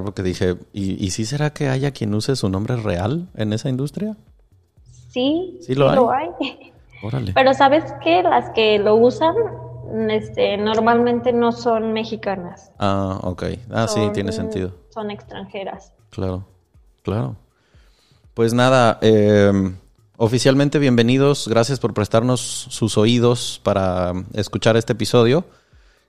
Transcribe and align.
Porque 0.00 0.22
dije, 0.22 0.56
¿y, 0.72 1.04
¿y 1.04 1.10
sí 1.10 1.24
será 1.24 1.52
que 1.52 1.68
haya 1.68 1.90
quien 1.90 2.14
use 2.14 2.36
su 2.36 2.48
nombre 2.48 2.76
real 2.76 3.28
en 3.34 3.52
esa 3.52 3.68
industria? 3.68 4.16
Sí, 5.10 5.58
sí 5.60 5.74
lo 5.74 6.10
hay. 6.10 6.28
Órale. 7.02 7.32
Pero 7.34 7.52
sabes 7.52 7.84
que 8.02 8.22
las 8.22 8.50
que 8.50 8.78
lo 8.78 8.94
usan 8.94 9.34
este, 10.10 10.56
normalmente 10.56 11.32
no 11.32 11.52
son 11.52 11.92
mexicanas. 11.92 12.70
Ah, 12.78 13.18
ok. 13.22 13.44
Ah, 13.70 13.86
sí, 13.88 14.00
tiene 14.14 14.32
sentido. 14.32 14.72
Son 14.90 15.10
extranjeras. 15.10 15.92
Claro, 16.10 16.46
claro. 17.02 17.36
Pues 18.34 18.54
nada, 18.54 18.98
em, 19.02 19.76
oficialmente 20.16 20.78
bienvenidos. 20.78 21.46
Gracias 21.48 21.78
por 21.78 21.92
prestarnos 21.92 22.40
sus 22.40 22.96
oídos 22.96 23.60
para 23.62 24.12
escuchar 24.32 24.76
este 24.76 24.94
episodio 24.94 25.44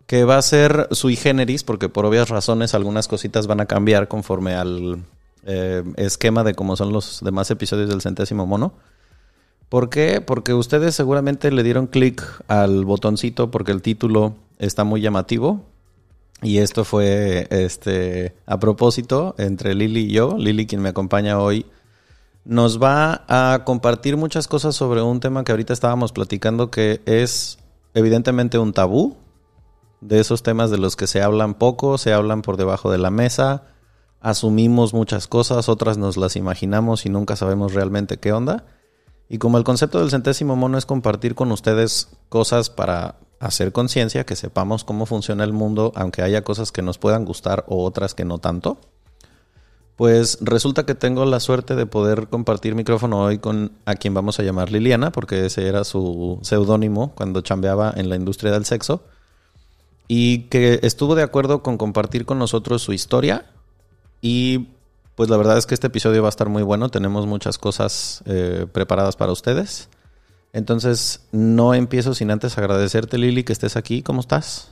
que 0.08 0.26
va 0.26 0.38
a 0.38 0.42
ser 0.42 0.88
sui 0.92 1.16
generis, 1.16 1.64
porque 1.64 1.90
por 1.90 2.06
obvias 2.06 2.30
razones 2.30 2.74
algunas 2.74 3.08
cositas 3.08 3.48
van 3.48 3.62
a 3.62 3.66
cambiar 3.66 4.08
conforme 4.08 4.54
al 4.56 5.04
eh, 5.46 5.84
esquema 5.98 6.44
de 6.44 6.54
cómo 6.54 6.76
son 6.76 6.92
los 6.92 7.22
demás 7.24 7.50
episodios 7.52 7.90
del 7.90 8.02
centésimo 8.02 8.46
mono. 8.46 8.74
¿Por 9.70 9.90
qué? 9.90 10.22
Porque 10.22 10.54
ustedes 10.54 10.94
seguramente 10.94 11.52
le 11.52 11.64
dieron 11.64 11.88
clic 11.88 12.24
al 12.48 12.86
botoncito 12.86 13.50
porque 13.50 13.72
el 13.72 13.82
título 13.82 14.36
está 14.60 14.84
muy 14.84 15.02
llamativo. 15.02 15.66
Y 16.42 16.58
esto 16.58 16.84
fue 16.84 17.48
este 17.50 18.36
a 18.46 18.60
propósito 18.60 19.34
entre 19.38 19.74
Lili 19.74 20.02
y 20.02 20.12
yo. 20.12 20.36
Lili, 20.38 20.68
quien 20.68 20.82
me 20.82 20.90
acompaña 20.90 21.40
hoy, 21.40 21.66
nos 22.46 22.82
va 22.82 23.24
a 23.28 23.64
compartir 23.64 24.18
muchas 24.18 24.48
cosas 24.48 24.76
sobre 24.76 25.02
un 25.02 25.22
tema 25.22 25.44
que 25.44 25.54
ahorita 25.54 25.72
estábamos 25.72 26.12
platicando 26.12 26.70
que 26.70 27.02
es 27.06 27.58
evidentemente 27.94 28.60
un 28.60 28.74
tabú 28.74 29.18
de 30.08 30.20
esos 30.20 30.44
temas 30.44 30.70
de 30.70 30.78
los 30.78 30.96
que 30.96 31.08
se 31.08 31.22
hablan 31.22 31.54
poco, 31.56 31.98
se 31.98 32.14
hablan 32.14 32.42
por 32.42 32.58
debajo 32.58 32.92
de 32.92 32.98
la 32.98 33.10
mesa, 33.10 33.64
asumimos 34.20 34.94
muchas 34.94 35.28
cosas, 35.28 35.70
otras 35.70 35.98
nos 35.98 36.18
las 36.18 36.36
imaginamos 36.36 37.06
y 37.06 37.10
nunca 37.10 37.36
sabemos 37.36 37.74
realmente 37.74 38.18
qué 38.18 38.32
onda. 38.34 38.66
Y 39.30 39.38
como 39.38 39.58
el 39.58 39.64
concepto 39.64 40.00
del 40.00 40.12
centésimo 40.12 40.56
mono 40.56 40.78
es 40.78 40.86
compartir 40.86 41.36
con 41.36 41.52
ustedes 41.52 42.10
cosas 42.30 42.70
para 42.70 43.16
hacer 43.40 43.72
conciencia, 43.72 44.26
que 44.26 44.36
sepamos 44.36 44.84
cómo 44.84 45.06
funciona 45.06 45.44
el 45.44 45.54
mundo, 45.54 45.92
aunque 45.96 46.22
haya 46.22 46.44
cosas 46.44 46.72
que 46.72 46.82
nos 46.82 46.98
puedan 46.98 47.26
gustar 47.26 47.66
o 47.68 47.84
otras 47.84 48.14
que 48.14 48.26
no 48.26 48.38
tanto, 48.38 48.78
pues 49.96 50.40
resulta 50.42 50.86
que 50.86 50.96
tengo 50.96 51.26
la 51.26 51.40
suerte 51.40 51.76
de 51.76 51.86
poder 51.86 52.28
compartir 52.28 52.76
micrófono 52.76 53.22
hoy 53.22 53.40
con 53.40 53.74
a 53.86 53.96
quien 53.96 54.14
vamos 54.14 54.40
a 54.40 54.44
llamar 54.44 54.72
Liliana, 54.72 55.12
porque 55.12 55.46
ese 55.46 55.68
era 55.68 55.84
su 55.84 56.40
seudónimo 56.42 57.14
cuando 57.16 57.42
chambeaba 57.42 57.94
en 57.96 58.10
la 58.10 58.16
industria 58.16 58.52
del 58.52 58.66
sexo 58.66 59.04
y 60.16 60.44
que 60.44 60.80
estuvo 60.84 61.16
de 61.16 61.24
acuerdo 61.24 61.64
con 61.64 61.80
compartir 61.80 62.28
con 62.28 62.38
nosotros 62.38 62.84
su 62.84 62.94
historia. 62.94 63.46
Y 64.22 64.68
pues 65.16 65.28
la 65.28 65.38
verdad 65.38 65.58
es 65.58 65.66
que 65.66 65.74
este 65.74 65.88
episodio 65.88 66.22
va 66.22 66.28
a 66.28 66.30
estar 66.30 66.50
muy 66.50 66.62
bueno. 66.62 66.90
Tenemos 66.90 67.26
muchas 67.26 67.58
cosas 67.58 68.24
eh, 68.28 68.68
preparadas 68.72 69.16
para 69.16 69.32
ustedes. 69.32 69.90
Entonces, 70.54 71.28
no 71.32 71.74
empiezo 71.74 72.14
sin 72.14 72.30
antes 72.30 72.60
agradecerte, 72.60 73.18
Lili, 73.18 73.44
que 73.44 73.54
estés 73.54 73.76
aquí. 73.76 74.04
¿Cómo 74.04 74.20
estás? 74.20 74.72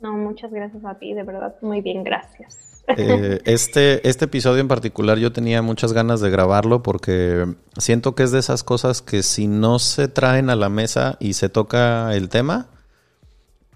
No, 0.00 0.14
muchas 0.14 0.50
gracias 0.50 0.84
a 0.84 0.98
ti, 0.98 1.14
de 1.14 1.22
verdad, 1.22 1.54
muy 1.62 1.80
bien, 1.80 2.02
gracias. 2.02 2.82
Eh, 2.88 3.38
este, 3.44 4.08
este 4.08 4.24
episodio 4.24 4.62
en 4.62 4.66
particular 4.66 5.16
yo 5.16 5.30
tenía 5.32 5.62
muchas 5.62 5.92
ganas 5.92 6.20
de 6.20 6.28
grabarlo 6.28 6.82
porque 6.82 7.54
siento 7.76 8.16
que 8.16 8.24
es 8.24 8.32
de 8.32 8.40
esas 8.40 8.64
cosas 8.64 9.00
que 9.00 9.22
si 9.22 9.46
no 9.46 9.78
se 9.78 10.08
traen 10.08 10.50
a 10.50 10.56
la 10.56 10.68
mesa 10.68 11.18
y 11.20 11.34
se 11.34 11.48
toca 11.48 12.12
el 12.16 12.28
tema, 12.28 12.66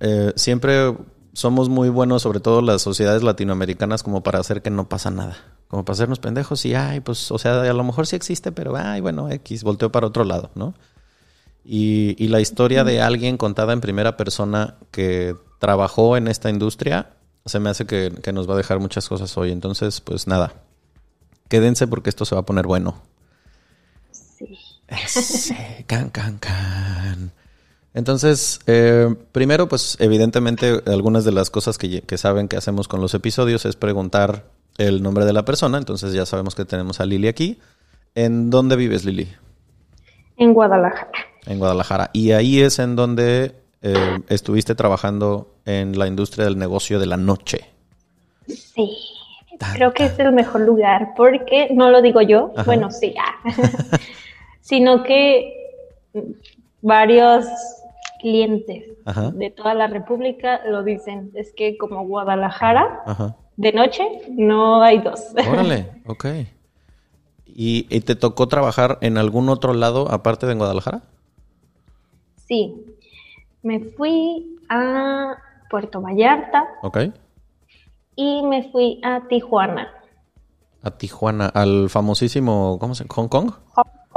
eh, 0.01 0.33
siempre 0.37 0.95
somos 1.33 1.69
muy 1.69 1.89
buenos, 1.89 2.23
sobre 2.23 2.41
todo 2.41 2.63
las 2.63 2.83
sociedades 2.83 3.23
latinoamericanas, 3.23 4.03
como 4.03 4.23
para 4.23 4.39
hacer 4.39 4.63
que 4.63 4.71
no 4.71 4.89
pasa 4.89 5.11
nada. 5.11 5.37
Como 5.69 5.85
para 5.85 5.95
hacernos 5.95 6.19
pendejos 6.19 6.65
y, 6.65 6.75
ay, 6.75 7.01
pues, 7.01 7.31
o 7.31 7.39
sea, 7.39 7.63
a 7.63 7.73
lo 7.73 7.85
mejor 7.85 8.07
sí 8.07 8.17
existe, 8.17 8.53
pero, 8.53 8.77
ay, 8.77 9.01
bueno, 9.01 9.31
X, 9.31 9.65
volteo 9.65 9.91
para 9.91 10.07
otro 10.07 10.25
lado, 10.25 10.51
¿no? 10.55 10.75
Y, 11.65 12.15
y 12.23 12.29
la 12.29 12.41
historia 12.41 12.85
de 12.85 13.03
alguien 13.03 13.37
contada 13.37 13.73
en 13.73 13.81
primera 13.81 14.17
persona 14.17 14.77
que 14.93 15.35
trabajó 15.59 16.17
en 16.17 16.29
esta 16.29 16.51
industria, 16.51 17.11
se 17.45 17.59
me 17.59 17.71
hace 17.71 17.87
que, 17.87 18.13
que 18.23 18.33
nos 18.33 18.49
va 18.49 18.55
a 18.55 18.57
dejar 18.57 18.79
muchas 18.79 19.09
cosas 19.09 19.37
hoy. 19.37 19.51
Entonces, 19.51 20.01
pues 20.01 20.27
nada, 20.27 20.55
quédense 21.49 21.87
porque 21.87 22.11
esto 22.11 22.25
se 22.25 22.35
va 22.35 22.43
a 22.43 22.47
poner 22.47 22.67
bueno. 22.67 23.03
Sí. 24.13 24.57
Sí, 25.09 25.55
can, 25.87 26.11
can, 26.11 26.39
can. 26.39 27.33
Entonces, 27.97 28.61
eh, 28.67 29.09
primero, 29.33 29.69
pues 29.69 29.97
evidentemente 30.01 30.83
algunas 30.85 31.25
de 31.25 31.33
las 31.33 31.49
cosas 31.49 31.79
que, 31.79 32.03
saben 32.19 32.47
que 32.47 32.59
hacemos 32.59 32.89
con 32.89 33.01
los 33.01 33.15
episodios 33.15 33.65
es 33.65 33.75
preguntar 33.75 34.45
el 34.77 35.03
nombre 35.03 35.25
de 35.25 35.33
la 35.33 35.47
persona. 35.47 35.79
Entonces 35.79 36.13
ya 36.13 36.27
sabemos 36.27 36.55
que 36.55 36.67
tenemos 36.67 37.01
a 37.01 37.07
Lili 37.07 37.27
aquí. 37.27 37.59
¿En 38.15 38.51
dónde 38.51 38.77
vives, 38.77 39.07
Lili? 39.07 39.29
En 40.37 40.53
Guadalajara. 40.53 41.11
En 41.47 41.59
Guadalajara. 41.59 42.11
Y 42.13 42.33
ahí 42.33 42.61
es 42.61 42.81
en 42.81 42.97
donde 42.97 43.55
eh, 43.81 44.19
estuviste 44.29 44.75
trabajando 44.75 45.55
en 45.65 45.99
la 45.99 46.07
industria 46.07 46.45
del 46.45 46.59
negocio 46.59 46.99
de 47.01 47.07
la 47.07 47.17
noche. 47.17 47.71
Sí. 48.47 48.91
Creo 49.73 49.95
que 49.95 50.05
es 50.05 50.19
el 50.19 50.33
mejor 50.33 50.61
lugar 50.61 51.15
porque 51.17 51.69
no 51.73 51.89
lo 51.89 52.03
digo 52.03 52.21
yo, 52.21 52.53
bueno, 52.67 52.91
sí, 52.91 53.15
sino 54.61 55.03
que 55.03 55.55
varios 56.83 57.47
clientes 58.27 58.85
de 59.35 59.51
toda 59.51 59.75
la 59.75 59.87
República 59.87 60.61
lo 60.67 60.83
dicen. 60.83 61.31
Es 61.35 61.53
que 61.53 61.79
como 61.79 62.05
Guadalajara, 62.09 63.37
de 63.57 63.73
noche 63.73 64.03
no 64.31 64.83
hay 64.83 64.99
dos. 64.99 65.21
Órale, 65.49 66.03
ok. 66.09 66.27
¿Y, 67.47 67.85
te 68.01 68.17
tocó 68.17 68.49
trabajar 68.49 68.99
en 69.01 69.17
algún 69.17 69.49
otro 69.49 69.75
lado 69.75 70.11
aparte 70.11 70.47
de 70.47 70.53
en 70.53 70.59
Guadalajara? 70.59 71.03
Sí. 72.49 72.75
Me 73.63 73.79
fui 73.79 74.59
a 74.69 75.37
Puerto 75.71 76.01
Vallarta. 76.01 76.67
Ok. 76.83 76.99
Y 78.17 78.43
me 78.43 78.71
fui 78.73 79.01
a 79.05 79.29
Tijuana. 79.29 79.89
A 80.83 80.91
Tijuana, 80.91 81.47
al 81.47 81.91
famosísimo, 81.91 82.79
¿cómo 82.81 82.97
se 82.97 83.05
llama? 83.05 83.15
¿Hong 83.15 83.29
Kong? 83.29 83.53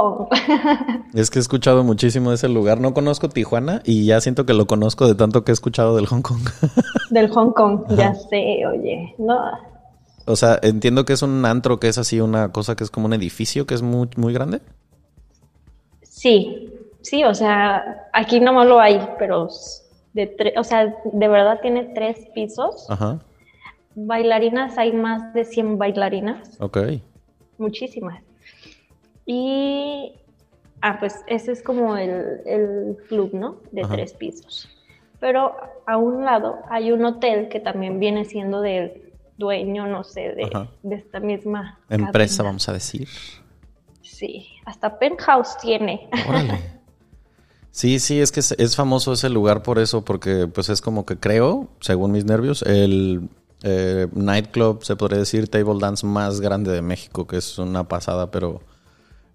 es 1.14 1.30
que 1.30 1.38
he 1.38 1.42
escuchado 1.42 1.84
muchísimo 1.84 2.30
de 2.30 2.36
ese 2.36 2.48
lugar. 2.48 2.80
No 2.80 2.94
conozco 2.94 3.28
Tijuana 3.28 3.82
y 3.84 4.06
ya 4.06 4.20
siento 4.20 4.46
que 4.46 4.54
lo 4.54 4.66
conozco 4.66 5.06
de 5.06 5.14
tanto 5.14 5.44
que 5.44 5.52
he 5.52 5.54
escuchado 5.54 5.96
del 5.96 6.06
Hong 6.06 6.22
Kong. 6.22 6.42
del 7.10 7.30
Hong 7.30 7.52
Kong, 7.52 7.84
ya 7.96 8.14
sé, 8.14 8.66
oye. 8.66 9.14
No. 9.18 9.38
O 10.26 10.36
sea, 10.36 10.58
entiendo 10.62 11.04
que 11.04 11.12
es 11.12 11.22
un 11.22 11.44
antro 11.44 11.80
que 11.80 11.88
es 11.88 11.98
así 11.98 12.20
una 12.20 12.52
cosa 12.52 12.76
que 12.76 12.84
es 12.84 12.90
como 12.90 13.06
un 13.06 13.12
edificio 13.12 13.66
que 13.66 13.74
es 13.74 13.82
muy, 13.82 14.08
muy 14.16 14.32
grande. 14.32 14.60
Sí, 16.02 16.72
sí, 17.02 17.24
o 17.24 17.34
sea, 17.34 18.08
aquí 18.12 18.40
no 18.40 18.64
lo 18.64 18.80
hay, 18.80 19.00
pero 19.18 19.48
de 20.12 20.54
o 20.56 20.64
sea, 20.64 20.94
de 21.04 21.28
verdad 21.28 21.58
tiene 21.62 21.92
tres 21.94 22.28
pisos. 22.34 22.86
Ajá. 22.90 23.20
Bailarinas, 23.94 24.78
hay 24.78 24.92
más 24.92 25.34
de 25.34 25.44
100 25.44 25.78
bailarinas. 25.78 26.56
Ok. 26.60 26.78
Muchísimas. 27.58 28.22
Y, 29.32 30.12
ah, 30.82 30.98
pues 30.98 31.14
ese 31.28 31.52
es 31.52 31.62
como 31.62 31.96
el, 31.96 32.96
club, 33.08 33.30
¿no? 33.32 33.58
De 33.70 33.82
tres 33.82 34.12
pisos. 34.12 34.68
Pero 35.20 35.54
a 35.86 35.96
un 35.98 36.24
lado 36.24 36.58
hay 36.68 36.90
un 36.90 37.04
hotel 37.04 37.48
que 37.48 37.60
también 37.60 38.00
viene 38.00 38.24
siendo 38.24 38.60
de, 38.60 39.12
dueño, 39.38 39.86
no 39.86 40.02
sé, 40.02 40.34
de, 40.34 40.68
de 40.82 40.96
esta 40.96 41.20
misma 41.20 41.78
empresa, 41.88 42.42
vamos 42.42 42.68
a 42.68 42.72
decir. 42.72 43.06
Sí, 44.02 44.48
hasta 44.64 44.98
penthouse 44.98 45.56
tiene. 45.58 46.08
Órale. 46.28 46.58
Sí, 47.72 48.00
sí, 48.00 48.20
es 48.20 48.32
que 48.32 48.40
es, 48.40 48.74
famoso 48.74 49.12
ese 49.12 49.28
lugar 49.28 49.62
por 49.62 49.78
eso, 49.78 50.04
porque 50.04 50.48
pues 50.52 50.68
es 50.70 50.80
como 50.80 51.06
que 51.06 51.18
creo, 51.18 51.68
según 51.78 52.10
mis 52.10 52.24
nervios, 52.24 52.62
el 52.62 53.28
eh, 53.62 54.08
nightclub, 54.12 54.82
se 54.82 54.96
podría 54.96 55.20
decir, 55.20 55.48
table 55.48 55.78
dance 55.78 56.04
más 56.04 56.40
grande 56.40 56.72
de 56.72 56.82
México, 56.82 57.28
que 57.28 57.36
es 57.36 57.58
una 57.58 57.86
pasada, 57.86 58.32
pero... 58.32 58.60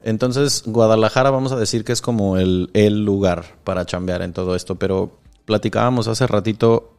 Entonces, 0.05 0.61
Guadalajara 0.67 1.31
vamos 1.31 1.51
a 1.51 1.55
decir 1.55 1.83
que 1.83 1.91
es 1.91 1.99
como 1.99 2.37
el, 2.37 2.69
el 2.73 3.03
lugar 3.03 3.57
para 3.63 3.87
chambear 3.87 4.21
en 4.21 4.33
todo 4.33 4.55
esto, 4.55 4.75
pero 4.75 5.17
platicábamos 5.45 6.07
hace 6.07 6.27
ratito, 6.27 6.93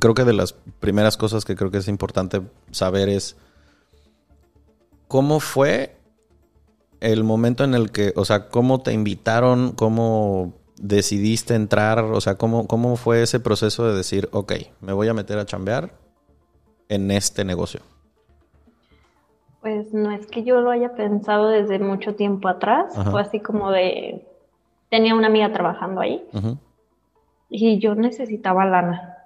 creo 0.00 0.14
que 0.14 0.24
de 0.24 0.32
las 0.32 0.54
primeras 0.80 1.18
cosas 1.18 1.44
que 1.44 1.56
creo 1.56 1.70
que 1.70 1.76
es 1.76 1.88
importante 1.88 2.40
saber 2.70 3.10
es 3.10 3.36
cómo 5.08 5.40
fue 5.40 5.98
el 7.00 7.22
momento 7.22 7.64
en 7.64 7.74
el 7.74 7.90
que, 7.90 8.14
o 8.16 8.24
sea, 8.24 8.48
cómo 8.48 8.80
te 8.80 8.94
invitaron, 8.94 9.72
cómo 9.72 10.54
decidiste 10.80 11.54
entrar, 11.54 12.02
o 12.02 12.20
sea, 12.22 12.36
cómo, 12.36 12.66
cómo 12.66 12.96
fue 12.96 13.22
ese 13.22 13.40
proceso 13.40 13.86
de 13.86 13.94
decir, 13.94 14.30
ok, 14.32 14.54
me 14.80 14.94
voy 14.94 15.08
a 15.08 15.14
meter 15.14 15.38
a 15.38 15.44
chambear 15.44 15.98
en 16.88 17.10
este 17.10 17.44
negocio. 17.44 17.82
Pues 19.60 19.92
no 19.92 20.12
es 20.12 20.26
que 20.26 20.44
yo 20.44 20.60
lo 20.60 20.70
haya 20.70 20.94
pensado 20.94 21.48
desde 21.48 21.78
mucho 21.78 22.14
tiempo 22.14 22.48
atrás, 22.48 22.94
fue 23.10 23.20
así 23.20 23.40
como 23.40 23.70
de, 23.70 24.24
tenía 24.88 25.14
una 25.14 25.26
amiga 25.26 25.52
trabajando 25.52 26.00
ahí 26.00 26.24
y 27.50 27.78
yo 27.78 27.94
necesitaba 27.94 28.64
lana. 28.64 29.16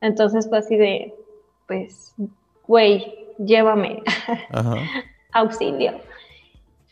Entonces 0.00 0.48
fue 0.48 0.58
así 0.58 0.76
de, 0.76 1.14
pues, 1.66 2.14
güey, 2.66 3.14
llévame, 3.38 4.02
auxilio. 5.32 5.92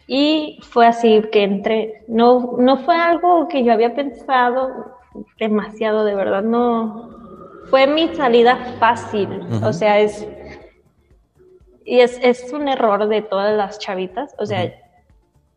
Y 0.07 0.61
fue 0.63 0.87
así 0.87 1.23
que 1.33 1.43
entré. 1.43 2.05
No, 2.09 2.55
no 2.59 2.79
fue 2.79 2.97
algo 2.97 3.49
que 3.49 3.65
yo 3.65 3.73
había 3.73 3.95
pensado 3.95 4.97
demasiado, 5.39 6.05
de 6.05 6.15
verdad, 6.15 6.43
no. 6.43 7.11
Fue 7.71 7.87
mi 7.87 8.15
salida 8.15 8.77
fácil. 8.79 9.29
O 9.65 9.73
sea, 9.73 9.99
es. 9.99 10.27
Y 11.87 12.01
es, 12.01 12.19
es, 12.21 12.53
un 12.53 12.67
error 12.67 13.07
de 13.07 13.23
todas 13.23 13.57
las 13.57 13.79
chavitas. 13.79 14.35
O 14.39 14.45
sea, 14.45 14.75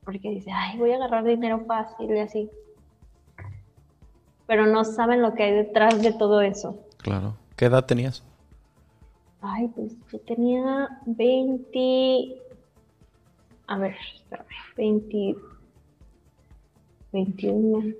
porque 0.05 0.29
dice, 0.29 0.51
ay, 0.53 0.77
voy 0.77 0.91
a 0.91 0.97
agarrar 0.97 1.23
dinero 1.23 1.65
fácil 1.65 2.11
y 2.11 2.19
así. 2.19 2.49
Pero 4.45 4.67
no 4.67 4.85
saben 4.85 5.23
lo 5.23 5.33
que 5.33 5.43
hay 5.43 5.53
detrás 5.53 6.01
de 6.01 6.13
todo 6.13 6.41
eso. 6.41 6.79
Claro. 6.99 7.35
¿Qué 7.55 7.65
edad 7.65 7.85
tenías? 7.85 8.23
Ay, 9.41 9.69
pues 9.69 9.93
yo 10.11 10.19
tenía 10.19 11.01
20. 11.07 12.41
A 13.67 13.77
ver, 13.79 13.95
20, 14.77 15.35
21. 17.11 17.93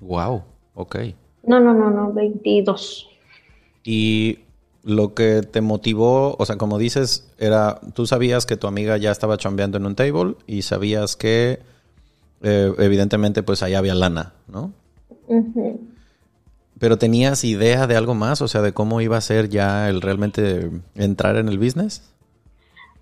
Wow, 0.00 0.42
ok. 0.74 0.96
No, 1.44 1.60
no, 1.60 1.74
no, 1.74 1.90
no, 1.90 2.12
22. 2.12 3.08
Y 3.84 4.40
lo 4.88 5.12
que 5.12 5.42
te 5.42 5.60
motivó, 5.60 6.34
o 6.38 6.46
sea, 6.46 6.56
como 6.56 6.78
dices, 6.78 7.30
era, 7.38 7.78
tú 7.92 8.06
sabías 8.06 8.46
que 8.46 8.56
tu 8.56 8.66
amiga 8.66 8.96
ya 8.96 9.10
estaba 9.10 9.36
chambeando 9.36 9.76
en 9.76 9.84
un 9.84 9.94
table 9.94 10.36
y 10.46 10.62
sabías 10.62 11.14
que 11.14 11.58
eh, 12.42 12.72
evidentemente 12.78 13.42
pues 13.42 13.62
ahí 13.62 13.74
había 13.74 13.94
lana, 13.94 14.32
¿no? 14.46 14.72
Pero 16.78 16.96
tenías 16.96 17.44
idea 17.44 17.86
de 17.86 17.96
algo 17.96 18.14
más, 18.14 18.40
o 18.40 18.48
sea, 18.48 18.62
de 18.62 18.72
cómo 18.72 19.02
iba 19.02 19.18
a 19.18 19.20
ser 19.20 19.50
ya 19.50 19.90
el 19.90 20.00
realmente 20.00 20.70
entrar 20.94 21.36
en 21.36 21.48
el 21.48 21.58
business? 21.58 22.10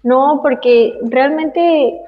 No, 0.03 0.41
porque 0.43 0.99
realmente 1.05 2.01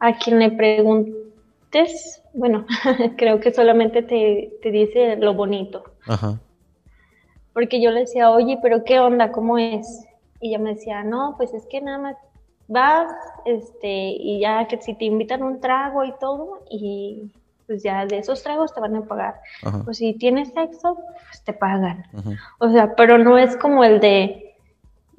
a 0.00 0.18
quien 0.18 0.40
le 0.40 0.50
preguntes, 0.50 2.20
bueno, 2.34 2.66
creo 3.16 3.38
que 3.38 3.52
solamente 3.52 4.02
te, 4.02 4.70
dice 4.70 5.14
lo 5.18 5.34
bonito. 5.34 5.84
Ajá. 6.08 6.40
Porque 7.60 7.78
yo 7.78 7.90
le 7.90 8.00
decía, 8.00 8.30
oye, 8.30 8.58
pero 8.62 8.84
¿qué 8.84 9.00
onda? 9.00 9.32
¿Cómo 9.32 9.58
es? 9.58 10.06
Y 10.40 10.48
ella 10.48 10.58
me 10.58 10.70
decía, 10.70 11.04
no, 11.04 11.34
pues 11.36 11.52
es 11.52 11.66
que 11.66 11.82
nada 11.82 11.98
más 11.98 12.16
vas, 12.68 13.12
este, 13.44 14.16
y 14.18 14.40
ya 14.40 14.66
que 14.66 14.80
si 14.80 14.94
te 14.94 15.04
invitan 15.04 15.42
un 15.42 15.60
trago 15.60 16.02
y 16.06 16.14
todo, 16.18 16.60
y 16.70 17.30
pues 17.66 17.82
ya 17.82 18.06
de 18.06 18.16
esos 18.16 18.42
tragos 18.42 18.72
te 18.72 18.80
van 18.80 18.96
a 18.96 19.02
pagar. 19.02 19.42
Pues 19.84 19.98
si 19.98 20.14
tienes 20.14 20.54
sexo, 20.54 20.94
pues 21.28 21.44
te 21.44 21.52
pagan. 21.52 22.06
O 22.60 22.70
sea, 22.70 22.94
pero 22.96 23.18
no 23.18 23.36
es 23.36 23.58
como 23.58 23.84
el 23.84 24.00
de, 24.00 24.54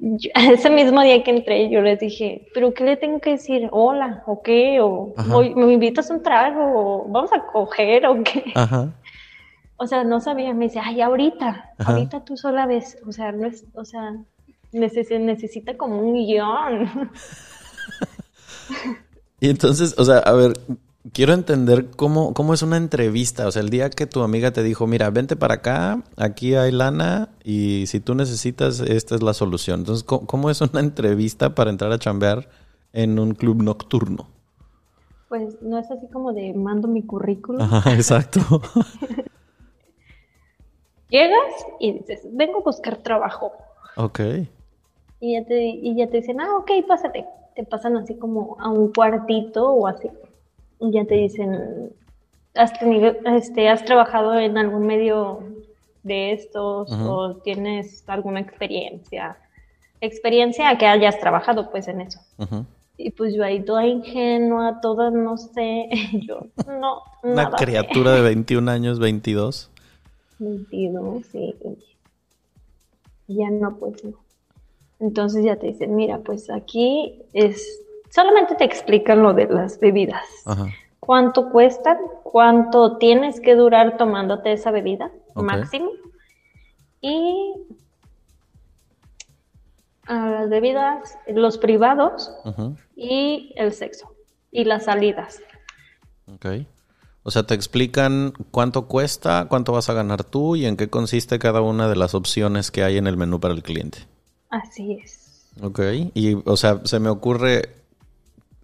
ese 0.00 0.68
mismo 0.68 1.00
día 1.00 1.22
que 1.22 1.30
entré, 1.30 1.70
yo 1.70 1.80
les 1.80 2.00
dije, 2.00 2.48
¿pero 2.54 2.74
qué 2.74 2.82
le 2.82 2.96
tengo 2.96 3.20
que 3.20 3.30
decir? 3.30 3.68
¿Hola? 3.70 4.24
¿O 4.26 4.42
qué? 4.42 4.80
¿O 4.80 5.14
me 5.54 5.72
invitas 5.72 6.10
un 6.10 6.24
trago? 6.24 6.72
¿O 6.74 7.08
vamos 7.08 7.32
a 7.32 7.46
coger? 7.46 8.04
¿O 8.06 8.20
qué? 8.24 8.52
O 9.76 9.86
sea, 9.86 10.04
no 10.04 10.20
sabía. 10.20 10.54
Me 10.54 10.66
dice, 10.66 10.80
ay, 10.82 11.00
ahorita, 11.00 11.70
ahorita 11.78 12.24
tú 12.24 12.36
sola 12.36 12.66
ves. 12.66 12.98
O 13.06 13.12
sea, 13.12 13.32
no 13.32 13.46
es, 13.46 13.64
o 13.74 13.84
sea, 13.84 14.14
necesita 14.72 15.76
como 15.76 16.00
un 16.00 16.14
guion. 16.14 16.90
y 19.40 19.48
entonces, 19.48 19.94
o 19.98 20.04
sea, 20.04 20.18
a 20.18 20.32
ver, 20.32 20.54
quiero 21.12 21.32
entender 21.32 21.90
cómo, 21.96 22.34
cómo 22.34 22.54
es 22.54 22.62
una 22.62 22.76
entrevista. 22.76 23.46
O 23.46 23.52
sea, 23.52 23.62
el 23.62 23.70
día 23.70 23.90
que 23.90 24.06
tu 24.06 24.22
amiga 24.22 24.52
te 24.52 24.62
dijo, 24.62 24.86
mira, 24.86 25.10
vente 25.10 25.36
para 25.36 25.54
acá, 25.54 26.02
aquí 26.16 26.54
hay 26.54 26.72
lana 26.72 27.30
y 27.42 27.86
si 27.86 28.00
tú 28.00 28.14
necesitas, 28.14 28.80
esta 28.80 29.14
es 29.14 29.22
la 29.22 29.34
solución. 29.34 29.80
Entonces, 29.80 30.04
¿cómo, 30.04 30.50
es 30.50 30.60
una 30.60 30.80
entrevista 30.80 31.54
para 31.54 31.70
entrar 31.70 31.92
a 31.92 31.98
chambear 31.98 32.48
en 32.92 33.18
un 33.18 33.34
club 33.34 33.62
nocturno? 33.62 34.28
Pues 35.28 35.56
no 35.62 35.78
es 35.78 35.90
así 35.90 36.08
como 36.12 36.32
de 36.32 36.52
mando 36.52 36.88
mi 36.88 37.02
currículum. 37.02 37.62
Ajá, 37.62 37.94
exacto. 37.94 38.40
Llegas 41.12 41.66
y 41.78 41.92
dices, 41.92 42.26
vengo 42.32 42.58
a 42.58 42.62
buscar 42.62 42.96
trabajo. 42.96 43.52
Ok. 43.96 44.20
Y 45.20 45.34
ya 45.34 45.44
te, 45.44 45.62
y 45.62 45.94
ya 45.94 46.08
te 46.08 46.16
dicen, 46.16 46.40
ah, 46.40 46.56
ok, 46.58 46.70
pásate. 46.88 47.24
Te 47.54 47.64
pasan 47.64 47.96
así 47.96 48.16
como 48.16 48.56
a 48.58 48.68
un 48.68 48.92
cuartito 48.92 49.70
o 49.70 49.86
así 49.86 50.08
ya 50.90 51.04
te 51.04 51.14
dicen, 51.14 51.92
¿has, 52.54 52.78
tenido, 52.78 53.14
este, 53.36 53.68
¿has 53.68 53.84
trabajado 53.84 54.38
en 54.38 54.58
algún 54.58 54.86
medio 54.86 55.40
de 56.02 56.32
estos 56.32 56.90
o 56.90 57.36
tienes 57.36 58.04
alguna 58.08 58.40
experiencia? 58.40 59.36
Experiencia 60.00 60.76
que 60.78 60.86
hayas 60.86 61.20
trabajado 61.20 61.70
pues 61.70 61.86
en 61.86 62.00
eso. 62.00 62.20
Y 62.96 63.10
pues 63.10 63.34
yo 63.34 63.44
ahí 63.44 63.64
toda 63.64 63.86
ingenua, 63.86 64.80
toda, 64.80 65.10
no 65.10 65.36
sé, 65.36 65.88
yo 66.26 66.46
no. 66.66 67.02
Una 67.22 67.50
criatura 67.50 68.12
de 68.12 68.22
21 68.22 68.70
años, 68.70 68.98
22. 68.98 69.70
22, 70.42 71.26
sí. 71.26 71.54
Ya 73.28 73.50
no, 73.50 73.76
pues 73.76 74.04
no. 74.04 74.18
Entonces 75.00 75.44
ya 75.44 75.56
te 75.56 75.68
dicen, 75.68 75.96
mira, 75.96 76.18
pues 76.18 76.50
aquí 76.50 77.22
es 77.32 77.82
solamente 78.12 78.54
te 78.54 78.64
explican 78.64 79.22
lo 79.22 79.32
de 79.32 79.46
las 79.46 79.80
bebidas. 79.80 80.26
¿Cuánto 81.00 81.50
cuestan? 81.50 81.98
¿Cuánto 82.22 82.98
tienes 82.98 83.40
que 83.40 83.56
durar 83.56 83.96
tomándote 83.96 84.52
esa 84.52 84.70
bebida 84.70 85.10
máximo? 85.34 85.90
Y 87.00 87.54
las 90.06 90.48
bebidas, 90.48 91.18
los 91.26 91.58
privados 91.58 92.32
y 92.94 93.52
el 93.56 93.72
sexo 93.72 94.14
y 94.50 94.64
las 94.64 94.84
salidas. 94.84 95.40
Ok. 96.32 96.46
O 97.24 97.30
sea, 97.30 97.44
te 97.44 97.54
explican 97.54 98.32
cuánto 98.50 98.88
cuesta, 98.88 99.46
cuánto 99.48 99.72
vas 99.72 99.88
a 99.88 99.94
ganar 99.94 100.24
tú 100.24 100.56
y 100.56 100.66
en 100.66 100.76
qué 100.76 100.88
consiste 100.88 101.38
cada 101.38 101.60
una 101.60 101.88
de 101.88 101.96
las 101.96 102.14
opciones 102.14 102.70
que 102.70 102.82
hay 102.82 102.96
en 102.96 103.06
el 103.06 103.16
menú 103.16 103.38
para 103.38 103.54
el 103.54 103.62
cliente. 103.62 103.98
Así 104.50 104.98
es. 105.02 105.46
Ok. 105.60 105.80
Y, 106.14 106.34
o 106.44 106.56
sea, 106.56 106.80
se 106.84 106.98
me 106.98 107.10
ocurre, 107.10 107.76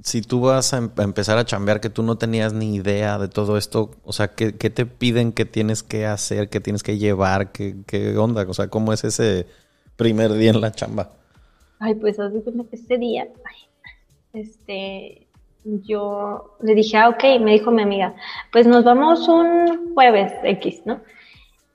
si 0.02 0.22
tú 0.22 0.40
vas 0.40 0.74
a, 0.74 0.78
em-, 0.78 0.90
empezar 0.98 1.38
a 1.38 1.44
chambear 1.44 1.80
que 1.80 1.90
tú 1.90 2.02
no 2.02 2.18
tenías 2.18 2.52
ni 2.52 2.74
idea 2.74 3.18
de 3.18 3.28
todo 3.28 3.56
esto, 3.58 3.92
o 4.02 4.12
sea, 4.12 4.34
¿qué, 4.34 4.52
te 4.52 4.86
piden 4.86 5.32
que 5.32 5.44
tienes 5.44 5.84
que 5.84 6.06
hacer, 6.06 6.48
qué 6.48 6.60
tienes 6.60 6.82
que 6.82 6.98
llevar, 6.98 7.52
qué, 7.52 7.76
qué 7.86 8.16
onda? 8.16 8.44
O 8.48 8.54
sea, 8.54 8.68
¿cómo 8.68 8.92
es 8.92 9.04
ese 9.04 9.46
primer 9.96 10.32
día 10.32 10.50
en 10.50 10.60
la 10.60 10.72
chamba? 10.72 11.12
Ay, 11.78 11.94
pues 11.94 12.16
que 12.16 12.76
ese 12.76 12.98
día, 12.98 13.28
este, 14.32 15.27
yo 15.64 16.56
le 16.60 16.74
dije, 16.74 16.96
ah, 16.96 17.08
ok, 17.08 17.40
me 17.40 17.52
dijo 17.52 17.70
mi 17.70 17.82
amiga, 17.82 18.14
pues 18.52 18.66
nos 18.66 18.84
vamos 18.84 19.28
un 19.28 19.94
jueves 19.94 20.32
X, 20.42 20.82
¿no? 20.84 21.00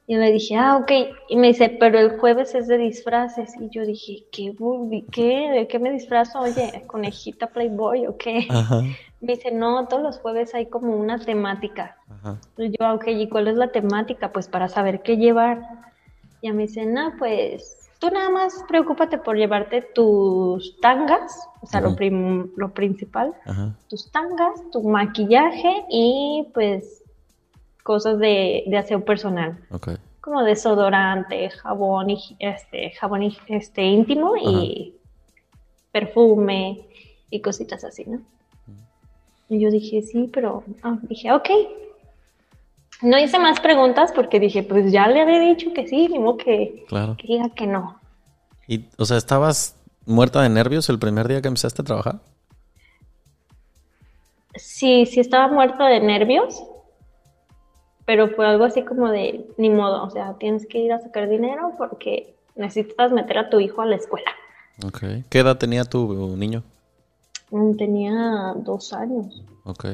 Y 0.06 0.18
le 0.18 0.32
dije, 0.32 0.56
ah, 0.58 0.78
ok. 0.78 0.92
Y 1.30 1.38
me 1.38 1.48
dice, 1.48 1.70
pero 1.80 1.98
el 1.98 2.20
jueves 2.20 2.56
es 2.56 2.68
de 2.68 2.78
disfraces. 2.78 3.54
Y 3.60 3.70
yo 3.70 3.86
dije, 3.86 4.26
¿qué? 4.32 4.54
¿Qué? 5.12 5.50
¿De 5.52 5.68
qué 5.68 5.80
me 5.80 5.92
disfrazo? 5.92 6.42
Oye, 6.42 6.84
conejita 6.88 7.48
Playboy 7.48 8.08
o 8.08 8.18
qué? 8.18 8.48
Me 9.22 9.36
dice, 9.36 9.52
no, 9.52 9.88
todos 9.88 10.04
los 10.04 10.20
jueves 10.20 10.54
hay 10.54 10.66
como 10.66 10.98
una 10.98 11.18
temática. 11.18 11.98
Y 12.58 12.72
yo, 12.78 12.94
ok, 12.94 13.08
¿y 13.08 13.30
cuál 13.30 13.48
es 13.48 13.56
la 13.56 13.72
temática? 13.72 14.34
Pues 14.34 14.50
para 14.50 14.68
saber 14.68 15.02
qué 15.02 15.16
llevar. 15.16 15.62
Y 16.42 16.52
me 16.52 16.64
dice, 16.64 16.86
no, 16.86 17.14
pues 17.18 17.83
tú 18.04 18.10
nada 18.10 18.30
más 18.30 18.66
preocúpate 18.68 19.18
por 19.18 19.38
llevarte 19.38 19.82
tus 19.82 20.78
tangas, 20.82 21.48
o 21.62 21.68
sea, 21.68 21.80
lo, 21.80 21.96
lo, 22.58 22.74
principal, 22.74 23.34
tus 23.88 24.12
tangas, 24.12 24.60
tu 24.74 24.84
maquillaje 24.84 25.86
y 25.90 26.46
pues 26.54 27.02
cosas 27.82 28.20
de, 28.20 28.66
de 28.68 28.78
aseo 28.78 29.06
personal. 29.06 29.58
Okay. 29.72 29.96
Como 30.20 30.44
desodorante, 30.44 31.50
jabón, 31.52 32.08
este, 32.40 32.92
jabón 32.92 33.22
este, 33.48 33.84
íntimo 33.84 34.34
y 34.36 34.96
perfume 35.94 36.86
y 37.30 37.40
cositas 37.40 37.86
así, 37.86 38.04
¿no? 38.06 38.20
Y 39.48 39.62
yo 39.62 39.72
dije, 39.72 40.02
sí, 40.02 40.30
pero 40.34 40.66
ah, 40.82 40.98
dije, 41.04 41.32
ok. 41.32 41.50
No 43.04 43.20
hice 43.20 43.38
más 43.38 43.60
preguntas 43.60 44.12
porque 44.14 44.40
dije, 44.40 44.64
pues 44.64 44.92
ya 44.92 45.08
le 45.08 45.22
había 45.22 45.40
dicho 45.40 45.74
que 45.74 45.88
sí, 45.88 46.08
ni 46.08 46.38
que, 46.38 46.86
que 47.18 47.28
diga 47.28 47.50
que 47.50 47.68
no. 47.68 48.00
Y, 48.68 48.86
o 48.98 49.06
sea, 49.06 49.18
¿estabas 49.18 49.76
muerta 50.06 50.42
de 50.42 50.50
nervios 50.50 50.90
el 50.90 51.00
primer 51.00 51.28
día 51.28 51.42
que 51.42 51.50
empezaste 51.50 51.82
a 51.82 51.86
trabajar? 51.86 52.22
Sí, 54.56 55.06
sí 55.06 55.20
estaba 55.20 55.48
muerta 55.50 55.88
de 55.88 56.00
nervios, 56.00 56.64
pero 58.06 58.30
fue 58.30 58.48
algo 58.48 58.64
así 58.64 58.84
como 58.84 59.10
de, 59.10 59.48
ni 59.58 59.70
modo, 59.70 60.04
o 60.04 60.10
sea, 60.10 60.36
tienes 60.40 60.66
que 60.66 60.80
ir 60.80 60.94
a 60.94 61.00
sacar 61.02 61.28
dinero 61.28 61.72
porque 61.78 62.36
necesitas 62.56 63.12
meter 63.12 63.38
a 63.38 63.50
tu 63.50 63.60
hijo 63.60 63.82
a 63.82 63.86
la 63.86 63.98
escuela. 63.98 64.32
Ok. 64.86 65.04
¿Qué 65.30 65.40
edad 65.40 65.58
tenía 65.58 65.84
tu 65.84 66.38
niño? 66.38 66.64
Mm, 67.52 67.76
tenía 67.76 68.54
dos 68.56 68.94
años. 68.94 69.44
Ok. 69.66 69.86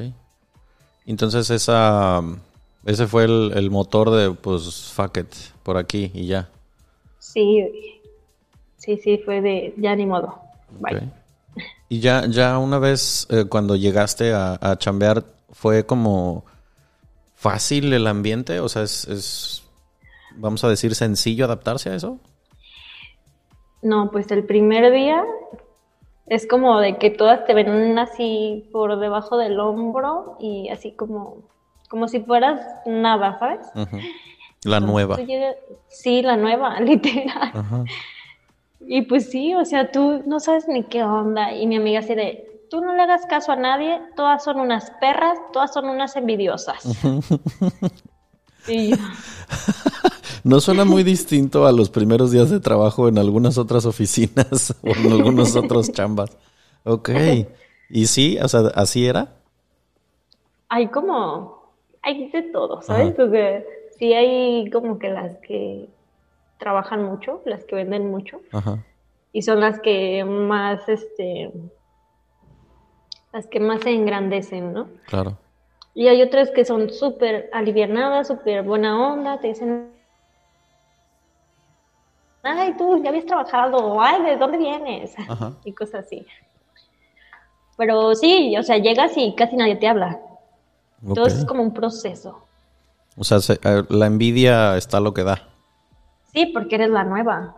Entonces 1.06 1.50
esa, 1.50 2.22
ese 2.84 3.06
fue 3.06 3.24
el, 3.24 3.70
motor 3.70 4.10
de, 4.10 4.32
pues, 4.32 4.92
fuck 4.92 5.18
it, 5.18 5.32
por 5.62 5.76
aquí 5.76 6.10
y 6.14 6.26
ya. 6.26 6.48
Sí, 7.18 7.98
sí, 8.76 8.96
sí, 8.96 9.18
fue 9.24 9.40
de, 9.40 9.74
ya 9.76 9.94
ni 9.94 10.06
modo. 10.06 10.38
Bye. 10.78 11.10
Y 11.88 12.00
ya, 12.00 12.26
ya 12.26 12.58
una 12.58 12.78
vez 12.78 13.26
eh, 13.30 13.44
cuando 13.48 13.76
llegaste 13.76 14.32
a, 14.32 14.58
a 14.60 14.78
chambear, 14.78 15.24
fue 15.52 15.84
como 15.84 16.44
fácil 17.40 17.90
el 17.94 18.06
ambiente? 18.06 18.60
O 18.60 18.68
sea, 18.68 18.82
es, 18.82 19.62
vamos 20.36 20.62
a 20.62 20.68
decir, 20.68 20.94
sencillo 20.94 21.46
adaptarse 21.46 21.88
a 21.88 21.94
eso. 21.94 22.18
No, 23.82 24.10
pues 24.10 24.30
el 24.30 24.44
primer 24.44 24.92
día 24.92 25.24
es 26.26 26.46
como 26.46 26.78
de 26.80 26.98
que 26.98 27.08
todas 27.08 27.46
te 27.46 27.54
ven 27.54 27.98
así 27.98 28.68
por 28.72 28.98
debajo 28.98 29.38
del 29.38 29.58
hombro 29.58 30.36
y 30.38 30.68
así 30.68 30.92
como, 30.92 31.38
como 31.90 32.06
si 32.06 32.20
fueras 32.20 32.60
nada, 32.86 33.36
¿sabes? 33.40 33.66
La 34.62 34.78
nueva. 34.78 35.18
sí, 35.88 36.22
la 36.22 36.36
nueva, 36.36 36.80
literal. 36.80 37.84
Y 38.86 39.02
pues 39.02 39.28
sí, 39.28 39.54
o 39.56 39.64
sea, 39.64 39.90
tú 39.90 40.22
no 40.24 40.38
sabes 40.38 40.68
ni 40.68 40.84
qué 40.84 41.02
onda. 41.02 41.52
Y 41.52 41.66
mi 41.66 41.76
amiga 41.76 41.98
así 41.98 42.14
de, 42.14 42.64
tú 42.70 42.80
no 42.80 42.94
le 42.94 43.02
hagas 43.02 43.26
caso 43.26 43.50
a 43.50 43.56
nadie, 43.56 44.00
todas 44.14 44.44
son 44.44 44.60
unas 44.60 44.92
perras, 45.00 45.36
todas 45.52 45.74
son 45.74 45.86
unas 45.86 46.16
envidiosas. 46.16 46.84
No 50.42 50.60
suena 50.60 50.84
muy 50.84 51.02
distinto 51.02 51.66
a 51.66 51.72
los 51.72 51.90
primeros 51.90 52.30
días 52.30 52.48
de 52.48 52.60
trabajo 52.60 53.08
en 53.08 53.18
algunas 53.18 53.58
otras 53.58 53.84
oficinas 53.84 54.74
o 54.82 54.88
en 54.88 55.12
algunos 55.12 55.54
otros 55.56 55.92
chambas. 55.92 56.30
Ok. 56.84 57.10
¿Y 57.90 58.06
sí? 58.06 58.38
O 58.38 58.48
sea, 58.48 58.60
¿así 58.74 59.06
era? 59.06 59.34
Hay 60.68 60.88
como, 60.88 61.59
hay 62.02 62.30
de 62.30 62.42
todo, 62.42 62.82
¿sabes? 62.82 63.14
Porque 63.14 63.66
sí 63.98 64.12
hay 64.12 64.70
como 64.70 64.98
que 64.98 65.08
las 65.08 65.36
que 65.38 65.88
trabajan 66.58 67.04
mucho, 67.04 67.42
las 67.44 67.64
que 67.64 67.76
venden 67.76 68.10
mucho. 68.10 68.40
Ajá. 68.52 68.84
Y 69.32 69.42
son 69.42 69.60
las 69.60 69.80
que 69.80 70.24
más, 70.24 70.88
este, 70.88 71.52
las 73.32 73.46
que 73.46 73.60
más 73.60 73.82
se 73.82 73.90
engrandecen, 73.90 74.72
¿no? 74.72 74.88
Claro. 75.06 75.38
Y 75.94 76.08
hay 76.08 76.22
otras 76.22 76.50
que 76.50 76.64
son 76.64 76.90
súper 76.90 77.50
alivianadas, 77.52 78.28
súper 78.28 78.62
buena 78.62 79.12
onda, 79.12 79.38
te 79.40 79.48
dicen, 79.48 79.92
ay, 82.42 82.74
tú 82.76 83.02
ya 83.02 83.10
habías 83.10 83.26
trabajado, 83.26 84.00
ay, 84.00 84.22
¿de 84.22 84.36
dónde 84.36 84.58
vienes? 84.58 85.14
y 85.64 85.72
cosas 85.72 86.06
así. 86.06 86.26
Pero 87.76 88.14
sí, 88.14 88.56
o 88.56 88.62
sea, 88.62 88.76
llegas 88.78 89.16
y 89.16 89.34
casi 89.34 89.56
nadie 89.56 89.76
te 89.76 89.88
habla. 89.88 90.20
Todo 91.02 91.26
es 91.26 91.44
como 91.44 91.62
un 91.62 91.72
proceso. 91.72 92.46
O 93.16 93.24
sea, 93.24 93.38
eh, 93.62 93.84
la 93.88 94.06
envidia 94.06 94.76
está 94.76 95.00
lo 95.00 95.14
que 95.14 95.24
da. 95.24 95.48
Sí, 96.32 96.46
porque 96.46 96.76
eres 96.76 96.90
la 96.90 97.04
nueva. 97.04 97.56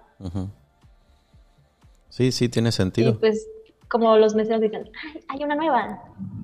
Sí, 2.08 2.32
sí, 2.32 2.49
tiene 2.49 2.72
sentido. 2.72 3.11
Y 3.11 3.14
pues 3.14 3.46
como 3.88 4.16
los 4.16 4.34
meseros 4.34 4.62
dicen, 4.62 4.90
¡ay, 5.04 5.20
hay 5.28 5.44
una 5.44 5.54
nueva! 5.54 6.02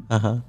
Ajá. 0.09 0.43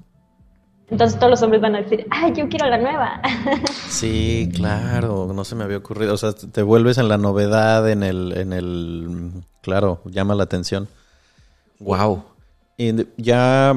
Entonces 0.89 1.17
todos 1.19 1.29
los 1.29 1.41
hombres 1.43 1.61
van 1.61 1.75
a 1.75 1.81
decir, 1.81 2.05
¡ay, 2.09 2.33
yo 2.33 2.49
quiero 2.49 2.67
la 2.67 2.77
nueva! 2.77 3.21
Sí, 3.89 4.49
claro, 4.53 5.31
no 5.33 5.43
se 5.43 5.55
me 5.55 5.63
había 5.63 5.77
ocurrido. 5.77 6.13
O 6.13 6.17
sea, 6.17 6.33
te 6.33 6.61
vuelves 6.61 6.99
en 6.99 7.09
la 7.09 7.17
novedad, 7.17 7.89
en 7.89 8.03
el, 8.03 8.37
en 8.37 8.53
el, 8.53 9.31
claro, 9.61 10.01
llama 10.05 10.35
la 10.35 10.43
atención. 10.43 10.87
Wow. 11.79 12.23
Y 12.77 13.07
ya 13.17 13.75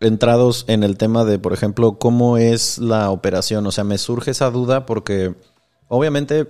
entrados 0.00 0.64
en 0.66 0.82
el 0.82 0.96
tema 0.96 1.24
de, 1.24 1.38
por 1.38 1.52
ejemplo, 1.52 1.98
cómo 1.98 2.38
es 2.38 2.78
la 2.78 3.10
operación. 3.10 3.66
O 3.66 3.70
sea, 3.70 3.84
me 3.84 3.98
surge 3.98 4.32
esa 4.32 4.50
duda 4.50 4.86
porque 4.86 5.34
obviamente 5.88 6.48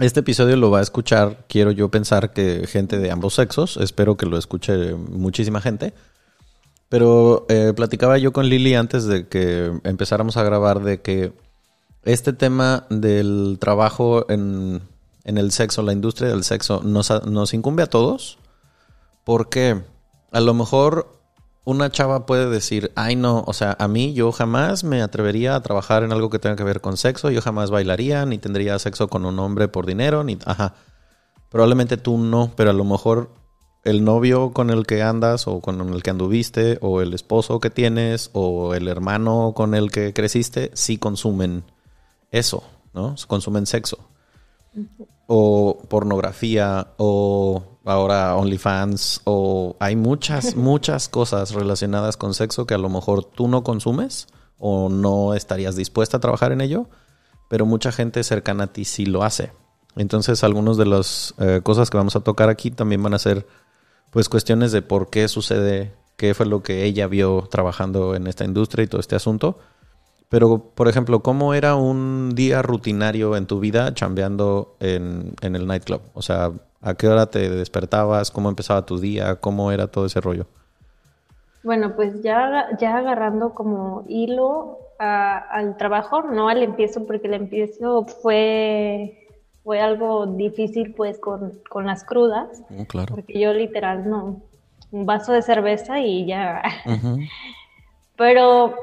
este 0.00 0.20
episodio 0.20 0.56
lo 0.56 0.70
va 0.70 0.80
a 0.80 0.82
escuchar, 0.82 1.44
quiero 1.48 1.70
yo 1.70 1.88
pensar 1.90 2.32
que 2.32 2.66
gente 2.66 2.98
de 2.98 3.10
ambos 3.10 3.34
sexos, 3.34 3.76
espero 3.76 4.16
que 4.16 4.26
lo 4.26 4.36
escuche 4.36 4.94
muchísima 4.94 5.60
gente. 5.60 5.94
Pero 6.88 7.46
eh, 7.48 7.72
platicaba 7.74 8.18
yo 8.18 8.32
con 8.32 8.48
Lili 8.48 8.74
antes 8.74 9.06
de 9.06 9.26
que 9.28 9.72
empezáramos 9.84 10.36
a 10.36 10.44
grabar 10.44 10.82
de 10.82 11.00
que 11.00 11.32
este 12.02 12.32
tema 12.32 12.86
del 12.90 13.56
trabajo 13.58 14.26
en, 14.28 14.82
el 15.24 15.50
sexo, 15.52 15.82
la 15.82 15.92
industria 15.92 16.28
del 16.28 16.44
sexo, 16.44 16.82
nos 16.82 17.54
incumbe 17.54 17.82
a 17.82 17.88
todos. 17.88 18.38
Porque 19.24 19.82
a 20.32 20.40
lo 20.40 20.52
mejor 20.52 21.13
una 21.64 21.90
chava 21.90 22.26
puede 22.26 22.48
decir, 22.50 22.92
ay 22.94 23.16
no, 23.16 23.42
o 23.46 23.52
sea, 23.52 23.76
a 23.78 23.88
mí 23.88 24.12
yo 24.12 24.32
jamás 24.32 24.84
me 24.84 25.02
atrevería 25.02 25.56
a 25.56 25.62
trabajar 25.62 26.02
en 26.02 26.12
algo 26.12 26.30
que 26.30 26.38
tenga 26.38 26.56
que 26.56 26.64
ver 26.64 26.80
con 26.80 26.96
sexo, 26.96 27.30
yo 27.30 27.40
jamás 27.40 27.70
bailaría, 27.70 28.26
ni 28.26 28.38
tendría 28.38 28.78
sexo 28.78 29.08
con 29.08 29.24
un 29.24 29.38
hombre 29.38 29.68
por 29.68 29.86
dinero, 29.86 30.24
ni, 30.24 30.38
ajá. 30.44 30.74
Probablemente 31.48 31.96
tú 31.96 32.18
no, 32.18 32.52
pero 32.56 32.70
a 32.70 32.74
lo 32.74 32.84
mejor 32.84 33.30
el 33.84 34.04
novio 34.04 34.52
con 34.52 34.70
el 34.70 34.86
que 34.86 35.02
andas 35.02 35.46
o 35.46 35.60
con 35.60 35.80
el 35.92 36.02
que 36.02 36.10
anduviste 36.10 36.78
o 36.80 37.00
el 37.00 37.14
esposo 37.14 37.60
que 37.60 37.70
tienes 37.70 38.30
o 38.32 38.74
el 38.74 38.88
hermano 38.88 39.52
con 39.54 39.74
el 39.74 39.90
que 39.90 40.12
creciste 40.12 40.70
sí 40.74 40.98
consumen 40.98 41.64
eso, 42.30 42.64
¿no? 42.92 43.14
Consumen 43.26 43.66
sexo. 43.66 43.98
O 45.26 45.82
pornografía 45.88 46.88
o 46.96 47.73
ahora 47.84 48.34
OnlyFans 48.36 49.20
o 49.24 49.76
hay 49.78 49.96
muchas, 49.96 50.56
muchas 50.56 51.08
cosas 51.08 51.52
relacionadas 51.52 52.16
con 52.16 52.34
sexo 52.34 52.66
que 52.66 52.74
a 52.74 52.78
lo 52.78 52.88
mejor 52.88 53.24
tú 53.24 53.48
no 53.48 53.62
consumes 53.62 54.26
o 54.58 54.88
no 54.88 55.34
estarías 55.34 55.76
dispuesta 55.76 56.16
a 56.16 56.20
trabajar 56.20 56.52
en 56.52 56.60
ello, 56.60 56.86
pero 57.48 57.66
mucha 57.66 57.92
gente 57.92 58.22
cercana 58.24 58.64
a 58.64 58.72
ti 58.72 58.84
sí 58.84 59.06
lo 59.06 59.22
hace. 59.22 59.52
Entonces, 59.96 60.42
algunas 60.42 60.76
de 60.76 60.86
las 60.86 61.34
eh, 61.38 61.60
cosas 61.62 61.90
que 61.90 61.96
vamos 61.96 62.16
a 62.16 62.20
tocar 62.20 62.48
aquí 62.48 62.70
también 62.70 63.02
van 63.02 63.14
a 63.14 63.18
ser 63.18 63.46
pues 64.10 64.28
cuestiones 64.28 64.72
de 64.72 64.82
por 64.82 65.10
qué 65.10 65.28
sucede, 65.28 65.94
qué 66.16 66.34
fue 66.34 66.46
lo 66.46 66.62
que 66.62 66.84
ella 66.84 67.06
vio 67.06 67.48
trabajando 67.50 68.14
en 68.14 68.26
esta 68.26 68.44
industria 68.44 68.84
y 68.84 68.86
todo 68.86 69.00
este 69.00 69.16
asunto. 69.16 69.58
Pero, 70.28 70.70
por 70.74 70.88
ejemplo, 70.88 71.22
¿cómo 71.22 71.54
era 71.54 71.74
un 71.74 72.32
día 72.34 72.62
rutinario 72.62 73.36
en 73.36 73.46
tu 73.46 73.60
vida 73.60 73.94
chambeando 73.94 74.76
en, 74.80 75.34
en 75.42 75.54
el 75.54 75.66
nightclub? 75.66 76.00
O 76.14 76.22
sea, 76.22 76.52
¿A 76.84 76.94
qué 76.94 77.08
hora 77.08 77.24
te 77.24 77.48
despertabas? 77.48 78.30
¿Cómo 78.30 78.50
empezaba 78.50 78.84
tu 78.84 78.98
día? 78.98 79.36
¿Cómo 79.36 79.72
era 79.72 79.86
todo 79.86 80.04
ese 80.04 80.20
rollo? 80.20 80.44
Bueno, 81.62 81.96
pues 81.96 82.22
ya, 82.22 82.68
ya 82.78 82.98
agarrando 82.98 83.54
como 83.54 84.04
hilo 84.06 84.80
al 84.98 85.78
trabajo, 85.78 86.22
no 86.22 86.48
al 86.50 86.62
empiezo, 86.62 87.06
porque 87.06 87.26
el 87.26 87.34
empiezo 87.34 88.04
fue, 88.04 89.26
fue 89.62 89.80
algo 89.80 90.26
difícil 90.26 90.92
pues 90.92 91.18
con, 91.18 91.58
las 91.86 92.04
crudas. 92.04 92.62
Oh, 92.78 92.84
claro. 92.84 93.14
Porque 93.14 93.40
yo 93.40 93.54
literal 93.54 94.08
no, 94.08 94.42
un 94.92 95.06
vaso 95.06 95.32
de 95.32 95.40
cerveza 95.40 96.00
y 96.00 96.26
ya. 96.26 96.62
Pero 98.16 98.74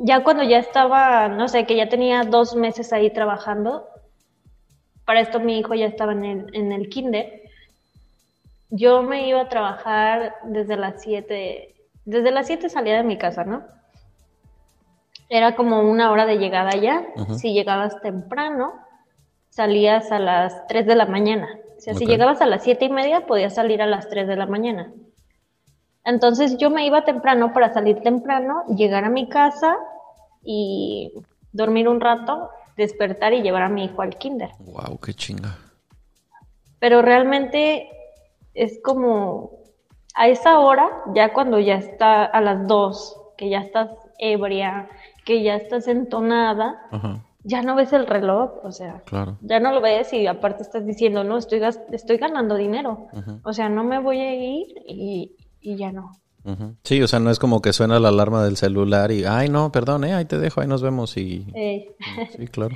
ya 0.00 0.24
cuando 0.24 0.42
ya 0.42 0.58
estaba, 0.58 1.28
no 1.28 1.48
sé, 1.48 1.66
que 1.66 1.76
ya 1.76 1.90
tenía 1.90 2.24
dos 2.24 2.56
meses 2.56 2.94
ahí 2.94 3.10
trabajando, 3.10 3.86
para 5.04 5.20
esto 5.20 5.38
mi 5.38 5.58
hijo 5.58 5.74
ya 5.74 5.84
estaba 5.84 6.12
en 6.12 6.24
el, 6.24 6.56
en 6.56 6.72
el 6.72 6.88
kinder 6.88 7.41
yo 8.74 9.02
me 9.02 9.28
iba 9.28 9.42
a 9.42 9.48
trabajar 9.50 10.34
desde 10.44 10.78
las 10.78 11.02
7, 11.02 11.74
desde 12.06 12.30
las 12.30 12.46
7 12.46 12.70
salía 12.70 12.96
de 12.96 13.02
mi 13.02 13.18
casa, 13.18 13.44
¿no? 13.44 13.62
Era 15.28 15.54
como 15.54 15.82
una 15.82 16.10
hora 16.10 16.24
de 16.24 16.38
llegada 16.38 16.70
ya. 16.76 17.06
Si 17.36 17.52
llegabas 17.52 18.00
temprano, 18.00 18.72
salías 19.50 20.10
a 20.10 20.18
las 20.18 20.66
3 20.68 20.86
de 20.86 20.94
la 20.94 21.04
mañana. 21.04 21.48
O 21.76 21.80
sea, 21.80 21.94
si 21.94 22.06
llegabas 22.06 22.40
a 22.40 22.46
las 22.46 22.62
siete 22.62 22.86
y 22.86 22.90
media, 22.90 23.26
podías 23.26 23.54
salir 23.54 23.82
a 23.82 23.86
las 23.86 24.08
3 24.08 24.26
de 24.26 24.36
la 24.36 24.46
mañana. 24.46 24.92
Entonces 26.04 26.56
yo 26.56 26.70
me 26.70 26.86
iba 26.86 27.04
temprano 27.04 27.52
para 27.52 27.72
salir 27.74 28.00
temprano, 28.00 28.64
llegar 28.74 29.04
a 29.04 29.10
mi 29.10 29.28
casa 29.28 29.76
y 30.42 31.12
dormir 31.52 31.88
un 31.88 32.00
rato, 32.00 32.50
despertar 32.76 33.34
y 33.34 33.42
llevar 33.42 33.62
a 33.62 33.68
mi 33.68 33.84
hijo 33.84 34.00
al 34.00 34.16
kinder. 34.16 34.50
Wow, 34.60 34.98
qué 34.98 35.12
chinga. 35.12 35.58
Pero 36.78 37.02
realmente 37.02 37.88
es 38.54 38.80
como 38.82 39.62
a 40.14 40.28
esa 40.28 40.58
hora, 40.58 40.90
ya 41.14 41.32
cuando 41.32 41.58
ya 41.58 41.76
está 41.76 42.24
a 42.24 42.40
las 42.40 42.66
2, 42.66 43.16
que 43.36 43.48
ya 43.48 43.60
estás 43.60 43.90
ebria, 44.18 44.88
que 45.24 45.42
ya 45.42 45.56
estás 45.56 45.88
entonada, 45.88 46.88
ya 47.44 47.62
no 47.62 47.74
ves 47.74 47.92
el 47.92 48.06
reloj, 48.06 48.52
o 48.62 48.72
sea, 48.72 49.02
ya 49.40 49.60
no 49.60 49.72
lo 49.72 49.80
ves 49.80 50.12
y 50.12 50.26
aparte 50.26 50.62
estás 50.62 50.86
diciendo, 50.86 51.24
no, 51.24 51.38
estoy, 51.38 51.60
estoy 51.92 52.16
ganando 52.18 52.56
dinero, 52.56 53.06
o 53.42 53.52
sea, 53.52 53.68
no 53.68 53.84
me 53.84 53.98
voy 54.00 54.20
a 54.20 54.34
ir 54.34 54.66
y, 54.86 55.34
ya 55.60 55.92
no. 55.92 56.12
Sí, 56.82 57.00
o 57.02 57.08
sea, 57.08 57.20
no 57.20 57.30
es 57.30 57.38
como 57.38 57.62
que 57.62 57.72
suena 57.72 58.00
la 58.00 58.08
alarma 58.08 58.44
del 58.44 58.56
celular 58.56 59.12
y, 59.12 59.24
ay, 59.24 59.48
no, 59.48 59.70
perdón, 59.70 60.04
eh, 60.04 60.12
ahí 60.12 60.24
te 60.24 60.38
dejo, 60.38 60.60
ahí 60.60 60.66
nos 60.66 60.82
vemos 60.82 61.16
y... 61.16 61.46
Eh. 61.54 61.94
Sí, 62.36 62.48
claro. 62.48 62.74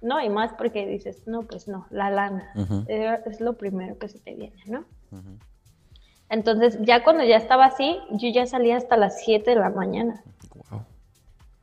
no, 0.00 0.22
y 0.22 0.30
más 0.30 0.52
porque 0.54 0.86
dices, 0.86 1.22
no, 1.26 1.42
pues 1.42 1.68
no, 1.68 1.86
la 1.90 2.10
lana 2.10 2.52
eh, 2.88 3.18
es 3.26 3.40
lo 3.40 3.56
primero 3.58 3.98
que 3.98 4.08
se 4.08 4.18
te 4.18 4.34
viene, 4.34 4.62
¿no? 4.66 4.84
Entonces, 6.28 6.78
ya 6.80 7.04
cuando 7.04 7.24
ya 7.24 7.36
estaba 7.36 7.66
así, 7.66 7.98
yo 8.10 8.28
ya 8.30 8.46
salía 8.46 8.76
hasta 8.76 8.96
las 8.96 9.20
7 9.20 9.50
de 9.50 9.56
la 9.56 9.70
mañana. 9.70 10.22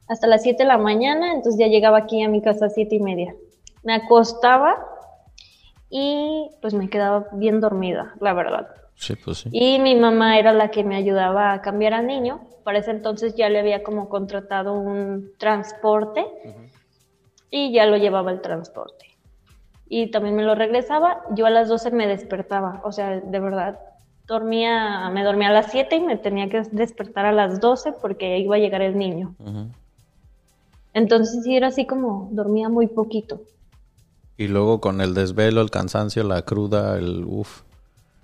Hasta 0.08 0.28
las 0.28 0.44
7 0.44 0.64
de 0.64 0.68
la 0.68 0.78
mañana, 0.78 1.34
entonces 1.34 1.60
ya 1.60 1.68
llegaba 1.68 1.98
aquí 1.98 2.22
a 2.24 2.30
mi 2.30 2.42
casa 2.42 2.68
a 2.68 2.70
7 2.70 2.96
y 2.96 3.00
media. 3.00 3.36
Me 3.84 3.94
acostaba 3.94 4.78
y 5.90 6.50
pues 6.62 6.74
me 6.74 6.90
quedaba 6.90 7.28
bien 7.34 7.60
dormida, 7.60 8.16
la 8.20 8.34
verdad. 8.34 8.68
Sí, 8.96 9.16
pues 9.16 9.40
sí. 9.40 9.50
Y 9.52 9.80
mi 9.80 9.96
mamá 9.96 10.38
era 10.38 10.54
la 10.54 10.72
que 10.72 10.84
me 10.84 10.96
ayudaba 10.96 11.54
a 11.54 11.62
cambiar 11.62 11.94
al 11.94 12.08
niño. 12.08 12.42
Para 12.64 12.80
ese 12.80 12.92
entonces 12.92 13.36
ya 13.36 13.50
le 13.50 13.60
había 13.60 13.84
como 13.84 14.08
contratado 14.08 14.74
un 14.74 15.32
transporte 15.38 16.26
y 17.50 17.74
ya 17.74 17.86
lo 17.86 17.98
llevaba 17.98 18.32
el 18.32 18.42
transporte. 18.42 19.13
Y 19.96 20.08
también 20.08 20.36
me 20.36 20.42
lo 20.42 20.56
regresaba. 20.56 21.22
Yo 21.36 21.46
a 21.46 21.52
las 21.52 21.70
12 21.70 21.92
me 21.92 22.08
despertaba. 22.08 22.82
O 22.84 22.92
sea, 22.92 23.20
de 23.20 23.40
verdad, 23.40 23.80
dormía, 24.26 25.12
me 25.12 25.24
dormía 25.24 25.50
a 25.50 25.54
las 25.54 25.70
7 25.70 25.98
y 25.98 26.00
me 26.00 26.18
tenía 26.18 26.50
que 26.50 26.64
despertar 26.72 27.28
a 27.28 27.32
las 27.32 27.60
12 27.60 27.94
porque 28.02 28.40
iba 28.40 28.56
a 28.56 28.58
llegar 28.58 28.82
el 28.82 28.98
niño. 28.98 29.36
Entonces 30.96 31.44
sí 31.44 31.56
era 31.56 31.68
así 31.68 31.86
como 31.86 32.28
dormía 32.32 32.70
muy 32.70 32.88
poquito. 32.88 33.42
Y 34.36 34.48
luego 34.48 34.82
con 34.82 35.00
el 35.00 35.14
desvelo, 35.14 35.62
el 35.62 35.70
cansancio, 35.70 36.24
la 36.24 36.42
cruda, 36.42 36.98
el 36.98 37.24
uff. 37.28 37.62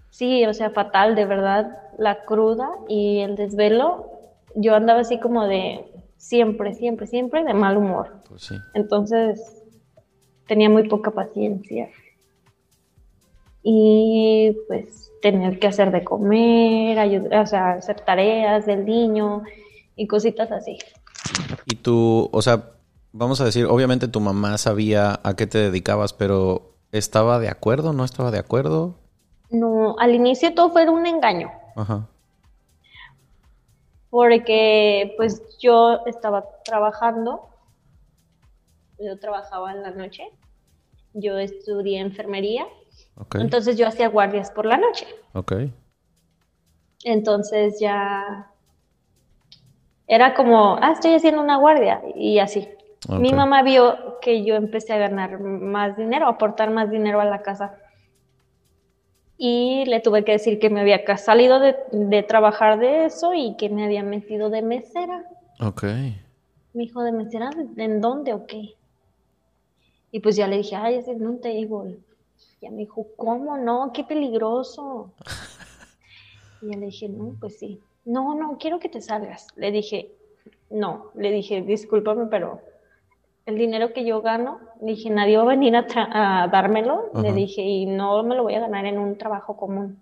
Sí, 0.10 0.48
o 0.48 0.56
sea, 0.56 0.72
fatal, 0.72 1.14
de 1.14 1.26
verdad, 1.26 1.78
la 2.00 2.24
cruda 2.24 2.68
y 2.88 3.20
el 3.20 3.36
desvelo, 3.36 4.10
yo 4.56 4.74
andaba 4.74 5.02
así 5.02 5.20
como 5.20 5.46
de 5.46 5.86
siempre, 6.18 6.74
siempre, 6.74 7.06
siempre 7.06 7.44
de 7.44 7.54
mal 7.54 7.78
humor. 7.78 8.24
Pues 8.28 8.42
sí. 8.42 8.56
Entonces 8.74 9.59
tenía 10.50 10.70
muy 10.70 10.90
poca 10.90 11.12
paciencia. 11.12 11.90
Y 13.64 14.58
pues 14.68 15.12
tener 15.22 15.60
que 15.60 15.68
hacer 15.68 15.92
de 15.92 16.04
comer, 16.04 16.98
ayudar, 16.98 17.44
o 17.44 17.46
sea, 17.46 17.72
hacer 17.74 18.02
tareas 18.02 18.66
del 18.66 18.86
niño 18.86 19.44
y 19.96 20.08
cositas 20.08 20.52
así. 20.52 20.78
Y 21.66 21.76
tú, 21.76 22.30
o 22.32 22.42
sea, 22.42 22.72
vamos 23.14 23.40
a 23.42 23.46
decir, 23.46 23.66
obviamente 23.66 24.08
tu 24.08 24.20
mamá 24.20 24.58
sabía 24.58 25.20
a 25.24 25.36
qué 25.36 25.46
te 25.46 25.60
dedicabas, 25.60 26.14
pero 26.14 26.74
¿estaba 26.92 27.38
de 27.40 27.50
acuerdo? 27.50 27.94
¿No 27.94 28.04
estaba 28.04 28.32
de 28.32 28.40
acuerdo? 28.40 28.96
No, 29.52 29.98
al 30.00 30.16
inicio 30.16 30.54
todo 30.56 30.72
fue 30.72 30.90
un 30.90 31.06
engaño. 31.06 31.52
Ajá. 31.76 32.08
Porque 34.10 35.14
pues 35.18 35.58
yo 35.60 36.00
estaba 36.08 36.44
trabajando, 36.66 37.50
yo 39.00 39.20
trabajaba 39.20 39.72
en 39.72 39.84
la 39.84 39.92
noche, 39.92 40.24
yo 41.14 41.38
estudié 41.38 42.00
enfermería 42.00 42.68
entonces 43.36 43.78
yo 43.78 43.88
hacía 43.88 44.08
guardias 44.08 44.52
por 44.52 44.66
la 44.66 44.78
noche. 44.78 45.06
Ok. 45.34 45.54
Entonces 47.04 47.80
ya 47.80 48.52
era 50.08 50.34
como, 50.34 50.78
ah, 50.82 50.92
estoy 50.92 51.14
haciendo 51.14 51.42
una 51.42 51.58
guardia 51.58 52.02
y 52.16 52.40
así. 52.40 52.68
Mi 53.08 53.34
mamá 53.34 53.64
vio 53.64 54.20
que 54.22 54.44
yo 54.44 54.56
empecé 54.56 54.94
a 54.94 54.98
ganar 54.98 55.40
más 55.40 55.96
dinero, 55.96 56.26
a 56.26 56.32
aportar 56.32 56.70
más 56.70 56.90
dinero 56.92 57.22
a 57.22 57.26
la 57.26 57.42
casa. 57.42 57.78
Y 59.38 59.86
le 59.86 60.02
tuve 60.02 60.26
que 60.26 60.34
decir 60.34 60.60
que 60.60 60.70
me 60.70 60.82
había 60.82 61.02
salido 61.18 61.60
de, 61.60 61.78
de 61.92 62.24
trabajar 62.24 62.78
de 62.78 63.06
eso 63.06 63.34
y 63.34 63.56
que 63.56 63.70
me 63.70 63.86
había 63.86 64.04
metido 64.04 64.50
de 64.50 64.62
mesera. 64.62 65.24
Ok. 65.62 65.86
Mi 66.74 66.86
hijo 66.86 67.04
de 67.04 67.14
mesera, 67.14 67.50
¿en 67.78 68.02
dónde 68.02 68.34
o 68.34 68.46
qué? 68.46 68.76
Y 70.12 70.20
pues 70.22 70.36
ya 70.36 70.48
le 70.48 70.58
dije, 70.58 70.76
ay, 70.76 70.96
ese 70.96 71.12
es 71.12 71.22
un 71.22 71.40
table. 71.40 72.00
Y 72.62 72.70
me 72.70 72.78
dijo, 72.78 73.08
¿cómo 73.16 73.58
no? 73.58 73.92
Qué 73.94 74.04
peligroso. 74.04 75.12
y 76.62 76.72
yo 76.72 76.80
le 76.80 76.88
dije, 76.88 77.08
no, 77.10 77.36
pues 77.40 77.58
sí. 77.60 77.82
No, 78.06 78.36
no, 78.36 78.58
quiero 78.58 78.80
que 78.80 78.90
te 78.90 79.02
salgas. 79.02 79.48
Le 79.56 79.72
dije, 79.72 80.12
no, 80.70 81.12
le 81.16 81.32
dije, 81.32 81.62
discúlpame, 81.62 82.26
pero 82.26 82.62
el 83.46 83.58
dinero 83.58 83.94
que 83.94 84.06
yo 84.06 84.22
gano, 84.22 84.60
le 84.82 84.92
dije, 84.92 85.10
nadie 85.10 85.38
va 85.38 85.44
a 85.44 85.48
venir 85.48 85.76
a, 85.76 86.48
dármelo. 86.52 87.12
Le 87.22 87.34
dije, 87.34 87.62
y 87.62 87.86
no 87.86 88.24
me 88.24 88.36
lo 88.36 88.44
voy 88.44 88.56
a 88.56 88.62
ganar 88.62 88.86
en 88.86 88.98
un 88.98 89.18
trabajo 89.18 89.58
común. 89.58 90.02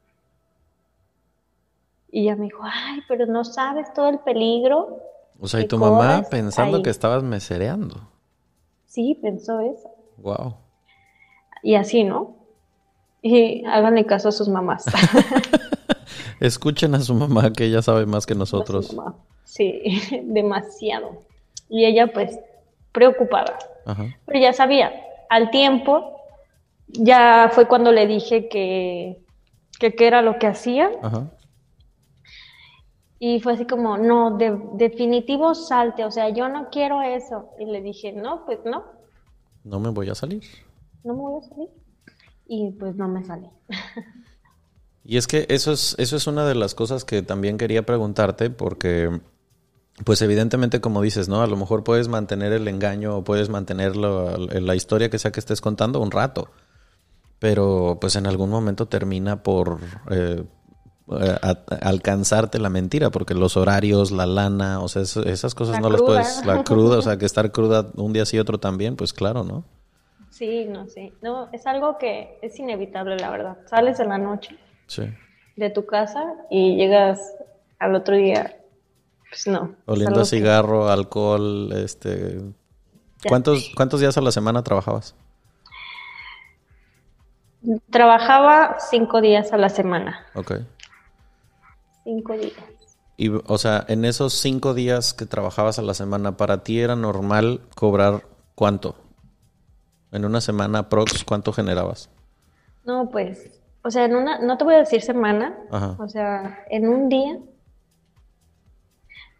Y 2.11 2.23
ella 2.23 2.35
me 2.35 2.45
dijo, 2.45 2.61
ay, 2.63 3.01
pero 3.07 3.25
no 3.25 3.43
sabes 3.43 3.93
todo 3.93 4.09
el 4.09 4.19
peligro. 4.19 4.99
O 5.39 5.47
sea, 5.47 5.61
y 5.61 5.67
tu 5.67 5.77
mamá 5.77 6.23
pensando 6.29 6.81
que 6.81 6.89
estabas 6.89 7.23
mesereando. 7.23 8.01
Sí, 8.85 9.17
pensó 9.21 9.59
eso. 9.59 9.96
Wow. 10.17 10.55
Y 11.63 11.75
así, 11.75 12.03
¿no? 12.03 12.35
Y 13.21 13.65
háganle 13.65 14.05
caso 14.05 14.29
a 14.29 14.31
sus 14.31 14.47
mamás. 14.47 14.85
Escuchen 16.39 16.95
a 16.95 16.99
su 16.99 17.13
mamá, 17.13 17.51
que 17.51 17.65
ella 17.65 17.81
sabe 17.81 18.05
más 18.05 18.25
que 18.25 18.35
nosotros. 18.35 18.95
Sí, 19.43 20.01
demasiado. 20.23 21.23
Y 21.69 21.85
ella, 21.85 22.07
pues, 22.13 22.39
preocupada. 22.91 23.57
Pero 24.25 24.39
ya 24.39 24.53
sabía, 24.53 24.91
al 25.29 25.49
tiempo, 25.49 26.21
ya 26.87 27.49
fue 27.53 27.67
cuando 27.67 27.91
le 27.91 28.05
dije 28.05 28.49
que, 28.49 29.23
que 29.79 29.95
qué 29.95 30.07
era 30.07 30.21
lo 30.21 30.39
que 30.39 30.47
hacía. 30.47 30.91
Y 33.19 33.39
fue 33.39 33.53
así 33.53 33.65
como, 33.65 33.97
no, 33.97 34.37
de, 34.37 34.59
definitivo 34.73 35.55
salte, 35.55 36.05
o 36.05 36.11
sea, 36.11 36.29
yo 36.29 36.49
no 36.49 36.69
quiero 36.69 37.01
eso. 37.01 37.49
Y 37.59 37.65
le 37.65 37.81
dije, 37.81 38.11
no, 38.11 38.45
pues 38.45 38.59
no. 38.63 38.96
No 39.67 39.79
me 39.79 39.89
voy 39.89 40.09
a 40.09 40.15
salir. 40.15 40.43
No 41.03 41.13
me 41.13 41.21
voy 41.21 41.43
a 41.43 41.49
salir 41.49 41.69
y 42.47 42.71
pues 42.71 42.95
no 42.95 43.07
me 43.07 43.23
sale. 43.23 43.49
Y 45.03 45.15
es 45.15 45.27
que 45.27 45.45
eso 45.49 45.71
es, 45.71 45.95
eso 45.99 46.17
es 46.17 46.27
una 46.27 46.45
de 46.45 46.53
las 46.55 46.75
cosas 46.75 47.05
que 47.05 47.21
también 47.21 47.57
quería 47.57 47.85
preguntarte, 47.85 48.49
porque, 48.49 49.21
pues 50.03 50.21
evidentemente, 50.21 50.81
como 50.81 51.01
dices, 51.01 51.29
¿no? 51.29 51.41
A 51.41 51.47
lo 51.47 51.55
mejor 51.55 51.85
puedes 51.85 52.09
mantener 52.09 52.51
el 52.51 52.67
engaño 52.67 53.15
o 53.15 53.23
puedes 53.23 53.47
mantener 53.47 53.95
la 53.95 54.75
historia 54.75 55.09
que 55.09 55.17
sea 55.17 55.31
que 55.31 55.39
estés 55.39 55.61
contando 55.61 56.01
un 56.01 56.11
rato, 56.11 56.49
pero 57.39 57.97
pues 58.01 58.17
en 58.17 58.27
algún 58.27 58.49
momento 58.49 58.87
termina 58.87 59.43
por 59.43 59.79
eh, 60.11 60.43
alcanzarte 61.81 62.59
la 62.59 62.69
mentira, 62.69 63.09
porque 63.11 63.33
los 63.33 63.55
horarios, 63.55 64.11
la 64.11 64.25
lana, 64.25 64.81
o 64.81 64.87
sea, 64.87 65.01
esas 65.01 65.55
cosas 65.55 65.79
no 65.79 65.89
las 65.89 66.01
puedes, 66.01 66.45
la 66.45 66.63
cruda, 66.63 66.97
o 66.97 67.01
sea, 67.01 67.17
que 67.19 67.25
estar 67.25 67.51
cruda 67.51 67.91
un 67.95 68.13
día 68.13 68.25
sí 68.25 68.37
otro 68.39 68.59
también, 68.59 68.95
pues 68.95 69.13
claro, 69.13 69.43
¿no? 69.43 69.63
Sí, 70.29 70.65
no, 70.65 70.87
sí. 70.87 71.13
No, 71.21 71.49
es 71.51 71.65
algo 71.65 71.97
que 71.97 72.37
es 72.41 72.59
inevitable, 72.59 73.17
la 73.17 73.31
verdad. 73.31 73.57
Sales 73.65 73.99
en 73.99 74.09
la 74.09 74.17
noche 74.17 74.57
de 75.55 75.69
tu 75.69 75.85
casa 75.85 76.23
y 76.51 76.75
llegas 76.75 77.33
al 77.79 77.95
otro 77.95 78.15
día, 78.15 78.57
pues 79.29 79.47
no. 79.47 79.75
Oliendo 79.85 80.21
a 80.21 80.25
cigarro, 80.25 80.89
alcohol, 80.89 81.71
este... 81.73 82.41
¿Cuántos, 83.27 83.71
¿Cuántos 83.75 83.99
días 83.99 84.15
a 84.17 84.21
la 84.21 84.31
semana 84.31 84.63
trabajabas? 84.63 85.15
Trabajaba 87.89 88.77
cinco 88.79 89.21
días 89.21 89.51
a 89.53 89.57
la 89.57 89.69
semana. 89.69 90.25
Ok. 90.35 90.59
Cinco 92.07 92.37
días. 92.37 92.53
Y, 93.17 93.29
o 93.29 93.57
sea, 93.57 93.83
en 93.89 94.05
esos 94.05 94.33
cinco 94.33 94.73
días 94.73 95.13
que 95.13 95.25
trabajabas 95.25 95.77
a 95.77 95.81
la 95.81 95.93
semana, 95.93 96.37
¿para 96.37 96.63
ti 96.63 96.79
era 96.79 96.95
normal 96.95 97.59
cobrar 97.75 98.23
cuánto? 98.55 98.95
En 100.13 100.23
una 100.23 100.39
semana 100.39 100.87
prox, 100.87 101.25
¿cuánto 101.25 101.51
generabas? 101.51 102.09
No, 102.85 103.09
pues, 103.09 103.59
o 103.83 103.91
sea, 103.91 104.05
en 104.05 104.15
una, 104.15 104.39
no 104.39 104.57
te 104.57 104.63
voy 104.63 104.75
a 104.75 104.79
decir 104.79 105.01
semana, 105.01 105.57
o 105.99 106.07
sea, 106.07 106.63
en 106.69 106.87
un 106.87 107.09
día. 107.09 107.39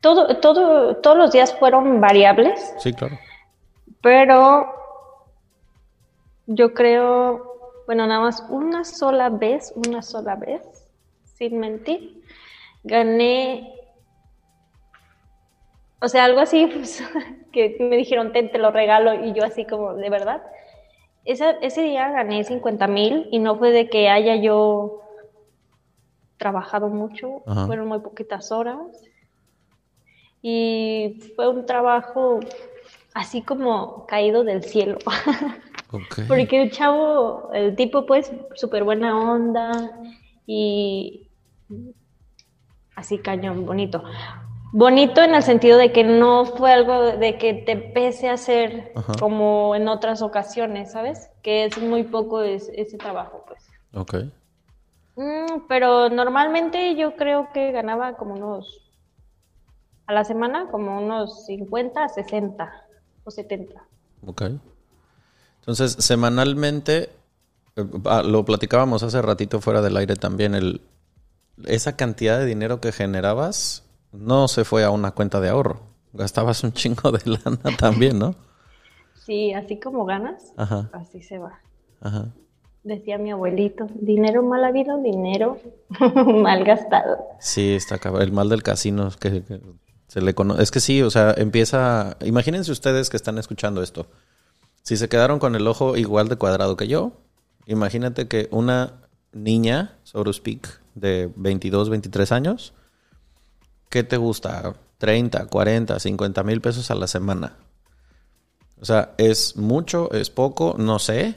Todo, 0.01 0.37
todo, 0.41 0.97
todos 0.97 1.17
los 1.17 1.31
días 1.31 1.57
fueron 1.57 2.01
variables. 2.01 2.73
Sí, 2.79 2.91
claro. 2.91 3.17
Pero 4.01 4.67
yo 6.47 6.73
creo 6.73 7.57
bueno, 7.87 8.05
nada 8.05 8.19
más 8.19 8.43
una 8.49 8.83
sola 8.83 9.29
vez, 9.29 9.73
una 9.87 10.01
sola 10.01 10.35
vez, 10.35 10.61
sin 11.23 11.57
mentir, 11.57 12.16
gané, 12.87 13.73
o 16.01 16.07
sea, 16.07 16.25
algo 16.25 16.39
así, 16.39 16.67
pues, 16.73 17.03
que 17.51 17.77
me 17.79 17.97
dijeron, 17.97 18.31
te, 18.31 18.43
te 18.43 18.57
lo 18.57 18.71
regalo, 18.71 19.25
y 19.25 19.33
yo 19.33 19.43
así 19.43 19.65
como, 19.65 19.93
de 19.93 20.09
verdad. 20.09 20.41
ese 21.25 21.81
día 21.81 22.09
gané 22.11 22.43
50 22.43 22.87
mil 22.87 23.27
y 23.31 23.39
no 23.39 23.57
fue 23.57 23.71
de 23.71 23.89
que 23.89 24.09
haya 24.09 24.35
yo 24.35 25.01
trabajado 26.37 26.87
mucho, 26.89 27.41
fueron 27.65 27.87
muy 27.87 27.99
poquitas 27.99 28.51
horas. 28.51 28.79
Y 30.41 31.19
fue 31.35 31.49
un 31.49 31.65
trabajo 31.65 32.39
así 33.13 33.41
como 33.41 34.05
caído 34.05 34.43
del 34.43 34.63
cielo. 34.63 34.99
Porque 36.27 36.61
el 36.61 36.71
chavo, 36.71 37.49
el 37.53 37.75
tipo 37.75 38.05
pues 38.05 38.31
súper 38.55 38.83
buena 38.83 39.17
onda 39.17 39.71
y 40.45 41.29
así 42.97 43.19
cañón, 43.19 43.65
bonito. 43.65 44.03
Bonito 44.73 45.21
en 45.21 45.33
el 45.33 45.43
sentido 45.43 45.77
de 45.77 45.93
que 45.93 46.03
no 46.03 46.45
fue 46.45 46.73
algo 46.73 47.03
de 47.03 47.37
que 47.37 47.53
te 47.53 47.77
pese 47.77 48.27
a 48.27 48.33
hacer 48.33 48.91
como 49.17 49.75
en 49.75 49.87
otras 49.87 50.21
ocasiones, 50.21 50.91
¿sabes? 50.91 51.29
Que 51.41 51.65
es 51.65 51.77
muy 51.81 52.03
poco 52.03 52.41
ese 52.41 52.97
trabajo, 52.97 53.45
pues. 53.47 53.65
Ok. 53.93 54.15
Mm, 55.15 55.67
pero 55.69 56.09
normalmente 56.09 56.95
yo 56.95 57.15
creo 57.15 57.47
que 57.53 57.71
ganaba 57.71 58.17
como 58.17 58.33
unos, 58.33 58.91
a 60.05 60.13
la 60.13 60.25
semana, 60.25 60.67
como 60.69 60.99
unos 60.99 61.45
50, 61.45 62.09
60 62.09 62.85
o 63.23 63.31
70. 63.31 63.81
Ok. 64.25 64.41
Entonces, 65.59 65.93
semanalmente, 65.93 67.09
eh, 67.75 67.85
ah, 68.05 68.23
lo 68.23 68.43
platicábamos 68.43 69.03
hace 69.03 69.21
ratito 69.21 69.61
fuera 69.61 69.81
del 69.81 69.97
aire 69.97 70.15
también, 70.15 70.55
el, 70.55 70.81
esa 71.65 71.95
cantidad 71.95 72.39
de 72.39 72.45
dinero 72.45 72.79
que 72.81 72.91
generabas 72.91 73.83
no 74.11 74.47
se 74.47 74.63
fue 74.63 74.83
a 74.83 74.91
una 74.91 75.11
cuenta 75.11 75.39
de 75.39 75.49
ahorro. 75.49 75.81
Gastabas 76.13 76.63
un 76.63 76.73
chingo 76.73 77.11
de 77.11 77.19
lana 77.25 77.77
también, 77.77 78.19
¿no? 78.19 78.35
Sí, 79.25 79.53
así 79.53 79.79
como 79.79 80.05
ganas, 80.05 80.53
así 80.93 81.21
se 81.21 81.37
va. 81.37 81.59
Ajá 82.01 82.31
decía 82.87 83.17
mi 83.17 83.31
abuelito, 83.31 83.87
dinero 83.93 84.41
mal 84.43 84.63
habido, 84.63 85.01
dinero 85.01 85.59
mal 86.41 86.63
gastado. 86.63 87.17
Sí, 87.39 87.75
está 87.75 87.99
el 88.19 88.31
mal 88.31 88.49
del 88.49 88.63
casino 88.63 89.09
que, 89.19 89.43
se 90.07 90.21
le 90.21 90.33
conoce. 90.33 90.63
Es 90.63 90.71
que 90.71 90.79
sí, 90.79 91.01
o 91.01 91.09
sea, 91.09 91.35
empieza, 91.37 92.17
imagínense 92.23 92.71
ustedes 92.71 93.09
que 93.09 93.17
están 93.17 93.37
escuchando 93.37 93.83
esto. 93.83 94.07
Si 94.83 94.95
se 94.95 95.09
quedaron 95.09 95.39
con 95.39 95.55
el 95.55 95.67
ojo 95.67 95.97
igual 95.97 96.29
de 96.29 96.37
cuadrado 96.37 96.77
que 96.77 96.87
yo, 96.87 97.11
imagínate 97.65 98.27
que 98.29 98.47
una 98.51 99.01
niña, 99.33 99.99
so 100.03 100.23
to 100.23 100.31
speak, 100.31 100.79
de 100.99 101.31
22, 101.35 101.89
23 101.89 102.31
años, 102.31 102.73
¿qué 103.89 104.03
te 104.03 104.17
gusta? 104.17 104.75
30, 104.97 105.45
40, 105.45 105.99
50 105.99 106.43
mil 106.43 106.61
pesos 106.61 106.89
a 106.91 106.95
la 106.95 107.07
semana. 107.07 107.57
O 108.79 108.85
sea, 108.85 109.13
es 109.17 109.57
mucho, 109.57 110.11
es 110.11 110.29
poco, 110.29 110.75
no 110.77 110.99
sé, 110.99 111.35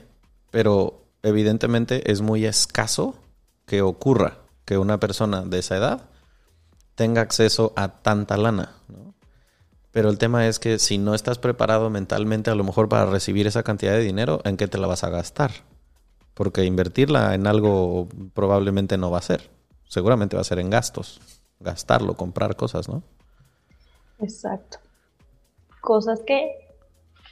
pero 0.50 1.04
evidentemente 1.22 2.10
es 2.10 2.20
muy 2.20 2.44
escaso 2.44 3.16
que 3.66 3.82
ocurra 3.82 4.38
que 4.64 4.78
una 4.78 5.00
persona 5.00 5.42
de 5.42 5.58
esa 5.58 5.76
edad 5.76 6.02
tenga 6.94 7.22
acceso 7.22 7.72
a 7.76 8.02
tanta 8.02 8.36
lana. 8.36 8.74
Pero 9.90 10.08
el 10.08 10.18
tema 10.18 10.46
es 10.46 10.58
que 10.58 10.78
si 10.78 10.98
no 10.98 11.14
estás 11.14 11.38
preparado 11.38 11.90
mentalmente 11.90 12.50
a 12.50 12.54
lo 12.54 12.64
mejor 12.64 12.88
para 12.88 13.06
recibir 13.06 13.46
esa 13.46 13.62
cantidad 13.62 13.92
de 13.92 14.02
dinero, 14.02 14.40
¿en 14.44 14.56
qué 14.56 14.68
te 14.68 14.78
la 14.78 14.86
vas 14.86 15.02
a 15.02 15.10
gastar? 15.10 15.50
Porque 16.40 16.64
invertirla 16.64 17.34
en 17.34 17.46
algo 17.46 18.08
probablemente 18.32 18.96
no 18.96 19.10
va 19.10 19.18
a 19.18 19.20
ser. 19.20 19.50
Seguramente 19.86 20.36
va 20.36 20.40
a 20.40 20.44
ser 20.44 20.58
en 20.58 20.70
gastos. 20.70 21.20
Gastarlo, 21.58 22.14
comprar 22.14 22.56
cosas, 22.56 22.88
¿no? 22.88 23.02
Exacto. 24.20 24.78
Cosas 25.82 26.20
que 26.26 26.50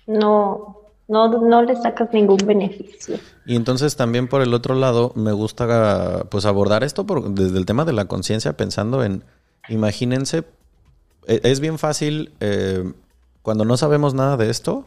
no, 0.06 0.82
no, 1.08 1.40
no 1.40 1.62
le 1.62 1.74
sacas 1.76 2.12
ningún 2.12 2.36
beneficio. 2.44 3.16
Y 3.46 3.56
entonces 3.56 3.96
también 3.96 4.28
por 4.28 4.42
el 4.42 4.52
otro 4.52 4.74
lado 4.74 5.12
me 5.14 5.32
gusta 5.32 6.26
pues 6.28 6.44
abordar 6.44 6.84
esto 6.84 7.06
por, 7.06 7.30
desde 7.30 7.56
el 7.56 7.64
tema 7.64 7.86
de 7.86 7.94
la 7.94 8.08
conciencia 8.08 8.58
pensando 8.58 9.02
en, 9.02 9.24
imagínense, 9.70 10.44
e, 11.26 11.40
es 11.44 11.60
bien 11.60 11.78
fácil 11.78 12.34
eh, 12.40 12.92
cuando 13.40 13.64
no 13.64 13.78
sabemos 13.78 14.12
nada 14.12 14.36
de 14.36 14.50
esto, 14.50 14.84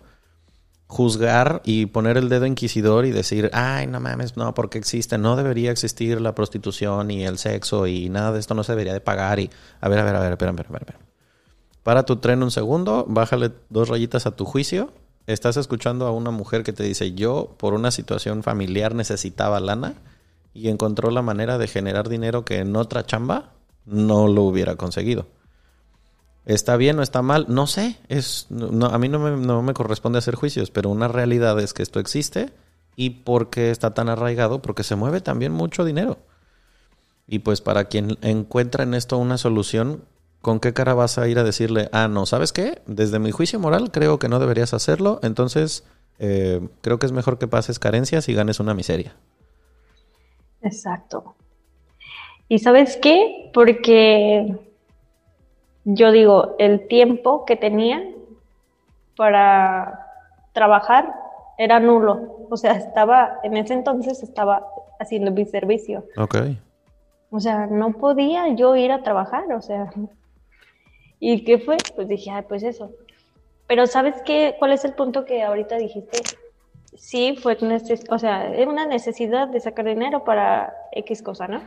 juzgar 0.91 1.61
y 1.63 1.85
poner 1.85 2.17
el 2.17 2.27
dedo 2.27 2.45
inquisidor 2.45 3.05
y 3.05 3.11
decir, 3.11 3.49
ay, 3.53 3.87
no 3.87 4.01
mames, 4.01 4.35
no, 4.35 4.53
porque 4.53 4.77
existe, 4.77 5.17
no 5.17 5.37
debería 5.37 5.71
existir 5.71 6.19
la 6.19 6.35
prostitución 6.35 7.09
y 7.11 7.25
el 7.25 7.37
sexo 7.37 7.87
y 7.87 8.09
nada 8.09 8.33
de 8.33 8.39
esto 8.39 8.55
no 8.55 8.63
se 8.65 8.73
debería 8.73 8.91
de 8.93 8.99
pagar 8.99 9.39
y, 9.39 9.49
a 9.79 9.87
ver, 9.87 9.99
a 9.99 10.03
ver, 10.03 10.15
a 10.15 10.19
ver, 10.19 10.33
espera, 10.33 10.51
espera, 10.51 10.79
espera. 10.79 10.99
Para 11.81 12.03
tu 12.03 12.17
tren 12.17 12.43
un 12.43 12.51
segundo, 12.51 13.05
bájale 13.07 13.51
dos 13.69 13.87
rayitas 13.87 14.25
a 14.25 14.35
tu 14.35 14.43
juicio 14.43 14.91
estás 15.27 15.57
escuchando 15.57 16.07
a 16.07 16.11
una 16.11 16.31
mujer 16.31 16.63
que 16.63 16.73
te 16.73 16.83
dice, 16.83 17.13
yo 17.13 17.55
por 17.57 17.73
una 17.73 17.91
situación 17.91 18.43
familiar 18.43 18.95
necesitaba 18.95 19.59
lana 19.59 19.95
y 20.53 20.69
encontró 20.69 21.11
la 21.11 21.21
manera 21.21 21.57
de 21.57 21.67
generar 21.67 22.09
dinero 22.09 22.43
que 22.43 22.59
en 22.59 22.75
otra 22.75 23.05
chamba 23.05 23.53
no 23.85 24.27
lo 24.27 24.43
hubiera 24.43 24.75
conseguido. 24.75 25.27
¿Está 26.45 26.75
bien 26.75 26.99
o 26.99 27.03
está 27.03 27.21
mal? 27.21 27.45
No 27.49 27.67
sé. 27.67 27.97
Es, 28.09 28.47
a 28.49 28.97
mí 28.97 29.09
no 29.09 29.19
me, 29.19 29.37
no 29.37 29.61
me 29.61 29.73
corresponde 29.73 30.19
hacer 30.19 30.35
juicios, 30.35 30.71
pero 30.71 30.89
una 30.89 31.07
realidad 31.07 31.59
es 31.59 31.73
que 31.73 31.83
esto 31.83 31.99
existe 31.99 32.51
y 32.95 33.11
porque 33.11 33.71
está 33.71 33.93
tan 33.93 34.09
arraigado, 34.09 34.61
porque 34.61 34.83
se 34.83 34.95
mueve 34.95 35.21
también 35.21 35.51
mucho 35.51 35.85
dinero. 35.85 36.17
Y 37.27 37.39
pues 37.39 37.61
para 37.61 37.85
quien 37.85 38.17
encuentra 38.21 38.83
en 38.83 38.93
esto 38.93 39.17
una 39.17 39.37
solución, 39.37 40.03
¿con 40.41 40.59
qué 40.59 40.73
cara 40.73 40.93
vas 40.93 41.17
a 41.17 41.27
ir 41.27 41.39
a 41.39 41.43
decirle, 41.43 41.89
ah, 41.93 42.07
no, 42.07 42.25
¿sabes 42.25 42.51
qué? 42.51 42.81
Desde 42.87 43.19
mi 43.19 43.31
juicio 43.31 43.59
moral 43.59 43.91
creo 43.91 44.19
que 44.19 44.27
no 44.27 44.39
deberías 44.39 44.73
hacerlo, 44.73 45.19
entonces 45.23 45.83
eh, 46.19 46.67
creo 46.81 46.99
que 46.99 47.05
es 47.05 47.11
mejor 47.11 47.37
que 47.37 47.47
pases 47.47 47.79
carencias 47.79 48.27
y 48.27 48.33
ganes 48.33 48.59
una 48.59 48.73
miseria. 48.73 49.15
Exacto. 50.61 51.35
¿Y 52.49 52.59
sabes 52.59 52.97
qué? 53.01 53.49
Porque 53.53 54.57
yo 55.83 56.11
digo, 56.11 56.55
el 56.59 56.87
tiempo 56.87 57.45
que 57.45 57.55
tenía 57.55 58.03
para 59.15 60.07
trabajar 60.53 61.13
era 61.57 61.79
nulo. 61.79 62.47
O 62.49 62.57
sea, 62.57 62.73
estaba, 62.73 63.39
en 63.43 63.57
ese 63.57 63.73
entonces 63.73 64.23
estaba 64.23 64.67
haciendo 64.99 65.31
mi 65.31 65.45
servicio. 65.45 66.05
Ok. 66.17 66.35
O 67.31 67.39
sea, 67.39 67.67
no 67.67 67.93
podía 67.93 68.49
yo 68.49 68.75
ir 68.75 68.91
a 68.91 69.03
trabajar, 69.03 69.51
o 69.53 69.61
sea, 69.61 69.89
¿Y 71.23 71.43
qué 71.43 71.59
fue? 71.59 71.77
Pues 71.95 72.07
dije, 72.07 72.31
ay, 72.31 72.43
pues 72.49 72.63
eso. 72.63 72.91
Pero 73.67 73.85
¿sabes 73.85 74.15
qué? 74.25 74.55
¿Cuál 74.57 74.73
es 74.73 74.83
el 74.83 74.93
punto 74.93 75.23
que 75.23 75.43
ahorita 75.43 75.77
dijiste? 75.77 76.19
Sí, 76.97 77.37
fue 77.41 77.57
o 78.09 78.19
sea, 78.19 78.53
es 78.53 78.67
una 78.67 78.85
necesidad 78.85 79.47
de 79.47 79.59
sacar 79.61 79.85
dinero 79.85 80.23
para 80.25 80.73
X 80.91 81.21
cosa, 81.21 81.47
¿no? 81.47 81.61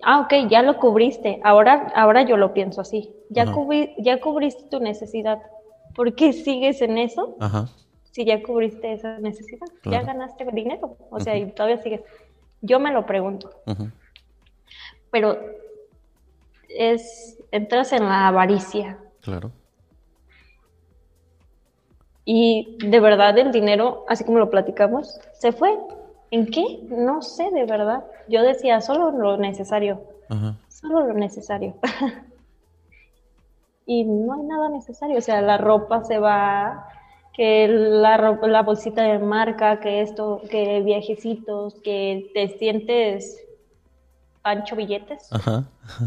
Ah, 0.00 0.20
ok, 0.20 0.48
ya 0.48 0.62
lo 0.62 0.78
cubriste. 0.78 1.40
Ahora, 1.44 1.92
ahora 1.94 2.22
yo 2.22 2.36
lo 2.36 2.54
pienso 2.54 2.80
así. 2.80 3.14
Ya, 3.28 3.44
ya 3.98 4.20
cubriste 4.20 4.64
tu 4.70 4.80
necesidad. 4.80 5.42
¿Por 5.94 6.14
qué 6.14 6.32
sigues 6.32 6.80
en 6.80 6.96
eso? 6.98 7.36
Si 8.10 8.24
ya 8.24 8.42
cubriste 8.42 8.92
esa 8.92 9.18
necesidad, 9.18 9.66
ya 9.84 10.02
ganaste 10.02 10.46
dinero. 10.52 10.96
O 11.10 11.20
sea, 11.20 11.36
y 11.36 11.50
todavía 11.52 11.78
sigues. 11.82 12.00
Yo 12.62 12.80
me 12.80 12.92
lo 12.92 13.04
pregunto. 13.04 13.50
Pero 15.10 15.38
es, 16.68 17.38
entras 17.50 17.92
en 17.92 18.04
la 18.04 18.28
avaricia. 18.28 18.98
Claro. 19.20 19.50
Y 22.24 22.78
de 22.78 23.00
verdad 23.00 23.36
el 23.38 23.52
dinero, 23.52 24.04
así 24.08 24.24
como 24.24 24.38
lo 24.38 24.48
platicamos, 24.48 25.20
se 25.34 25.52
fue. 25.52 25.76
¿En 26.32 26.46
qué? 26.46 26.80
No 26.88 27.22
sé, 27.22 27.50
de 27.52 27.64
verdad. 27.64 28.04
Yo 28.26 28.42
decía 28.42 28.80
solo 28.80 29.12
lo 29.12 29.36
necesario. 29.36 30.02
Solo 30.68 31.06
lo 31.06 31.14
necesario. 31.14 31.76
y 33.86 34.04
no 34.04 34.32
hay 34.32 34.42
nada 34.42 34.68
necesario. 34.70 35.18
O 35.18 35.20
sea, 35.20 35.42
la 35.42 35.58
ropa 35.58 36.02
se 36.02 36.18
va, 36.18 36.88
que 37.34 37.68
la, 37.68 38.36
la 38.42 38.62
bolsita 38.62 39.02
de 39.02 39.20
marca, 39.20 39.78
que 39.78 40.00
esto, 40.00 40.40
que 40.50 40.80
viajecitos, 40.80 41.74
que 41.84 42.30
te 42.34 42.48
sientes 42.58 43.38
pancho 44.42 44.74
billetes. 44.74 45.32
Ajá. 45.32 45.64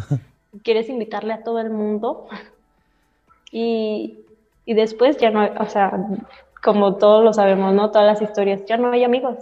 quieres 0.64 0.90
invitarle 0.90 1.34
a 1.34 1.44
todo 1.44 1.60
el 1.60 1.70
mundo 1.70 2.28
y, 3.52 4.20
después 4.66 5.18
ya 5.18 5.32
no, 5.32 5.48
o 5.60 5.66
sea, 5.68 5.92
como 6.64 6.96
todos 6.96 7.24
lo 7.24 7.34
sabemos, 7.34 7.74
¿no? 7.74 7.92
Todas 7.92 8.08
las 8.08 8.22
historias, 8.22 8.66
ya 8.66 8.78
no 8.78 8.92
hay 8.92 9.04
amigos. 9.04 9.38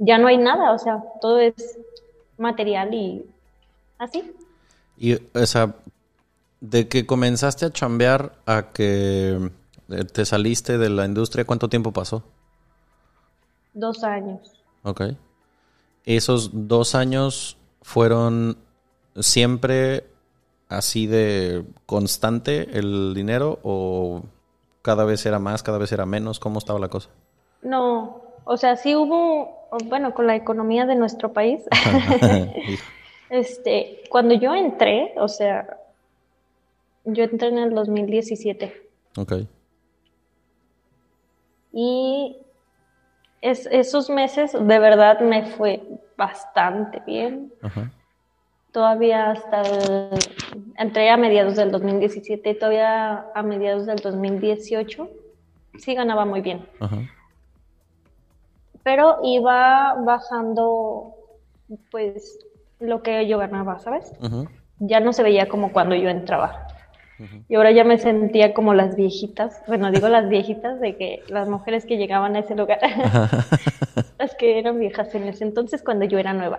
Ya 0.00 0.16
no 0.18 0.28
hay 0.28 0.38
nada, 0.38 0.72
o 0.72 0.78
sea, 0.78 1.04
todo 1.20 1.38
es 1.38 1.78
material 2.38 2.92
y 2.94 3.24
así. 3.98 4.34
Y, 4.96 5.14
o 5.14 5.46
sea, 5.46 5.76
de 6.60 6.88
que 6.88 7.06
comenzaste 7.06 7.66
a 7.66 7.70
chambear 7.70 8.32
a 8.46 8.72
que 8.72 9.50
te 10.12 10.24
saliste 10.24 10.78
de 10.78 10.88
la 10.88 11.04
industria, 11.04 11.44
¿cuánto 11.44 11.68
tiempo 11.68 11.92
pasó? 11.92 12.22
Dos 13.74 14.02
años. 14.02 14.40
Ok. 14.82 15.02
¿Esos 16.06 16.50
dos 16.68 16.94
años 16.94 17.58
fueron 17.82 18.56
siempre 19.16 20.06
así 20.68 21.06
de 21.06 21.64
constante 21.84 22.78
el 22.78 23.12
dinero 23.14 23.58
o 23.62 24.22
cada 24.80 25.04
vez 25.04 25.26
era 25.26 25.38
más, 25.38 25.62
cada 25.62 25.76
vez 25.76 25.92
era 25.92 26.06
menos? 26.06 26.40
¿Cómo 26.40 26.58
estaba 26.58 26.78
la 26.78 26.88
cosa? 26.88 27.10
No, 27.62 28.22
o 28.44 28.56
sea, 28.56 28.76
sí 28.76 28.94
hubo, 28.94 29.68
bueno, 29.86 30.14
con 30.14 30.26
la 30.26 30.36
economía 30.36 30.86
de 30.86 30.94
nuestro 30.94 31.32
país, 31.32 31.62
este, 33.30 34.02
cuando 34.10 34.34
yo 34.34 34.54
entré, 34.54 35.14
o 35.16 35.28
sea, 35.28 35.78
yo 37.04 37.24
entré 37.24 37.48
en 37.48 37.58
el 37.58 37.74
2017. 37.74 38.88
Ok. 39.16 39.32
Y 41.72 42.36
es, 43.40 43.66
esos 43.70 44.10
meses 44.10 44.52
de 44.52 44.78
verdad 44.78 45.20
me 45.20 45.46
fue 45.46 45.82
bastante 46.16 47.00
bien. 47.06 47.52
Todavía 48.72 49.30
hasta 49.30 49.62
el, 49.62 50.10
entré 50.76 51.10
a 51.10 51.16
mediados 51.16 51.56
del 51.56 51.70
2017 51.70 52.50
y 52.50 52.54
todavía 52.54 53.26
a 53.34 53.42
mediados 53.42 53.86
del 53.86 53.98
2018 53.98 55.08
sí 55.78 55.94
ganaba 55.94 56.24
muy 56.24 56.40
bien. 56.40 56.66
Pero 58.90 59.18
iba 59.22 59.94
bajando 60.04 61.14
pues 61.92 62.40
lo 62.80 63.04
que 63.04 63.28
yo 63.28 63.38
ganaba, 63.38 63.78
¿sabes? 63.78 64.12
Ya 64.80 64.98
no 64.98 65.12
se 65.12 65.22
veía 65.22 65.48
como 65.48 65.70
cuando 65.72 65.94
yo 65.94 66.08
entraba. 66.08 66.66
Y 67.48 67.54
ahora 67.54 67.70
ya 67.70 67.84
me 67.84 67.98
sentía 67.98 68.52
como 68.52 68.74
las 68.74 68.96
viejitas, 68.96 69.62
bueno, 69.68 69.92
digo 69.92 70.08
las 70.08 70.28
viejitas 70.28 70.80
de 70.80 70.96
que 70.96 71.22
las 71.28 71.48
mujeres 71.48 71.86
que 71.86 71.98
llegaban 71.98 72.34
a 72.34 72.40
ese 72.40 72.56
lugar, 72.56 72.80
las 74.18 74.34
que 74.34 74.58
eran 74.58 74.80
viejas 74.80 75.14
en 75.14 75.28
ese 75.28 75.44
entonces 75.44 75.84
cuando 75.84 76.04
yo 76.06 76.18
era 76.18 76.32
nueva, 76.32 76.58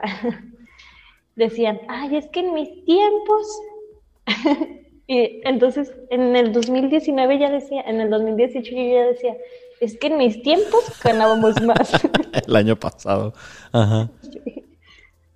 decían, 1.35 1.81
ay, 1.89 2.15
es 2.15 2.27
que 2.27 2.39
en 2.39 2.53
mis 2.53 2.85
tiempos, 2.85 3.61
y 5.11 5.41
entonces 5.43 5.91
en 6.09 6.37
el 6.37 6.53
2019 6.53 7.37
ya 7.37 7.49
decía, 7.49 7.81
en 7.81 7.99
el 7.99 8.09
2018 8.09 8.71
yo 8.71 8.77
ya 8.77 9.05
decía, 9.07 9.35
es 9.81 9.97
que 9.97 10.07
en 10.07 10.17
mis 10.17 10.41
tiempos 10.41 10.85
ganábamos 11.03 11.61
más. 11.63 11.91
el 12.47 12.55
año 12.55 12.77
pasado. 12.77 13.33
Ajá. 13.73 14.09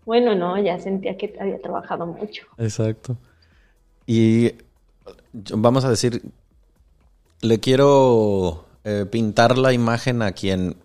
Bueno, 0.05 0.35
no, 0.35 0.55
ya 0.61 0.79
sentía 0.79 1.17
que 1.17 1.33
había 1.39 1.59
trabajado 1.59 2.05
mucho. 2.05 2.45
Exacto. 2.59 3.17
Y 4.05 4.51
vamos 5.33 5.83
a 5.83 5.89
decir, 5.89 6.21
le 7.41 7.59
quiero 7.59 8.65
eh, 8.83 9.07
pintar 9.09 9.57
la 9.57 9.73
imagen 9.73 10.21
a 10.21 10.33
quien... 10.33 10.75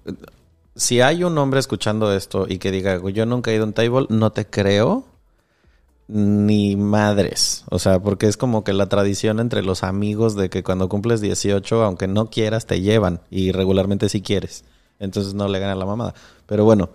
Si 0.75 1.03
hay 1.03 1.23
un 1.23 1.37
hombre 1.37 1.61
escuchando 1.61 2.17
esto 2.17 2.47
y 2.49 2.57
que 2.57 2.71
diga, 2.71 2.99
yo 3.11 3.27
nunca 3.27 3.51
he 3.51 3.57
ido 3.57 3.65
a 3.65 3.67
un 3.67 3.75
table, 3.75 4.07
no 4.09 4.33
te 4.33 4.47
creo 4.47 5.10
ni 6.11 6.77
madres. 6.77 7.65
O 7.71 7.79
sea, 7.79 8.01
porque 8.01 8.27
es 8.27 8.37
como 8.37 8.65
que 8.65 8.73
la 8.73 8.89
tradición 8.89 9.41
entre 9.41 9.63
los 9.63 9.83
amigos 9.85 10.35
de 10.35 10.51
que 10.51 10.63
cuando 10.63 10.89
cumples 10.89 11.21
18, 11.21 11.85
aunque 11.85 12.09
no 12.09 12.31
quieras, 12.31 12.67
te 12.67 12.81
llevan. 12.81 13.21
Y 13.31 13.53
regularmente 13.53 14.09
si 14.09 14.21
quieres. 14.21 14.65
Entonces 14.99 15.35
no 15.35 15.49
le 15.49 15.59
gana 15.59 15.75
la 15.75 15.87
mamada. 15.87 16.15
Pero 16.47 16.65
bueno, 16.65 16.91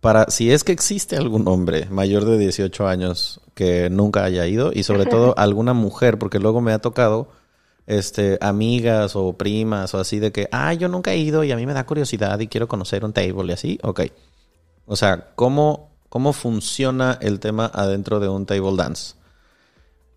para 0.00 0.26
si 0.30 0.50
es 0.50 0.64
que 0.64 0.72
existe 0.72 1.16
algún 1.16 1.46
hombre 1.48 1.86
mayor 1.90 2.24
de 2.24 2.38
18 2.38 2.86
años 2.86 3.40
que 3.54 3.90
nunca 3.90 4.24
haya 4.24 4.46
ido 4.46 4.70
y 4.72 4.84
sobre 4.84 5.06
todo 5.06 5.34
alguna 5.38 5.74
mujer, 5.74 6.18
porque 6.18 6.38
luego 6.38 6.60
me 6.60 6.72
ha 6.72 6.78
tocado 6.78 7.28
este 7.86 8.38
amigas 8.40 9.16
o 9.16 9.32
primas 9.34 9.94
o 9.94 9.98
así 9.98 10.18
de 10.20 10.32
que, 10.32 10.48
ah, 10.52 10.72
yo 10.74 10.88
nunca 10.88 11.12
he 11.12 11.18
ido 11.18 11.44
y 11.44 11.52
a 11.52 11.56
mí 11.56 11.66
me 11.66 11.74
da 11.74 11.84
curiosidad 11.84 12.38
y 12.40 12.46
quiero 12.46 12.68
conocer 12.68 13.04
un 13.04 13.12
table 13.12 13.50
y 13.50 13.52
así, 13.52 13.78
ok. 13.82 14.02
O 14.86 14.96
sea, 14.96 15.32
¿cómo, 15.34 15.89
cómo 16.10 16.34
funciona 16.34 17.16
el 17.22 17.40
tema 17.40 17.70
adentro 17.72 18.20
de 18.20 18.28
un 18.28 18.44
table 18.44 18.76
dance? 18.76 19.14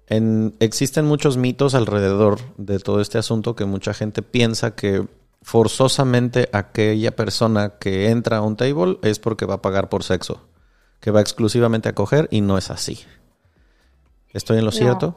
En, 0.08 0.54
existen 0.60 1.06
muchos 1.06 1.38
mitos 1.38 1.76
alrededor 1.76 2.40
de 2.58 2.80
todo 2.80 3.00
este 3.00 3.18
asunto 3.18 3.56
que 3.56 3.64
mucha 3.64 3.94
gente 3.94 4.22
piensa 4.22 4.76
que 4.76 5.08
forzosamente 5.42 6.50
aquella 6.52 7.16
persona 7.16 7.78
que 7.80 8.10
entra 8.10 8.38
a 8.38 8.42
un 8.42 8.58
table 8.58 8.98
es 9.02 9.20
porque 9.20 9.46
va 9.46 9.56
a 9.56 9.62
pagar 9.62 9.88
por 9.88 10.04
sexo, 10.04 10.42
que 11.00 11.12
va 11.12 11.22
exclusivamente 11.22 11.88
a 11.88 11.96
coger 11.96 12.28
y 12.32 12.42
no 12.42 12.58
es 12.58 12.70
así. 12.70 13.00
¿Estoy 14.34 14.58
en 14.58 14.66
lo 14.66 14.72
cierto? 14.72 15.16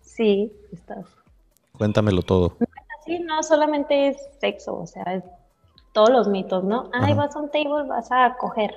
Sí, 0.00 0.52
estás. 0.72 1.06
Cuéntamelo 1.76 2.22
todo. 2.22 2.56
No 2.60 2.66
es 2.66 3.00
así, 3.00 3.18
no 3.18 3.42
solamente 3.42 4.08
es 4.08 4.16
sexo, 4.40 4.76
o 4.76 4.86
sea, 4.86 5.02
es 5.14 5.24
todos 5.92 6.10
los 6.10 6.28
mitos, 6.28 6.62
¿no? 6.64 6.90
Ay, 6.92 7.14
vas 7.14 7.34
a 7.34 7.40
un 7.40 7.50
table, 7.50 7.88
vas 7.88 8.10
a 8.10 8.36
coger. 8.36 8.74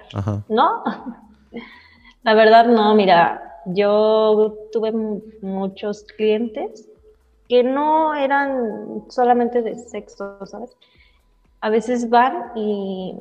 ¿No? 0.50 0.84
La 2.24 2.34
verdad, 2.34 2.66
no, 2.66 2.94
mira, 2.96 3.62
yo 3.68 4.56
tuve 4.72 4.92
muchos 5.42 6.04
clientes 6.04 6.90
que 7.48 7.64
no 7.64 8.14
eran 8.14 9.06
solamente 9.10 9.62
de 9.62 9.76
sexo, 9.76 10.46
¿sabes? 10.46 10.76
A 11.62 11.70
veces 11.70 12.10
van 12.10 12.52
y, 12.56 13.16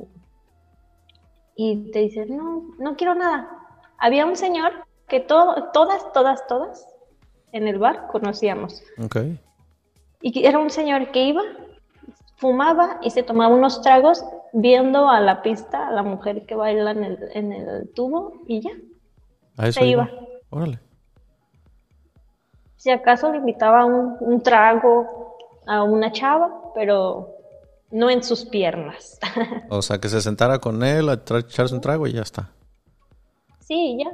y 1.55 1.91
te 1.91 2.01
dicen, 2.01 2.37
no, 2.37 2.75
no 2.79 2.97
quiero 2.97 3.15
nada. 3.15 3.49
Había 3.99 4.27
un 4.27 4.37
señor 4.37 4.73
que 5.09 5.21
todas, 5.21 5.73
todas, 6.13 6.47
todas 6.47 6.87
en 7.53 7.69
el 7.69 7.79
bar 7.79 8.09
conocíamos. 8.09 8.83
Ok. 9.03 9.17
Y 10.21 10.45
era 10.45 10.59
un 10.59 10.71
señor 10.71 11.13
que 11.13 11.25
iba, 11.25 11.43
fumaba 12.37 12.99
y 13.03 13.11
se 13.11 13.23
tomaba 13.23 13.55
unos 13.55 13.83
tragos 13.83 14.25
viendo 14.53 15.09
a 15.09 15.21
la 15.21 15.43
pista 15.43 15.89
a 15.89 15.93
la 15.93 16.03
mujer 16.03 16.47
que 16.47 16.55
baila 16.55 16.93
en 16.93 17.05
el, 17.05 17.19
en 17.33 17.53
el 17.53 17.93
tubo 17.95 18.35
y 18.47 18.61
ya. 18.61 18.73
A 19.57 19.69
eso 19.69 19.81
se 19.81 19.87
iba. 19.87 20.09
Órale 20.51 20.81
si 22.87 22.93
acaso 22.93 23.33
le 23.33 23.39
invitaba 23.39 23.85
un, 23.85 24.17
un 24.21 24.41
trago 24.45 25.35
a 25.67 25.83
una 25.83 26.13
chava, 26.13 26.71
pero 26.73 27.35
no 27.91 28.09
en 28.09 28.23
sus 28.23 28.45
piernas. 28.45 29.19
o 29.71 29.83
sea, 29.83 29.99
que 29.99 30.09
se 30.09 30.21
sentara 30.21 30.61
con 30.61 30.85
él 30.85 31.09
a 31.09 31.15
echarse 31.15 31.75
un 31.75 31.81
trago 31.81 32.07
y 32.07 32.13
ya 32.13 32.23
está. 32.23 32.53
Sí, 33.59 33.99
ya. 33.99 34.13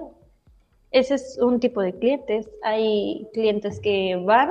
Ese 0.90 1.16
es 1.16 1.38
un 1.38 1.60
tipo 1.60 1.82
de 1.82 1.98
clientes. 1.98 2.48
Hay 2.62 3.28
clientes 3.34 3.78
que 3.78 4.16
van 4.24 4.48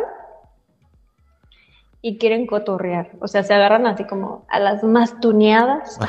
y 2.01 2.17
quieren 2.17 2.47
cotorrear. 2.47 3.11
O 3.19 3.27
sea, 3.27 3.43
se 3.43 3.53
agarran 3.53 3.85
así 3.87 4.05
como 4.05 4.45
a 4.49 4.59
las 4.59 4.83
más 4.83 5.19
tuneadas, 5.19 5.99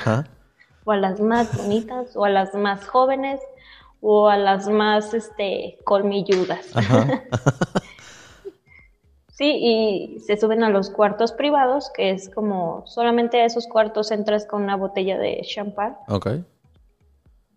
o 0.85 0.93
a 0.93 0.97
las 0.97 1.21
más 1.21 1.57
bonitas, 1.57 2.17
o 2.17 2.25
a 2.25 2.31
las 2.31 2.55
más 2.55 2.87
jóvenes, 2.87 3.41
o 4.01 4.29
a 4.29 4.37
las 4.37 4.69
más 4.69 5.15
este 5.15 5.79
colmilludas. 5.85 6.73
Sí, 9.33 9.59
y 9.61 10.21
se 10.21 10.37
suben 10.37 10.63
a 10.63 10.69
los 10.69 10.91
cuartos 10.91 11.33
privados, 11.33 11.91
que 11.97 12.11
es 12.11 12.29
como 12.29 12.87
solamente 12.87 13.41
a 13.41 13.47
esos 13.47 13.67
cuartos 13.67 14.11
entras 14.11 14.47
con 14.47 14.63
una 14.63 14.77
botella 14.77 15.19
de 15.19 15.41
champán. 15.43 15.97
Ok. 16.09 16.29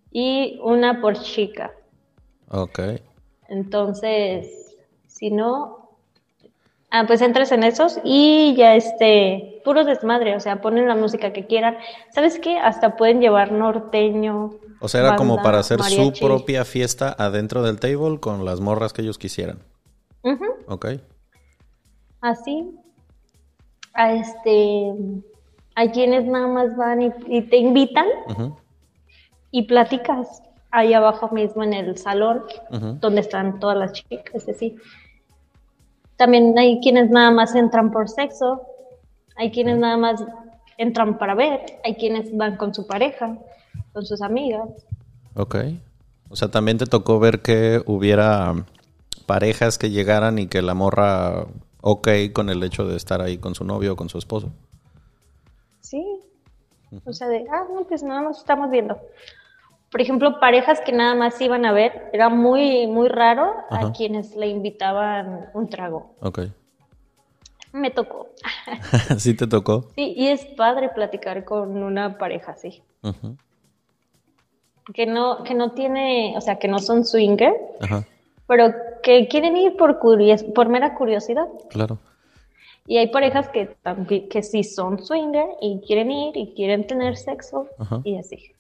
Y 0.09 0.57
una 0.63 1.01
por 1.01 1.19
chica. 1.19 1.73
Ok. 2.49 2.79
Entonces, 3.49 4.77
si 5.05 5.31
no, 5.31 5.84
ah, 6.91 7.05
pues 7.07 7.21
entras 7.21 7.51
en 7.51 7.63
esos 7.63 7.99
y 8.03 8.55
ya 8.55 8.75
este, 8.75 9.61
puro 9.63 9.83
desmadre, 9.83 10.35
o 10.35 10.39
sea, 10.39 10.61
ponen 10.61 10.87
la 10.87 10.95
música 10.95 11.33
que 11.33 11.45
quieran. 11.45 11.77
¿Sabes 12.13 12.39
qué? 12.39 12.57
Hasta 12.57 12.95
pueden 12.95 13.21
llevar 13.21 13.51
norteño. 13.51 14.51
O 14.79 14.87
sea, 14.87 15.01
era 15.01 15.15
como 15.15 15.41
para 15.41 15.59
hacer 15.59 15.81
su 15.83 16.13
propia 16.13 16.65
fiesta 16.65 17.15
adentro 17.17 17.63
del 17.63 17.79
table 17.79 18.19
con 18.19 18.45
las 18.45 18.59
morras 18.59 18.93
que 18.93 19.01
ellos 19.01 19.17
quisieran. 19.17 19.59
Ok 20.67 20.87
así. 22.29 22.71
A 23.93 24.13
este, 24.13 24.93
hay 25.75 25.89
quienes 25.91 26.25
nada 26.25 26.47
más 26.47 26.75
van 26.75 27.01
y, 27.01 27.41
te 27.41 27.57
invitan 27.57 28.07
y 29.51 29.63
platicas 29.63 30.43
ahí 30.71 30.93
abajo 30.93 31.29
mismo 31.29 31.63
en 31.63 31.73
el 31.73 31.97
salón 31.97 32.43
donde 32.99 33.21
están 33.21 33.59
todas 33.59 33.77
las 33.77 33.93
chicas, 33.93 34.47
así. 34.49 34.75
También 36.17 36.57
hay 36.57 36.79
quienes 36.81 37.09
nada 37.09 37.31
más 37.31 37.55
entran 37.55 37.91
por 37.91 38.09
sexo, 38.09 38.61
hay 39.35 39.51
quienes 39.51 39.77
nada 39.77 39.97
más 39.97 40.23
entran 40.77 41.17
para 41.17 41.35
ver, 41.35 41.79
hay 41.83 41.95
quienes 41.95 42.35
van 42.35 42.57
con 42.57 42.73
su 42.73 42.87
pareja, 42.87 43.37
con 43.93 44.05
sus 44.05 44.21
amigas. 44.21 44.69
Ok. 45.35 45.55
O 46.29 46.35
sea, 46.35 46.49
también 46.49 46.77
te 46.77 46.85
tocó 46.85 47.19
ver 47.19 47.41
que 47.41 47.81
hubiera 47.85 48.53
parejas 49.25 49.77
que 49.77 49.89
llegaran 49.89 50.39
y 50.39 50.47
que 50.47 50.61
la 50.61 50.73
morra 50.73 51.45
ok 51.81 52.07
con 52.33 52.49
el 52.49 52.63
hecho 52.63 52.87
de 52.87 52.95
estar 52.95 53.21
ahí 53.21 53.37
con 53.37 53.55
su 53.55 53.63
novio 53.63 53.93
o 53.93 53.95
con 53.95 54.09
su 54.09 54.17
esposo. 54.17 54.51
Sí. 55.81 56.03
O 57.03 57.13
sea, 57.13 57.27
de, 57.27 57.45
ah, 57.51 57.65
no, 57.73 57.83
pues 57.83 58.03
nada 58.03 58.21
más 58.21 58.37
estamos 58.37 58.69
viendo. 58.69 58.97
Por 59.95 60.01
ejemplo, 60.01 60.41
parejas 60.41 60.81
que 60.81 60.91
nada 60.91 61.15
más 61.15 61.39
iban 61.39 61.65
a 61.65 61.71
ver, 61.71 62.09
era 62.11 62.27
muy, 62.27 62.85
muy 62.85 63.07
raro 63.07 63.53
a 63.69 63.93
quienes 63.93 64.35
le 64.35 64.47
invitaban 64.47 65.45
un 65.53 65.69
trago. 65.69 66.17
Ok. 66.19 66.39
Me 67.71 67.91
tocó. 67.91 68.27
¿Sí 69.17 69.35
te 69.35 69.47
tocó? 69.47 69.85
Sí, 69.95 70.13
y 70.17 70.27
es 70.27 70.43
padre 70.47 70.89
platicar 70.89 71.45
con 71.45 71.81
una 71.81 72.17
pareja 72.17 72.51
así. 72.51 72.83
Que 74.93 75.05
no, 75.05 75.45
que 75.45 75.53
no 75.53 75.71
tiene, 75.71 76.33
o 76.35 76.41
sea, 76.41 76.59
que 76.59 76.67
no 76.67 76.79
son 76.79 77.05
swinger, 77.05 77.53
pero 78.47 78.73
que 79.01 79.29
quieren 79.29 79.55
ir 79.55 79.77
por, 79.77 80.01
por 80.53 80.67
mera 80.67 80.93
curiosidad. 80.95 81.47
Claro. 81.69 81.99
Y 82.85 82.97
hay 82.97 83.07
parejas 83.07 83.47
que, 83.47 83.77
que 84.29 84.43
sí 84.43 84.65
son 84.65 85.01
swinger 85.01 85.47
y 85.61 85.79
quieren 85.87 86.11
ir 86.11 86.35
y 86.35 86.53
quieren 86.53 86.85
tener 86.85 87.15
sexo 87.15 87.69
y 88.03 88.17
así. 88.17 88.54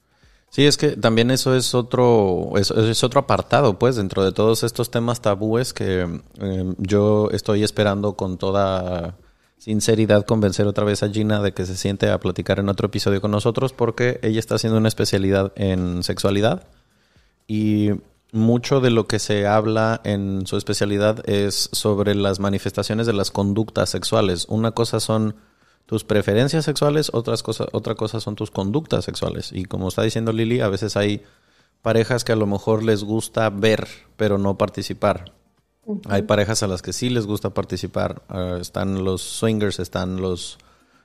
Sí, 0.55 0.65
es 0.65 0.77
que 0.77 0.91
también 0.91 1.31
eso 1.31 1.53
es 1.53 1.75
otro, 1.75 2.53
es, 2.55 2.71
otro 3.03 3.19
apartado, 3.19 3.77
pues, 3.77 3.97
dentro 3.97 4.23
de 4.23 4.31
todos 4.31 4.63
estos 4.63 4.89
temas 4.89 5.19
tabúes 5.19 5.73
que 5.73 5.99
em, 5.99 6.75
yo 6.77 7.27
estoy 7.31 7.61
esperando 7.61 8.13
con 8.13 8.37
toda 8.37 9.17
sinceridad 9.57 10.25
convencer 10.25 10.65
otra 10.65 10.85
vez 10.85 11.03
a 11.03 11.09
Gina 11.09 11.41
de 11.41 11.53
que 11.53 11.65
se 11.65 11.75
siente 11.75 12.09
a 12.09 12.21
platicar 12.21 12.59
en 12.59 12.69
otro 12.69 12.87
episodio 12.87 13.19
con 13.19 13.31
nosotros 13.31 13.73
porque 13.73 14.21
ella 14.23 14.39
está 14.39 14.55
haciendo 14.55 14.77
una 14.77 14.87
especialidad 14.87 15.51
en 15.57 16.03
sexualidad 16.03 16.65
y 17.49 17.89
mucho 18.31 18.79
de 18.79 18.91
lo 18.91 19.07
que 19.07 19.19
se 19.19 19.47
habla 19.47 19.99
en 20.05 20.47
su 20.47 20.55
especialidad 20.55 21.29
es 21.29 21.67
sobre 21.73 22.15
las 22.15 22.39
manifestaciones 22.39 23.07
de 23.07 23.13
las 23.13 23.29
conductas 23.29 23.89
sexuales. 23.89 24.45
Una 24.47 24.71
cosa 24.71 25.01
son 25.01 25.35
tus 25.85 26.03
preferencias 26.03 26.65
sexuales, 26.65 27.11
otras 27.13 27.43
cosas, 27.43 27.67
otra 27.71 27.95
cosa 27.95 28.19
son 28.19 28.35
tus 28.35 28.51
conductas 28.51 29.05
sexuales. 29.05 29.51
Y 29.51 29.65
como 29.65 29.87
está 29.87 30.01
diciendo 30.01 30.31
Lili, 30.31 30.61
a 30.61 30.69
veces 30.69 30.97
hay 30.97 31.23
parejas 31.81 32.23
que 32.23 32.31
a 32.31 32.35
lo 32.35 32.47
mejor 32.47 32.83
les 32.83 33.03
gusta 33.03 33.49
ver, 33.49 33.87
pero 34.17 34.37
no 34.37 34.57
participar. 34.57 35.33
Hay 36.09 36.23
parejas 36.23 36.63
a 36.63 36.67
las 36.67 36.81
que 36.81 36.93
sí 36.93 37.09
les 37.09 37.27
gusta 37.27 37.51
participar. 37.51 38.23
Ah, 38.27 38.57
están 38.59 39.03
los 39.03 39.21
swingers, 39.21 39.77
están 39.77 40.19
los 40.19 40.57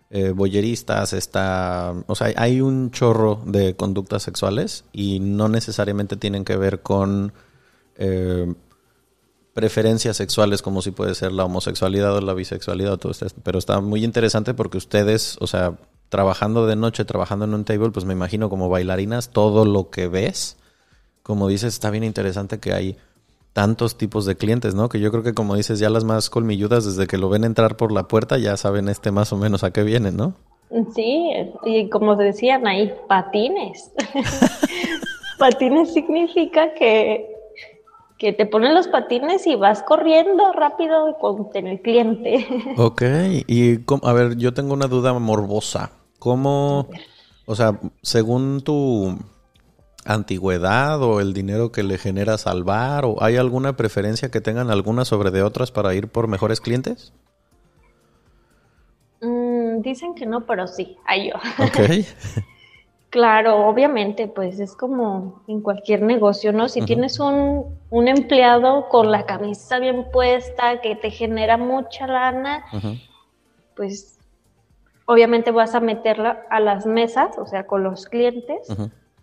eh, 0.09 0.31
boyeristas, 0.31 1.12
está... 1.12 1.95
O 2.07 2.14
sea, 2.14 2.33
hay 2.37 2.62
un 2.62 2.90
chorro 2.90 3.43
de 3.45 3.77
conductas 3.77 4.23
sexuales 4.23 4.85
y 4.93 5.21
no 5.21 5.49
necesariamente 5.49 6.16
tienen 6.16 6.45
que 6.45 6.57
ver 6.57 6.81
con... 6.81 7.35
Eh, 7.97 8.55
preferencias 9.54 10.16
sexuales 10.16 10.62
como 10.62 10.82
si 10.82 10.90
puede 10.90 11.14
ser 11.14 11.32
la 11.32 11.44
homosexualidad 11.44 12.14
o 12.16 12.20
la 12.20 12.34
bisexualidad 12.34 12.98
todo 12.98 13.12
esto. 13.12 13.26
Pero 13.42 13.58
está 13.58 13.80
muy 13.80 14.04
interesante 14.04 14.54
porque 14.54 14.78
ustedes, 14.78 15.36
o 15.40 15.46
sea, 15.46 15.74
trabajando 16.08 16.66
de 16.66 16.76
noche, 16.76 17.04
trabajando 17.04 17.44
en 17.44 17.54
un 17.54 17.64
table, 17.64 17.90
pues 17.90 18.04
me 18.04 18.12
imagino 18.12 18.48
como 18.50 18.68
bailarinas, 18.68 19.30
todo 19.30 19.64
lo 19.64 19.90
que 19.90 20.08
ves, 20.08 20.56
como 21.22 21.48
dices, 21.48 21.74
está 21.74 21.90
bien 21.90 22.04
interesante 22.04 22.58
que 22.58 22.72
hay 22.72 22.96
tantos 23.52 23.96
tipos 23.96 24.26
de 24.26 24.36
clientes, 24.36 24.74
¿no? 24.74 24.88
Que 24.88 25.00
yo 25.00 25.10
creo 25.10 25.22
que 25.22 25.34
como 25.34 25.56
dices, 25.56 25.78
ya 25.78 25.90
las 25.90 26.04
más 26.04 26.30
colmilludas, 26.30 26.84
desde 26.84 27.06
que 27.06 27.18
lo 27.18 27.28
ven 27.28 27.44
entrar 27.44 27.76
por 27.76 27.92
la 27.92 28.08
puerta, 28.08 28.38
ya 28.38 28.56
saben 28.56 28.88
este 28.88 29.10
más 29.10 29.32
o 29.32 29.36
menos 29.36 29.64
a 29.64 29.72
qué 29.72 29.82
vienen, 29.82 30.16
¿no? 30.16 30.34
Sí, 30.94 31.30
y 31.64 31.88
como 31.88 32.14
decían 32.14 32.66
ahí, 32.66 32.92
patines. 33.08 33.90
patines 35.38 35.92
significa 35.92 36.74
que 36.74 37.39
que 38.20 38.35
te 38.35 38.44
ponen 38.44 38.74
los 38.74 38.87
patines 38.87 39.46
y 39.46 39.56
vas 39.56 39.83
corriendo 39.83 40.52
rápido 40.52 41.16
con 41.18 41.48
el 41.54 41.80
cliente. 41.80 42.46
Ok, 42.76 43.02
y 43.46 43.80
a 44.02 44.12
ver, 44.12 44.37
yo 44.37 44.52
tengo 44.52 44.74
una 44.74 44.88
duda 44.88 45.18
morbosa. 45.18 45.92
¿Cómo, 46.18 46.90
o 47.46 47.56
sea, 47.56 47.80
según 48.02 48.61
tu 48.61 49.18
antigüedad 50.04 51.02
o 51.02 51.20
el 51.20 51.33
dinero 51.33 51.72
que 51.72 51.83
le 51.83 51.96
generas 51.96 52.46
al 52.46 52.62
bar, 52.62 53.06
o 53.06 53.22
hay 53.22 53.38
alguna 53.38 53.74
preferencia 53.76 54.30
que 54.30 54.42
tengan 54.42 54.70
algunas 54.70 55.09
sobre 55.09 55.30
de 55.30 55.42
otras 55.42 55.72
para 55.72 55.94
ir 55.94 56.09
por 56.09 56.28
mejores 56.28 56.61
clientes? 56.61 57.14
Mm, 59.22 59.80
dicen 59.80 60.14
que 60.14 60.26
no, 60.26 60.44
pero 60.44 60.66
sí, 60.66 60.98
hay 61.06 61.30
yo. 61.30 61.37
Ok. 61.59 61.80
Claro, 63.11 63.66
obviamente, 63.66 64.29
pues 64.29 64.61
es 64.61 64.77
como 64.77 65.42
en 65.49 65.62
cualquier 65.62 66.03
negocio, 66.03 66.53
¿no? 66.53 66.68
Si 66.68 66.81
tienes 66.83 67.18
un, 67.18 67.77
un, 67.90 68.09
empleado 68.09 68.88
con 68.88 69.11
la 69.11 69.27
camisa 69.27 69.81
bien 69.81 70.07
puesta, 70.12 70.81
que 70.81 70.94
te 70.94 71.11
genera 71.11 71.57
mucha 71.57 72.07
lana, 72.07 72.64
pues 73.75 74.16
obviamente 75.07 75.51
vas 75.51 75.75
a 75.75 75.81
meterla 75.81 76.44
a 76.51 76.61
las 76.61 76.87
mesas, 76.87 77.37
o 77.37 77.46
sea, 77.46 77.66
con 77.66 77.83
los 77.83 78.07
clientes 78.07 78.68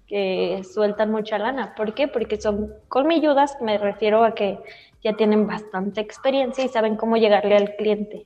que 0.05 0.61
sueltan 0.69 1.09
mucha 1.09 1.37
lana. 1.37 1.73
¿Por 1.75 1.93
qué? 1.93 2.09
Porque 2.09 2.41
son 2.41 2.73
colmilludas, 2.89 3.55
me 3.61 3.77
refiero 3.77 4.25
a 4.25 4.35
que 4.35 4.59
ya 5.01 5.15
tienen 5.15 5.47
bastante 5.47 6.01
experiencia 6.01 6.65
y 6.65 6.67
saben 6.67 6.97
cómo 6.97 7.15
llegarle 7.15 7.55
al 7.55 7.75
cliente. 7.77 8.25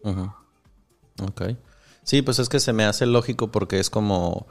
Ok. 1.22 1.56
Sí, 2.04 2.24
pues 2.24 2.40
es 2.40 2.50
que 2.50 2.60
se 2.60 2.74
me 2.74 2.86
hace 2.86 3.06
lógico 3.06 3.50
porque 3.52 3.80
es 3.80 3.92
como 3.92 4.48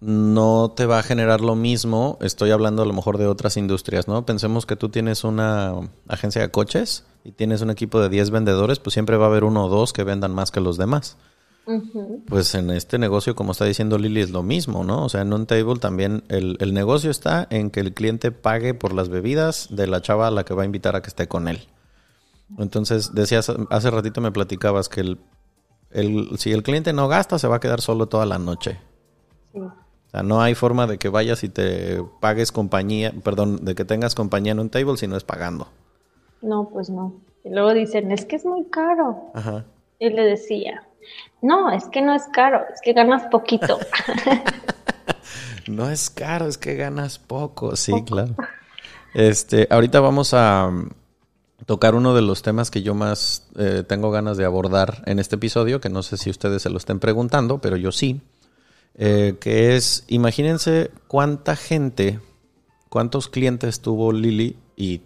no 0.00 0.72
te 0.74 0.86
va 0.86 0.98
a 0.98 1.02
generar 1.02 1.40
lo 1.42 1.54
mismo. 1.54 2.18
Estoy 2.20 2.50
hablando 2.50 2.82
a 2.82 2.86
lo 2.86 2.92
mejor 2.92 3.18
de 3.18 3.26
otras 3.26 3.56
industrias, 3.56 4.08
¿no? 4.08 4.24
Pensemos 4.24 4.66
que 4.66 4.76
tú 4.76 4.88
tienes 4.88 5.24
una 5.24 5.74
agencia 6.08 6.40
de 6.40 6.50
coches 6.50 7.04
y 7.22 7.32
tienes 7.32 7.60
un 7.60 7.70
equipo 7.70 8.00
de 8.00 8.08
10 8.08 8.30
vendedores, 8.30 8.78
pues 8.78 8.94
siempre 8.94 9.16
va 9.18 9.26
a 9.26 9.28
haber 9.28 9.44
uno 9.44 9.66
o 9.66 9.68
dos 9.68 9.92
que 9.92 10.04
vendan 10.04 10.34
más 10.34 10.50
que 10.50 10.60
los 10.60 10.78
demás. 10.78 11.18
Pues 12.26 12.54
en 12.56 12.70
este 12.70 12.98
negocio, 12.98 13.36
como 13.36 13.52
está 13.52 13.64
diciendo 13.64 13.96
Lili, 13.96 14.22
es 14.22 14.30
lo 14.30 14.42
mismo, 14.42 14.82
¿no? 14.82 15.04
O 15.04 15.08
sea, 15.08 15.20
en 15.20 15.32
un 15.32 15.46
table 15.46 15.78
también 15.78 16.24
el, 16.28 16.56
el, 16.58 16.74
negocio 16.74 17.12
está 17.12 17.46
en 17.50 17.70
que 17.70 17.78
el 17.78 17.94
cliente 17.94 18.32
pague 18.32 18.74
por 18.74 18.92
las 18.92 19.08
bebidas 19.08 19.68
de 19.70 19.86
la 19.86 20.00
chava 20.00 20.26
a 20.26 20.30
la 20.32 20.44
que 20.44 20.54
va 20.54 20.62
a 20.62 20.64
invitar 20.66 20.96
a 20.96 21.02
que 21.02 21.08
esté 21.08 21.28
con 21.28 21.46
él. 21.46 21.68
Entonces, 22.58 23.14
decías, 23.14 23.52
hace 23.68 23.90
ratito 23.90 24.20
me 24.20 24.32
platicabas 24.32 24.88
que 24.88 25.02
el, 25.02 25.18
el, 25.90 26.30
si 26.38 26.50
el 26.50 26.64
cliente 26.64 26.92
no 26.92 27.06
gasta, 27.06 27.38
se 27.38 27.46
va 27.46 27.56
a 27.56 27.60
quedar 27.60 27.80
solo 27.80 28.06
toda 28.06 28.26
la 28.26 28.40
noche. 28.40 28.80
Sí. 29.52 29.60
O 30.10 30.12
sea, 30.12 30.24
no 30.24 30.42
hay 30.42 30.56
forma 30.56 30.88
de 30.88 30.98
que 30.98 31.08
vayas 31.08 31.44
y 31.44 31.48
te 31.48 32.02
pagues 32.18 32.50
compañía, 32.50 33.12
perdón, 33.22 33.64
de 33.64 33.76
que 33.76 33.84
tengas 33.84 34.16
compañía 34.16 34.50
en 34.50 34.58
un 34.58 34.68
table 34.68 34.96
si 34.96 35.06
no 35.06 35.16
es 35.16 35.22
pagando. 35.22 35.68
No, 36.42 36.68
pues 36.68 36.90
no. 36.90 37.14
Y 37.44 37.50
luego 37.50 37.72
dicen, 37.72 38.10
es 38.10 38.24
que 38.24 38.34
es 38.34 38.44
muy 38.44 38.64
caro. 38.64 39.30
Ajá. 39.34 39.64
Y 40.00 40.10
le 40.10 40.24
decía, 40.24 40.82
no, 41.42 41.70
es 41.70 41.84
que 41.86 42.02
no 42.02 42.12
es 42.12 42.24
caro, 42.32 42.62
es 42.74 42.80
que 42.80 42.92
ganas 42.92 43.28
poquito. 43.30 43.78
no 45.68 45.88
es 45.88 46.10
caro, 46.10 46.46
es 46.46 46.58
que 46.58 46.74
ganas 46.74 47.20
poco, 47.20 47.76
sí, 47.76 47.92
claro. 48.04 48.34
Este, 49.14 49.68
ahorita 49.70 50.00
vamos 50.00 50.34
a 50.34 50.66
um, 50.66 50.88
tocar 51.66 51.94
uno 51.94 52.14
de 52.14 52.22
los 52.22 52.42
temas 52.42 52.70
que 52.72 52.82
yo 52.82 52.94
más 52.94 53.48
eh, 53.56 53.84
tengo 53.86 54.10
ganas 54.10 54.36
de 54.36 54.44
abordar 54.44 55.04
en 55.06 55.20
este 55.20 55.36
episodio, 55.36 55.80
que 55.80 55.88
no 55.88 56.02
sé 56.02 56.16
si 56.16 56.30
ustedes 56.30 56.62
se 56.62 56.70
lo 56.70 56.78
estén 56.78 56.98
preguntando, 56.98 57.60
pero 57.60 57.76
yo 57.76 57.92
sí. 57.92 58.20
Eh, 58.94 59.36
que 59.40 59.76
es, 59.76 60.04
imagínense 60.08 60.90
cuánta 61.08 61.56
gente, 61.56 62.20
cuántos 62.88 63.28
clientes 63.28 63.80
tuvo 63.80 64.12
Lili 64.12 64.56
y 64.76 65.02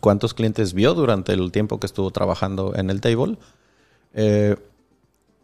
cuántos 0.00 0.34
clientes 0.34 0.74
vio 0.74 0.94
durante 0.94 1.32
el 1.32 1.52
tiempo 1.52 1.78
que 1.78 1.86
estuvo 1.86 2.10
trabajando 2.10 2.74
en 2.74 2.90
el 2.90 3.00
table. 3.00 3.38
Eh, 4.14 4.56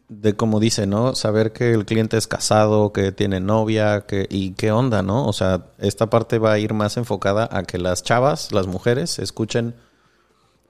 de 0.08 0.34
como 0.36 0.60
dice, 0.60 0.86
¿no? 0.86 1.14
Saber 1.14 1.52
que 1.52 1.72
el 1.72 1.86
cliente 1.86 2.16
es 2.16 2.26
casado, 2.26 2.92
que 2.92 3.12
tiene 3.12 3.40
novia, 3.40 4.02
que, 4.02 4.26
y 4.30 4.52
qué 4.52 4.70
onda, 4.70 5.02
¿no? 5.02 5.26
O 5.26 5.32
sea, 5.32 5.66
esta 5.78 6.10
parte 6.10 6.38
va 6.38 6.52
a 6.52 6.58
ir 6.58 6.74
más 6.74 6.96
enfocada 6.96 7.48
a 7.50 7.62
que 7.62 7.78
las 7.78 8.02
chavas, 8.02 8.52
las 8.52 8.66
mujeres, 8.66 9.18
escuchen 9.18 9.74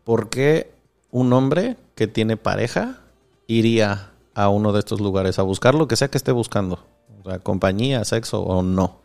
por 0.05 0.29
qué 0.29 0.73
un 1.11 1.33
hombre 1.33 1.77
que 1.95 2.07
tiene 2.07 2.37
pareja 2.37 3.01
iría 3.47 4.13
a 4.35 4.49
uno 4.49 4.73
de 4.73 4.81
estos 4.81 5.01
lugares 5.01 5.39
a 5.39 5.43
buscar 5.43 5.75
lo 5.75 5.89
que 5.89 5.97
sea 5.97 6.09
que 6.09 6.19
esté 6.19 6.33
buscando. 6.33 6.85
O 7.25 7.31
sea, 7.31 7.39
compañía, 7.39 8.05
sexo 8.05 8.43
o 8.43 8.63
no. 8.63 9.01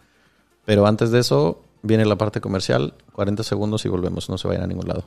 Pero 0.65 0.86
antes 0.86 1.10
de 1.12 1.19
eso 1.19 1.62
viene 1.82 2.05
la 2.05 2.17
parte 2.17 2.41
comercial. 2.41 2.93
40 3.13 3.43
segundos 3.43 3.86
y 3.86 3.89
volvemos. 3.89 4.29
No 4.29 4.38
se 4.38 4.48
vayan 4.48 4.63
a 4.63 4.67
ningún 4.67 4.87
lado. 4.87 5.06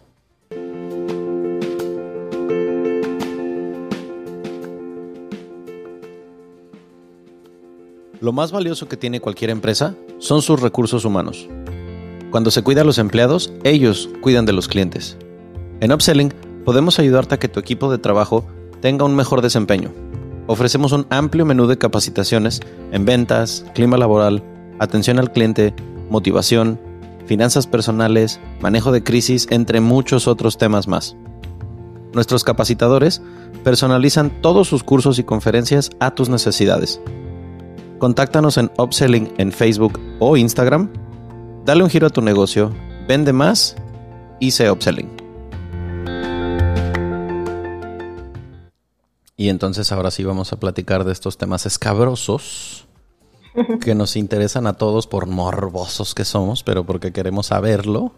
Lo 8.21 8.33
más 8.33 8.51
valioso 8.51 8.89
que 8.89 8.97
tiene 8.97 9.21
cualquier 9.21 9.51
empresa 9.51 9.95
son 10.19 10.41
sus 10.41 10.61
recursos 10.61 11.05
humanos. 11.05 11.49
Cuando 12.31 12.51
se 12.51 12.63
cuida 12.63 12.81
a 12.81 12.85
los 12.85 12.99
empleados, 12.99 13.53
ellos 13.63 14.09
cuidan 14.23 14.47
de 14.47 14.53
los 14.53 14.69
clientes. 14.69 15.19
En 15.81 15.93
Upselling 15.93 16.33
podemos 16.65 16.99
ayudarte 16.99 17.35
a 17.35 17.39
que 17.39 17.49
tu 17.49 17.61
equipo 17.61 17.91
de 17.91 17.99
trabajo 17.99 18.47
tenga 18.81 19.05
un 19.05 19.15
mejor 19.17 19.43
desempeño 19.43 19.93
ofrecemos 20.53 20.93
un 20.93 21.07
amplio 21.11 21.47
menú 21.47 21.67
de 21.67 21.79
capacitaciones 21.79 22.61
en 22.93 23.05
ventas, 23.05 23.65
clima 23.75 23.97
laboral, 23.97 24.43
atención 24.79 25.19
al 25.19 25.33
cliente, 25.33 25.75
motivación, 26.11 26.79
finanzas 27.27 27.67
personales, 27.67 28.39
manejo 28.61 28.93
de 28.93 29.03
crisis, 29.03 29.47
entre 29.51 29.81
muchos 29.81 30.29
otros 30.29 30.59
temas 30.59 30.89
más. 30.89 31.17
Nuestros 32.13 32.45
capacitadores 32.45 33.23
personalizan 33.65 34.31
todos 34.43 34.69
sus 34.69 34.85
cursos 34.85 35.19
y 35.19 35.25
conferencias 35.25 35.91
a 36.01 36.11
tus 36.11 36.29
necesidades. 36.29 37.01
Contáctanos 37.99 38.59
en 38.59 38.71
Upselling 38.77 39.33
en 39.39 39.53
Facebook 39.53 39.99
o 40.19 40.37
Instagram. 40.37 40.91
Dale 41.65 41.85
un 41.85 41.91
giro 41.91 42.09
a 42.09 42.11
tu 42.11 42.21
negocio, 42.21 42.71
vende 43.09 43.33
más 43.33 43.77
y 44.41 44.51
sé 44.51 44.71
Upselling. 44.71 45.22
Y 49.43 49.49
entonces 49.49 49.91
ahora 49.91 50.13
sí 50.13 50.23
vamos 50.23 50.53
a 50.53 50.61
platicar 50.61 51.03
de 51.03 51.11
estos 51.11 51.37
temas 51.37 51.67
escabrosos 51.67 52.87
que 53.81 53.93
nos 53.97 54.15
interesan 54.15 54.69
a 54.69 54.75
todos 54.75 55.09
por 55.09 55.27
morbosos 55.27 56.15
que 56.15 56.25
somos, 56.25 56.63
pero 56.63 56.85
porque 56.85 57.11
queremos 57.11 57.47
saberlo. 57.47 58.13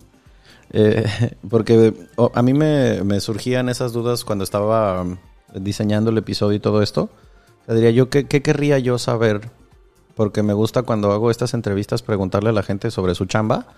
Eh, 0.75 1.07
porque 1.49 1.95
a 2.35 2.43
mí 2.43 2.53
me, 2.53 3.21
surgían 3.21 3.71
esas 3.71 3.95
dudas 3.95 4.23
cuando 4.23 4.45
estaba 4.45 5.01
um, 5.01 5.17
diseñando 5.55 6.11
el 6.11 6.19
episodio 6.19 6.57
y 6.59 6.61
todo 6.61 6.83
esto. 6.83 7.09
diría 7.67 7.91
yo, 7.91 8.11
¿qué, 8.11 8.27
¿qué 8.27 8.43
querría 8.43 8.79
yo 8.79 8.99
saber? 8.99 9.49
Porque 10.15 10.43
me 10.43 10.53
gusta 10.53 10.83
cuando 10.83 11.11
hago 11.11 11.31
estas 11.31 11.55
entrevistas 11.55 12.03
preguntarle 12.03 12.51
a 12.51 12.53
la 12.53 12.63
gente 12.63 12.91
sobre 12.91 13.15
su 13.15 13.25
chamba 13.25 13.69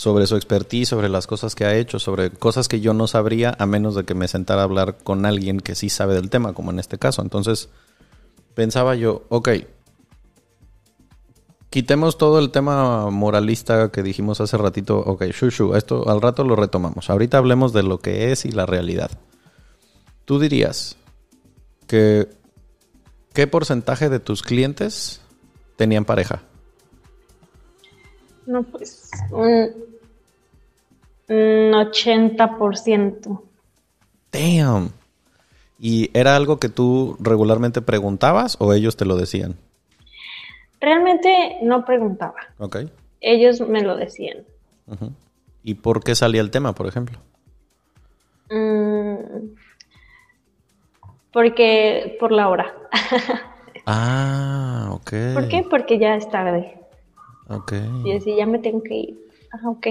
sobre 0.00 0.26
su 0.26 0.34
expertise, 0.34 0.88
sobre 0.88 1.10
las 1.10 1.26
cosas 1.26 1.54
que 1.54 1.66
ha 1.66 1.76
hecho, 1.76 1.98
sobre 1.98 2.30
cosas 2.30 2.68
que 2.68 2.80
yo 2.80 2.94
no 2.94 3.06
sabría 3.06 3.54
a 3.58 3.66
menos 3.66 3.94
de 3.94 4.04
que 4.04 4.14
me 4.14 4.28
sentara 4.28 4.62
a 4.62 4.64
hablar 4.64 4.96
con 5.04 5.26
alguien 5.26 5.60
que 5.60 5.74
sí 5.74 5.90
sabe 5.90 6.14
del 6.14 6.30
tema, 6.30 6.54
como 6.54 6.70
en 6.70 6.78
este 6.78 6.96
caso. 6.96 7.20
Entonces, 7.20 7.68
pensaba 8.54 8.94
yo, 8.94 9.24
ok, 9.28 9.50
quitemos 11.68 12.16
todo 12.16 12.38
el 12.38 12.50
tema 12.50 13.10
moralista 13.10 13.90
que 13.92 14.02
dijimos 14.02 14.40
hace 14.40 14.56
ratito, 14.56 15.00
ok, 15.00 15.24
shushu, 15.24 15.74
esto 15.74 16.08
al 16.08 16.22
rato 16.22 16.44
lo 16.44 16.56
retomamos. 16.56 17.10
Ahorita 17.10 17.36
hablemos 17.36 17.74
de 17.74 17.82
lo 17.82 17.98
que 17.98 18.32
es 18.32 18.46
y 18.46 18.52
la 18.52 18.64
realidad. 18.64 19.10
Tú 20.24 20.38
dirías 20.38 20.96
que 21.86 22.26
¿qué 23.34 23.46
porcentaje 23.46 24.08
de 24.08 24.18
tus 24.18 24.42
clientes 24.42 25.20
tenían 25.76 26.06
pareja? 26.06 26.40
No, 28.46 28.62
pues 28.62 29.10
un 29.30 29.89
80%. 31.30 33.42
Damn. 34.32 34.90
¿Y 35.78 36.10
era 36.12 36.36
algo 36.36 36.58
que 36.58 36.68
tú 36.68 37.16
regularmente 37.20 37.80
preguntabas 37.80 38.56
o 38.60 38.74
ellos 38.74 38.96
te 38.96 39.04
lo 39.04 39.16
decían? 39.16 39.54
Realmente 40.80 41.58
no 41.62 41.84
preguntaba. 41.84 42.34
Ok. 42.58 42.78
Ellos 43.20 43.60
me 43.60 43.82
lo 43.82 43.96
decían. 43.96 44.38
¿Y 45.62 45.74
por 45.74 46.02
qué 46.02 46.14
salía 46.14 46.40
el 46.40 46.50
tema, 46.50 46.74
por 46.74 46.86
ejemplo? 46.86 47.18
Mm, 48.50 49.50
porque 51.32 52.16
por 52.18 52.32
la 52.32 52.48
hora. 52.48 52.74
ah, 53.86 54.88
ok. 54.90 55.12
¿Por 55.34 55.48
qué? 55.48 55.66
Porque 55.68 55.98
ya 55.98 56.16
es 56.16 56.28
tarde. 56.30 56.78
Ok. 57.48 57.72
Y 58.04 58.12
así 58.12 58.36
ya 58.36 58.46
me 58.46 58.58
tengo 58.58 58.82
que 58.82 58.94
ir. 58.94 59.18
Ah, 59.52 59.68
ok. 59.68 59.86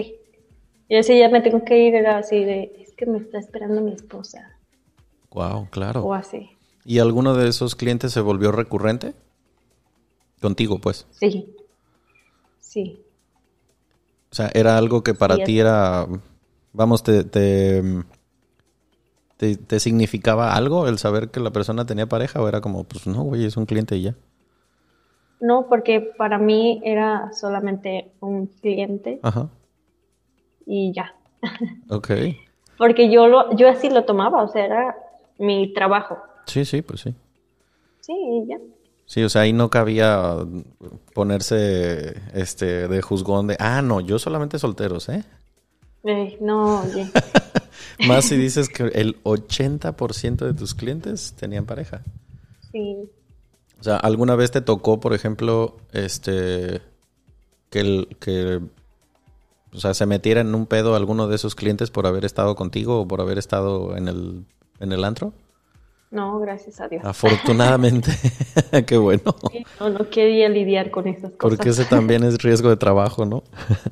Y 0.89 0.97
así 0.97 1.19
ya 1.19 1.29
me 1.29 1.41
tengo 1.41 1.63
que 1.63 1.77
ir, 1.77 1.93
era 1.93 2.17
así 2.17 2.43
de, 2.43 2.73
es 2.79 2.93
que 2.93 3.05
me 3.05 3.19
está 3.19 3.37
esperando 3.37 3.79
mi 3.79 3.93
esposa. 3.93 4.57
Wow, 5.29 5.67
claro. 5.69 6.01
O 6.01 6.15
así. 6.15 6.49
¿Y 6.83 6.97
alguno 6.97 7.35
de 7.35 7.47
esos 7.47 7.75
clientes 7.75 8.11
se 8.11 8.21
volvió 8.21 8.51
recurrente? 8.51 9.13
Contigo, 10.41 10.79
pues. 10.79 11.05
Sí. 11.11 11.55
Sí. 12.59 13.05
O 14.31 14.35
sea, 14.35 14.49
era 14.55 14.79
algo 14.79 15.03
que 15.03 15.13
para 15.13 15.43
ti 15.43 15.59
era, 15.59 16.07
vamos, 16.73 17.03
te, 17.03 17.23
te, 17.23 17.83
te, 19.37 19.79
significaba 19.79 20.55
algo 20.55 20.87
el 20.87 20.97
saber 20.97 21.29
que 21.29 21.39
la 21.39 21.51
persona 21.51 21.85
tenía 21.85 22.09
pareja 22.09 22.41
o 22.41 22.47
era 22.47 22.61
como, 22.61 22.83
pues 22.83 23.05
no, 23.05 23.21
güey, 23.23 23.45
es 23.45 23.57
un 23.57 23.67
cliente 23.67 23.95
y 23.95 24.03
ya. 24.03 24.15
No, 25.39 25.67
porque 25.69 26.01
para 26.17 26.39
mí 26.39 26.81
era 26.83 27.31
solamente 27.33 28.11
un 28.21 28.47
cliente. 28.47 29.19
Ajá 29.21 29.49
y 30.69 30.93
ya. 30.93 31.15
Ok. 31.89 32.11
Porque 32.77 33.11
yo, 33.11 33.27
lo, 33.27 33.55
yo 33.55 33.67
así 33.67 33.89
lo 33.89 34.05
tomaba, 34.05 34.43
o 34.43 34.47
sea, 34.47 34.65
era 34.65 34.95
mi 35.39 35.73
trabajo. 35.73 36.17
Sí, 36.45 36.63
sí, 36.63 36.83
pues 36.83 37.01
sí. 37.01 37.15
Sí, 38.01 38.13
y 38.13 38.47
ya. 38.47 38.57
Sí, 39.05 39.23
o 39.23 39.29
sea, 39.29 39.41
ahí 39.41 39.53
no 39.53 39.71
cabía 39.71 40.37
ponerse 41.15 42.21
este 42.33 42.87
de 42.87 43.01
juzgón 43.01 43.47
de, 43.47 43.57
ah, 43.59 43.81
no, 43.81 43.99
yo 43.99 44.19
solamente 44.19 44.59
solteros, 44.59 45.09
¿eh? 45.09 45.23
eh 46.03 46.37
no, 46.39 46.81
oye. 46.81 47.09
Más 48.07 48.25
si 48.25 48.37
dices 48.37 48.69
que 48.69 48.83
el 48.83 49.21
80% 49.23 50.37
de 50.45 50.53
tus 50.53 50.75
clientes 50.75 51.33
tenían 51.33 51.65
pareja. 51.65 52.03
Sí. 52.71 52.95
O 53.79 53.83
sea, 53.83 53.97
¿alguna 53.97 54.35
vez 54.35 54.51
te 54.51 54.61
tocó, 54.61 54.99
por 54.99 55.13
ejemplo, 55.13 55.77
este, 55.91 56.81
que, 57.71 57.79
el, 57.79 58.17
que 58.19 58.61
o 59.73 59.79
sea, 59.79 59.93
se 59.93 60.05
metiera 60.05 60.41
en 60.41 60.55
un 60.55 60.65
pedo 60.65 60.95
alguno 60.95 61.27
de 61.27 61.35
esos 61.35 61.55
clientes 61.55 61.91
por 61.91 62.07
haber 62.07 62.25
estado 62.25 62.55
contigo 62.55 63.01
o 63.01 63.07
por 63.07 63.21
haber 63.21 63.37
estado 63.37 63.95
en 63.95 64.07
el, 64.07 64.45
en 64.79 64.91
el 64.91 65.03
antro? 65.03 65.33
No, 66.11 66.39
gracias 66.39 66.81
a 66.81 66.87
Dios. 66.87 67.03
Afortunadamente, 67.05 68.11
qué 68.87 68.97
bueno. 68.97 69.35
no, 69.79 69.89
no 69.89 70.09
quería 70.09 70.49
lidiar 70.49 70.89
con 70.89 71.07
esas 71.07 71.33
cosas. 71.33 71.57
Porque 71.57 71.69
ese 71.69 71.85
también 71.85 72.23
es 72.23 72.41
riesgo 72.41 72.69
de 72.69 72.77
trabajo, 72.77 73.25
¿no? 73.25 73.43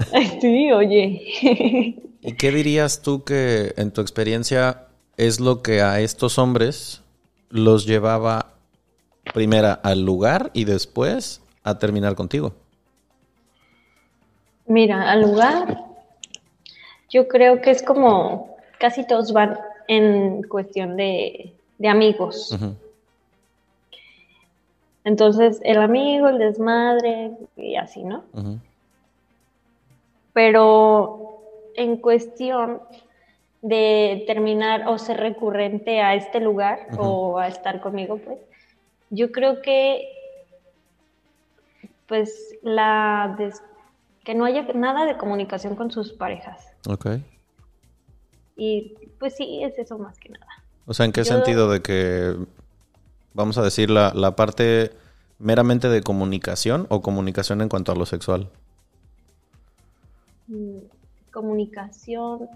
sí, 0.42 0.72
oye. 0.72 1.22
¿Y 2.22 2.34
qué 2.34 2.52
dirías 2.52 3.04
tú 3.04 3.24
que 3.24 3.74
en 3.78 3.92
tu 3.92 4.02
experiencia 4.02 4.88
es 5.16 5.40
lo 5.40 5.62
que 5.62 5.82
a 5.82 6.00
estos 6.00 6.40
hombres 6.40 7.04
los 7.50 7.86
llevaba 7.86 8.54
primera 9.34 9.74
al 9.74 10.04
lugar 10.04 10.50
y 10.54 10.66
después 10.66 11.42
a 11.64 11.78
terminar 11.78 12.16
contigo? 12.16 12.54
Mira, 14.68 15.10
al 15.10 15.22
lugar, 15.22 15.86
yo 17.10 17.28
creo 17.28 17.62
que 17.62 17.72
es 17.72 17.82
como 17.82 18.58
casi 18.80 19.08
todos 19.08 19.32
van 19.32 19.58
en 19.88 20.44
cuestión 20.44 20.98
de, 20.98 21.54
amigos. 21.88 22.58
Entonces, 25.04 25.62
el 25.64 25.78
amigo, 25.78 26.28
el 26.28 26.38
desmadre 26.38 27.32
y 27.56 27.78
así, 27.78 28.04
¿no? 28.04 28.24
Pero 30.34 31.40
en 31.76 31.98
cuestión 31.98 32.82
de 33.62 34.24
terminar 34.28 34.88
o 34.88 34.98
ser 34.98 35.18
recurrente 35.18 36.02
a 36.02 36.16
este 36.16 36.42
lugar 36.42 36.88
o 36.98 37.40
a 37.40 37.48
estar 37.48 37.80
conmigo, 37.80 38.18
pues, 38.18 38.38
yo 39.10 39.32
creo 39.32 39.62
que 39.62 40.10
pues 42.08 42.56
la 42.62 43.36
que 44.28 44.36
no 44.36 44.44
haya 44.44 44.64
nada 44.74 45.06
de 45.06 45.16
comunicación 45.16 45.78
con 45.78 45.90
sus 45.90 46.12
parejas. 46.12 46.68
Ok. 46.86 47.06
Y 48.58 48.94
pues 49.20 49.38
sí, 49.38 49.64
es 49.64 49.80
eso 49.80 49.98
más 49.98 50.20
que 50.20 50.28
nada. 50.28 50.46
O 50.86 50.94
sea, 50.94 51.06
¿en 51.06 51.14
qué 51.14 51.24
sentido 51.24 51.72
de 51.72 51.82
que, 51.82 52.36
vamos 53.34 53.58
a 53.58 53.64
decir, 53.64 53.90
la, 53.90 54.12
la 54.14 54.36
parte 54.36 54.92
meramente 55.40 55.88
de 55.88 56.04
comunicación 56.04 56.88
o 56.90 57.02
comunicación 57.02 57.62
en 57.62 57.70
cuanto 57.70 57.94
a 57.94 57.96
lo 57.96 58.06
sexual? 58.06 58.50
Mm, 60.48 60.80
comunicación 61.32 62.50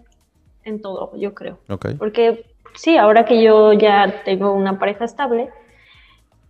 en 0.66 0.82
todo, 0.82 1.16
yo 1.16 1.34
creo. 1.34 1.58
Ok. 1.70 1.92
Porque 1.98 2.48
sí, 2.76 2.98
ahora 2.98 3.24
que 3.24 3.42
yo 3.42 3.72
ya 3.72 4.24
tengo 4.26 4.52
una 4.52 4.78
pareja 4.78 5.06
estable, 5.06 5.50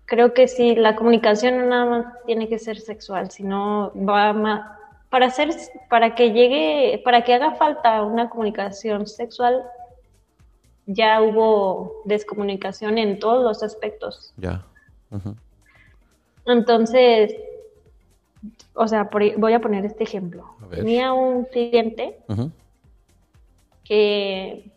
creo 0.05 0.33
que 0.33 0.47
sí, 0.47 0.73
la 0.75 0.95
comunicación 0.95 1.59
no 1.59 1.65
nada 1.67 1.85
más 1.85 2.05
tiene 2.25 2.49
que 2.49 2.57
ser 2.57 2.79
sexual, 2.79 3.29
sino 3.29 3.91
va 3.95 4.33
más, 4.33 4.80
para 5.11 5.25
hacer, 5.25 5.49
para 5.89 6.15
que 6.15 6.31
llegue, 6.31 7.01
para 7.03 7.21
que 7.25 7.33
haga 7.33 7.55
falta 7.55 8.01
una 8.01 8.29
comunicación 8.29 9.05
sexual, 9.07 9.61
ya 10.85 11.21
hubo 11.21 12.01
descomunicación 12.05 12.97
en 12.97 13.19
todos 13.19 13.43
los 13.43 13.61
aspectos. 13.61 14.33
Ya. 14.37 14.65
Entonces, 16.45 17.35
o 18.73 18.87
sea, 18.87 19.09
voy 19.11 19.53
a 19.53 19.59
poner 19.59 19.83
este 19.83 20.05
ejemplo. 20.05 20.55
Tenía 20.69 21.11
un 21.11 21.43
cliente 21.43 22.17
que 23.83 24.71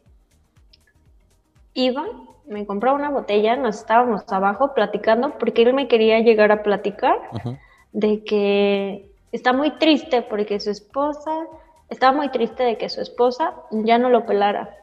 iba, 1.75 2.07
me 2.45 2.67
compraba 2.67 2.97
una 2.97 3.11
botella, 3.11 3.55
nos 3.55 3.77
estábamos 3.77 4.25
abajo 4.33 4.75
platicando 4.75 5.39
porque 5.39 5.63
él 5.63 5.75
me 5.75 5.87
quería 5.87 6.19
llegar 6.19 6.51
a 6.51 6.65
platicar 6.65 7.19
de 7.93 8.25
que 8.25 9.14
está 9.35 9.53
muy 9.53 9.73
triste 9.73 10.23
porque 10.23 10.61
su 10.61 10.71
esposa, 10.71 11.47
estaba 11.89 12.17
muy 12.17 12.31
triste 12.31 12.63
de 12.63 12.79
que 12.79 12.89
su 12.89 13.01
esposa 13.01 13.55
ya 13.73 13.99
no 13.99 14.09
lo 14.09 14.25
pelara. 14.25 14.77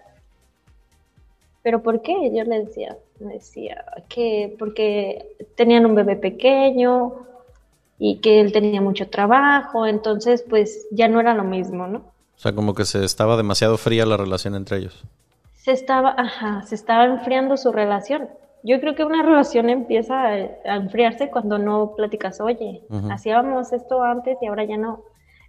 ¿Pero 1.64 1.82
por 1.82 2.02
qué? 2.02 2.14
Yo 2.34 2.44
le 2.44 2.66
decía, 2.66 2.98
me 3.20 3.36
decía 3.36 3.86
que 4.10 4.56
porque 4.60 5.38
tenían 5.56 5.86
un 5.86 5.96
bebé 5.96 6.18
pequeño 6.18 7.14
y 7.98 8.18
que 8.18 8.42
él 8.42 8.52
tenía 8.52 8.82
mucho 8.82 9.10
trabajo, 9.10 9.86
entonces 9.86 10.44
pues 10.50 10.88
ya 10.92 11.08
no 11.08 11.22
era 11.22 11.34
lo 11.34 11.44
mismo, 11.44 11.88
¿no? 11.88 12.00
O 12.00 12.40
sea, 12.40 12.54
como 12.54 12.74
que 12.74 12.84
se 12.84 13.06
estaba 13.06 13.38
demasiado 13.38 13.78
fría 13.78 14.06
la 14.06 14.18
relación 14.18 14.56
entre 14.56 14.78
ellos. 14.78 15.04
Se 15.54 15.72
estaba, 15.72 16.16
ajá, 16.18 16.64
se 16.64 16.76
estaba 16.76 17.06
enfriando 17.06 17.56
su 17.56 17.72
relación. 17.72 18.28
Yo 18.64 18.80
creo 18.80 18.96
que 18.96 19.04
una 19.04 19.24
relación 19.24 19.70
empieza 19.70 20.24
a, 20.24 20.76
enfriarse 20.76 21.30
cuando 21.30 21.58
no 21.58 21.94
platicas, 21.96 22.40
oye, 22.42 22.84
hacíamos 23.12 23.74
esto 23.74 24.04
antes 24.04 24.38
y 24.42 24.48
ahora 24.48 24.66
ya 24.66 24.78
no. 24.78 25.04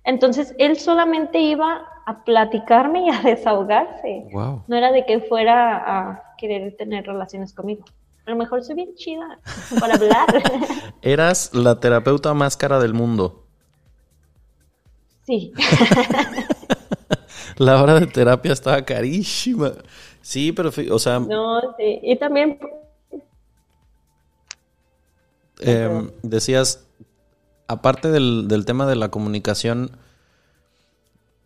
Entonces 0.04 0.54
él 0.58 0.78
solamente 0.78 1.38
iba 1.38 1.86
a 2.06 2.24
platicarme 2.24 3.06
y 3.06 3.10
a 3.10 3.20
desahogarse. 3.24 4.26
No 4.66 4.76
era 4.76 4.92
de 4.92 5.04
que 5.06 5.20
fuera 5.20 5.76
a 5.76 6.22
querer 6.38 6.76
tener 6.76 7.06
relaciones 7.06 7.52
conmigo. 7.52 7.84
A 8.26 8.30
lo 8.30 8.36
mejor 8.36 8.62
soy 8.62 8.76
bien 8.76 8.94
chida 8.94 9.40
para 9.80 9.94
hablar. 9.94 10.26
Eras 11.02 11.54
la 11.54 11.80
terapeuta 11.80 12.34
más 12.34 12.56
cara 12.56 12.78
del 12.78 12.94
mundo. 12.94 13.46
Sí. 15.24 15.52
la 17.58 17.80
hora 17.82 18.00
de 18.00 18.06
terapia 18.06 18.52
estaba 18.52 18.82
carísima. 18.82 19.72
Sí, 20.20 20.52
pero, 20.52 20.70
o 20.90 20.98
sea... 20.98 21.18
No, 21.20 21.60
sí. 21.76 22.00
Y 22.02 22.16
también... 22.16 22.58
Em, 25.64 26.10
decías, 26.22 26.86
aparte 27.68 28.10
del, 28.10 28.48
del 28.48 28.64
tema 28.64 28.86
de 28.86 28.96
la 28.96 29.10
comunicación, 29.10 29.92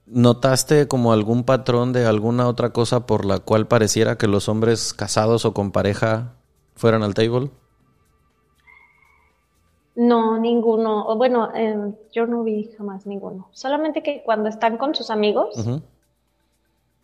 ¿notaste 0.07 0.89
como 0.89 1.13
algún 1.13 1.45
patrón 1.45 1.93
de 1.93 2.07
alguna 2.07 2.49
otra 2.49 2.71
cosa 2.71 3.07
por 3.07 3.25
la 3.25 3.41
cual 3.41 3.67
pareciera 3.67 4.17
que 4.19 4.27
los 4.27 4.49
hombres 4.49 4.95
casados 4.95 5.45
o 5.45 5.53
con 5.53 5.73
pareja 5.73 6.35
fueran 6.75 7.03
al 7.03 7.15
table? 7.15 7.51
No, 9.97 10.39
ninguno. 10.39 11.17
Bueno, 11.17 11.49
em, 11.55 11.95
yo 12.13 12.27
no 12.27 12.45
vi 12.45 12.71
jamás 12.77 13.07
ninguno. 13.07 13.49
Solamente 13.53 14.03
que 14.03 14.23
cuando 14.25 14.49
están 14.51 14.77
con 14.77 14.95
sus 14.95 15.11
amigos, 15.11 15.57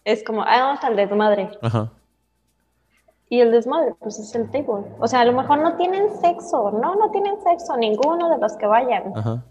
es 0.04 0.22
como, 0.22 0.42
ah, 0.42 0.60
vamos 0.60 0.84
al 0.84 0.96
desmadre. 0.96 1.50
Ajá. 1.62 1.90
Y 3.32 3.40
el 3.40 3.50
desmadre, 3.50 3.94
pues 3.98 4.18
es 4.18 4.34
el 4.34 4.50
table. 4.50 4.84
O 5.00 5.08
sea, 5.08 5.20
a 5.20 5.24
lo 5.24 5.32
mejor 5.32 5.58
no 5.60 5.74
tienen 5.78 6.02
sexo, 6.20 6.70
no, 6.70 6.96
no 6.96 7.10
tienen 7.12 7.42
sexo, 7.42 7.78
ninguno 7.78 8.28
de 8.28 8.36
los 8.36 8.52
que 8.58 8.66
vayan. 8.66 9.04
Ajá. 9.16 9.42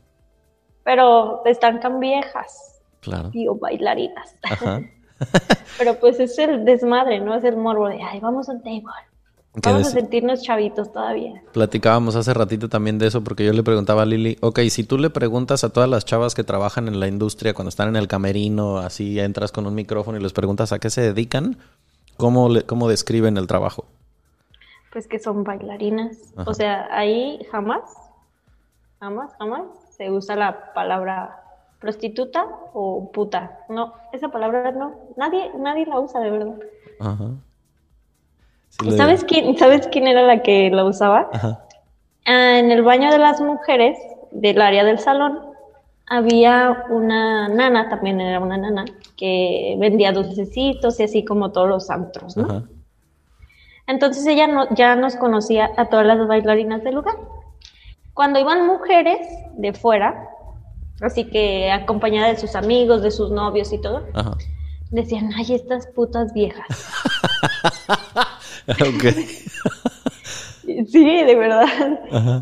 Pero 0.83 1.43
están 1.45 1.79
tan 1.79 1.99
viejas. 1.99 2.79
Claro. 2.99 3.31
Digo, 3.31 3.55
bailarinas. 3.55 4.35
Ajá. 4.43 4.81
Pero 5.79 5.99
pues 5.99 6.19
es 6.19 6.37
el 6.37 6.63
desmadre, 6.63 7.21
¿no? 7.21 7.33
Es 7.33 7.43
el 7.43 7.57
morbo 7.57 7.89
de, 7.89 8.03
ay, 8.03 8.19
vamos 8.19 8.49
al 8.49 8.61
table. 8.61 8.83
Vamos 9.55 9.87
a 9.87 9.89
sentirnos 9.89 10.43
chavitos 10.43 10.93
todavía. 10.93 11.41
Platicábamos 11.51 12.15
hace 12.15 12.35
ratito 12.35 12.69
también 12.69 12.99
de 12.99 13.07
eso 13.07 13.23
porque 13.23 13.43
yo 13.43 13.51
le 13.51 13.63
preguntaba 13.63 14.03
a 14.03 14.05
Lili, 14.05 14.37
ok, 14.41 14.59
si 14.69 14.83
tú 14.83 14.99
le 14.99 15.09
preguntas 15.09 15.63
a 15.63 15.69
todas 15.69 15.89
las 15.89 16.05
chavas 16.05 16.35
que 16.35 16.43
trabajan 16.43 16.87
en 16.87 16.99
la 16.99 17.07
industria 17.07 17.55
cuando 17.55 17.69
están 17.69 17.89
en 17.89 17.95
el 17.95 18.07
camerino, 18.07 18.77
así 18.77 19.19
entras 19.19 19.51
con 19.51 19.65
un 19.65 19.73
micrófono 19.73 20.19
y 20.19 20.21
les 20.21 20.33
preguntas 20.33 20.71
a 20.71 20.77
qué 20.77 20.91
se 20.91 21.01
dedican, 21.01 21.57
¿cómo, 22.21 22.49
le, 22.49 22.61
cómo 22.61 22.87
describen 22.87 23.35
el 23.37 23.47
trabajo? 23.47 23.85
Pues 24.93 25.07
que 25.07 25.17
son 25.17 25.43
bailarinas. 25.43 26.17
O 26.45 26.53
sea, 26.53 26.87
ahí 26.91 27.39
jamás, 27.51 27.81
jamás, 28.99 29.31
jamás 29.39 29.63
se 29.89 30.11
usa 30.11 30.35
la 30.35 30.71
palabra 30.73 31.41
prostituta 31.79 32.45
o 32.73 33.11
puta. 33.11 33.59
No, 33.69 33.93
esa 34.13 34.29
palabra 34.29 34.71
no, 34.71 34.93
nadie, 35.17 35.51
nadie 35.57 35.87
la 35.87 35.99
usa 35.99 36.19
de 36.19 36.29
verdad. 36.29 36.59
Ajá. 36.99 37.31
¿Sabes, 38.95 39.23
quién, 39.23 39.57
¿Sabes 39.57 39.87
quién 39.87 40.07
era 40.07 40.21
la 40.21 40.43
que 40.43 40.69
la 40.69 40.85
usaba? 40.85 41.29
Ah, 41.33 41.65
en 42.25 42.71
el 42.71 42.83
baño 42.83 43.11
de 43.11 43.17
las 43.17 43.41
mujeres 43.41 43.97
del 44.31 44.61
área 44.61 44.83
del 44.83 44.99
salón 44.99 45.39
había 46.11 46.83
una 46.89 47.47
nana, 47.47 47.87
también 47.87 48.19
era 48.19 48.41
una 48.41 48.57
nana, 48.57 48.83
que 49.15 49.77
vendía 49.79 50.11
dulcecitos 50.11 50.99
y 50.99 51.03
así 51.03 51.23
como 51.23 51.53
todos 51.53 51.69
los 51.69 51.89
antros, 51.89 52.35
¿no? 52.35 52.67
Entonces 53.87 54.25
ella 54.27 54.45
no, 54.45 54.67
ya 54.75 54.97
nos 54.97 55.15
conocía 55.15 55.69
a 55.77 55.85
todas 55.85 56.05
las 56.05 56.27
bailarinas 56.27 56.83
del 56.83 56.95
lugar. 56.95 57.15
Cuando 58.13 58.39
iban 58.39 58.67
mujeres 58.67 59.25
de 59.55 59.71
fuera, 59.71 60.27
así 60.99 61.29
que 61.29 61.71
acompañada 61.71 62.27
de 62.27 62.37
sus 62.37 62.55
amigos, 62.55 63.01
de 63.03 63.11
sus 63.11 63.31
novios 63.31 63.71
y 63.71 63.79
todo, 63.79 64.05
decían, 64.89 65.31
ay, 65.33 65.53
estas 65.53 65.87
putas 65.87 66.33
viejas. 66.33 66.67
sí, 70.91 71.23
de 71.23 71.35
verdad. 71.35 71.65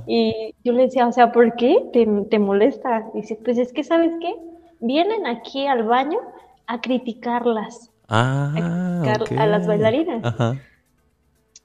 Y 0.08 0.56
yo 0.64 0.74
le 0.74 0.84
decía, 0.84 1.08
o 1.08 1.12
sea, 1.12 1.32
¿por 1.32 1.56
qué 1.56 1.90
te, 1.94 2.08
te 2.30 2.40
molesta? 2.40 3.06
dice, 3.14 3.40
pues 3.44 3.58
es 3.58 3.74
que, 3.74 3.84
¿sabes 3.84 4.12
qué? 4.20 4.34
Vienen 4.80 5.28
aquí 5.28 5.68
al 5.68 5.84
baño 5.84 6.20
a 6.68 6.82
criticarlas. 6.82 7.92
Ah, 8.08 8.54
a 8.56 9.14
criticar 9.14 9.40
a 9.40 9.48
las 9.48 9.68
bailarinas. 9.68 10.58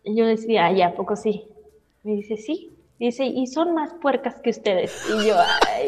Y 0.04 0.16
yo 0.16 0.26
decía, 0.26 0.66
ay, 0.66 0.82
¿a 0.82 0.94
poco 0.94 1.16
sí? 1.16 1.44
Me 2.02 2.12
dice, 2.12 2.36
sí. 2.36 2.70
Dice, 2.98 3.24
y 3.24 3.46
son 3.46 3.74
más 3.74 3.94
puercas 3.94 4.40
que 4.40 4.50
ustedes. 4.50 5.04
Y 5.08 5.26
yo, 5.26 5.36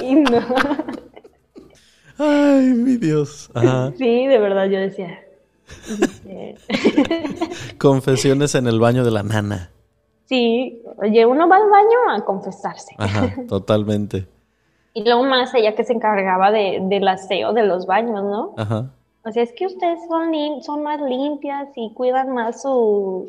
ay, 0.01 0.15
no. 0.17 0.41
Ay, 2.19 2.67
mi 2.69 2.97
Dios. 2.97 3.51
Sí, 3.97 4.27
de 4.27 4.39
verdad, 4.39 4.67
yo 4.67 4.79
decía, 4.79 5.21
Confesiones 7.79 8.55
en 8.55 8.67
el 8.67 8.81
baño 8.81 9.05
de 9.05 9.11
la 9.11 9.23
nana. 9.23 9.71
Sí, 10.27 10.83
oye, 10.99 11.25
uno 11.25 11.49
va 11.49 11.57
al 11.57 11.71
baño 11.71 12.11
a 12.11 12.25
confesarse. 12.25 12.95
Ajá, 12.99 13.35
totalmente. 13.49 14.27
y 14.93 15.05
luego 15.05 15.23
más 15.25 15.55
ella 15.55 15.75
que 15.75 15.85
se 15.85 15.93
encargaba 15.93 16.51
de, 16.51 16.81
del 16.83 17.07
aseo 17.09 17.53
de 17.53 17.65
los 17.65 17.87
baños, 17.87 18.23
¿no? 18.23 18.55
Ajá. 18.57 18.91
O 19.25 19.33
sea, 19.33 19.43
es 19.43 19.53
que 19.53 19.67
ustedes 19.67 19.99
son, 20.09 20.33
son 20.63 20.83
más 20.83 21.01
limpias 21.01 21.69
y 21.75 21.93
cuidan 21.93 22.33
más 22.33 22.63
su, 22.63 23.29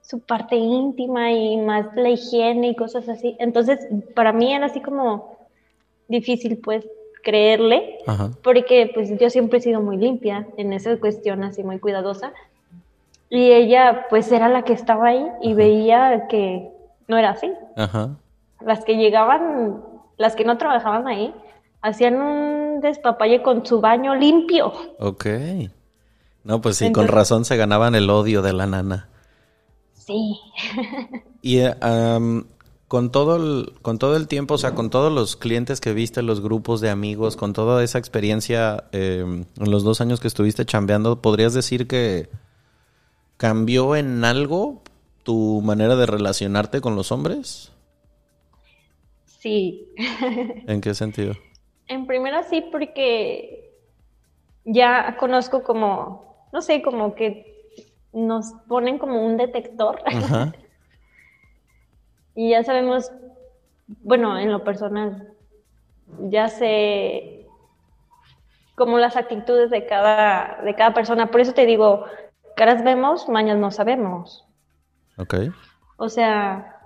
su 0.00 0.20
parte 0.20 0.54
íntima 0.56 1.32
y 1.32 1.56
más 1.56 1.86
la 1.96 2.10
higiene 2.10 2.68
y 2.68 2.76
cosas 2.76 3.08
así. 3.08 3.36
Entonces, 3.38 3.86
para 4.14 4.32
mí 4.32 4.52
era 4.54 4.66
así 4.66 4.80
como 4.80 5.36
difícil, 6.08 6.58
pues, 6.58 6.86
creerle, 7.24 7.98
porque 8.42 8.90
pues 8.94 9.18
yo 9.18 9.30
siempre 9.30 9.58
he 9.58 9.62
sido 9.62 9.80
muy 9.80 9.96
limpia 9.96 10.46
en 10.58 10.72
esa 10.72 10.96
cuestión, 10.98 11.42
así 11.42 11.64
muy 11.64 11.80
cuidadosa. 11.80 12.32
Y 13.34 13.50
ella 13.50 14.06
pues 14.10 14.30
era 14.30 14.48
la 14.48 14.62
que 14.62 14.72
estaba 14.72 15.08
ahí 15.08 15.26
y 15.42 15.54
veía 15.54 16.28
que 16.28 16.70
no 17.08 17.18
era 17.18 17.30
así. 17.30 17.50
Las 18.60 18.84
que 18.84 18.96
llegaban, 18.96 19.82
las 20.16 20.36
que 20.36 20.44
no 20.44 20.56
trabajaban 20.56 21.08
ahí, 21.08 21.34
hacían 21.82 22.22
un 22.22 22.80
despapalle 22.80 23.42
con 23.42 23.66
su 23.66 23.80
baño 23.80 24.14
limpio. 24.14 24.72
Ok. 25.00 25.26
No, 26.44 26.60
pues 26.60 26.76
sí, 26.76 26.92
con 26.92 27.08
razón 27.08 27.44
se 27.44 27.56
ganaban 27.56 27.96
el 27.96 28.08
odio 28.08 28.40
de 28.40 28.52
la 28.52 28.68
nana. 28.68 29.08
Sí. 29.94 30.38
y 31.42 31.58
con 32.86 33.10
todo 33.10 33.34
el, 33.34 33.72
con 33.82 33.98
todo 33.98 34.14
el 34.14 34.28
tiempo, 34.28 34.54
o 34.54 34.58
sea, 34.58 34.76
con 34.76 34.90
todos 34.90 35.12
los 35.12 35.34
clientes 35.34 35.80
que 35.80 35.92
viste, 35.92 36.22
los 36.22 36.40
grupos 36.40 36.80
de 36.80 36.90
amigos, 36.90 37.34
con 37.34 37.52
toda 37.52 37.82
esa 37.82 37.98
experiencia 37.98 38.84
em, 38.92 39.46
en 39.58 39.70
los 39.72 39.82
dos 39.82 40.00
años 40.00 40.20
que 40.20 40.28
estuviste 40.28 40.64
chambeando, 40.64 41.20
¿podrías 41.20 41.52
decir 41.52 41.88
que 41.88 42.28
cambió 43.36 43.96
en 43.96 44.24
algo 44.24 44.82
tu 45.22 45.60
manera 45.62 45.96
de 45.96 46.06
relacionarte 46.06 46.80
con 46.80 46.96
los 46.96 47.12
hombres? 47.12 47.72
Sí. 49.24 49.88
¿En 50.66 50.80
qué 50.80 50.94
sentido? 50.94 51.34
En 51.86 52.06
primera 52.06 52.42
sí, 52.44 52.64
porque 52.72 53.72
ya 54.64 55.16
conozco 55.18 55.62
como, 55.62 56.48
no 56.52 56.62
sé, 56.62 56.82
como 56.82 57.14
que 57.14 57.54
nos 58.12 58.52
ponen 58.68 58.98
como 58.98 59.24
un 59.24 59.36
detector. 59.36 60.00
Ajá. 60.04 60.52
Y 62.36 62.50
ya 62.50 62.64
sabemos, 62.64 63.12
bueno, 64.02 64.36
en 64.40 64.50
lo 64.50 64.64
personal, 64.64 65.32
ya 66.30 66.48
sé 66.48 67.46
como 68.74 68.98
las 68.98 69.16
actitudes 69.16 69.70
de 69.70 69.86
cada, 69.86 70.60
de 70.64 70.74
cada 70.74 70.92
persona. 70.94 71.30
Por 71.30 71.40
eso 71.40 71.54
te 71.54 71.64
digo, 71.64 72.06
caras 72.56 72.84
vemos, 72.84 73.28
mañas 73.28 73.58
no 73.58 73.70
sabemos. 73.70 74.46
Ok. 75.16 75.34
O 75.96 76.08
sea, 76.08 76.80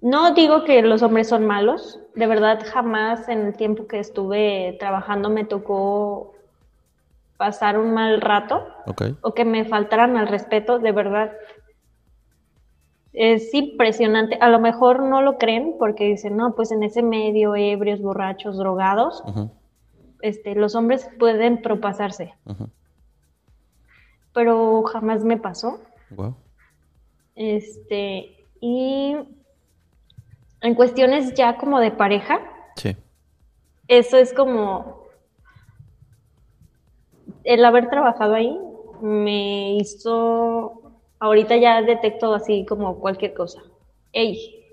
no 0.00 0.34
digo 0.34 0.64
que 0.64 0.82
los 0.82 1.02
hombres 1.02 1.28
son 1.28 1.46
malos. 1.46 2.00
De 2.14 2.26
verdad, 2.26 2.60
jamás 2.64 3.28
en 3.28 3.46
el 3.46 3.56
tiempo 3.56 3.86
que 3.86 3.98
estuve 3.98 4.76
trabajando 4.78 5.30
me 5.30 5.44
tocó 5.44 6.34
pasar 7.36 7.78
un 7.78 7.92
mal 7.92 8.20
rato. 8.20 8.66
Okay. 8.86 9.16
O 9.22 9.34
que 9.34 9.44
me 9.44 9.64
faltaran 9.64 10.16
al 10.16 10.28
respeto, 10.28 10.78
de 10.78 10.92
verdad 10.92 11.32
es 13.12 13.52
impresionante. 13.54 14.38
A 14.40 14.48
lo 14.48 14.60
mejor 14.60 15.02
no 15.02 15.22
lo 15.22 15.38
creen 15.38 15.76
porque 15.78 16.04
dicen, 16.04 16.36
no, 16.36 16.54
pues 16.54 16.70
en 16.70 16.82
ese 16.82 17.02
medio, 17.02 17.56
ebrios, 17.56 18.00
borrachos, 18.00 18.56
drogados, 18.56 19.22
este, 20.22 20.54
los 20.54 20.74
hombres 20.74 21.08
pueden 21.18 21.62
propasarse. 21.62 22.34
Pero 24.32 24.82
jamás 24.84 25.24
me 25.24 25.36
pasó. 25.36 25.80
Este, 27.34 28.46
y 28.60 29.16
en 30.60 30.74
cuestiones 30.74 31.34
ya 31.34 31.56
como 31.56 31.80
de 31.80 31.90
pareja, 31.90 32.40
sí. 32.76 32.96
eso 33.88 34.16
es 34.18 34.32
como 34.32 35.00
el 37.44 37.64
haber 37.64 37.88
trabajado 37.88 38.34
ahí 38.34 38.58
me 39.00 39.76
hizo 39.76 40.80
ahorita 41.18 41.56
ya 41.56 41.82
detecto 41.82 42.34
así 42.34 42.64
como 42.66 42.98
cualquier 42.98 43.34
cosa. 43.34 43.62
Ey, 44.12 44.64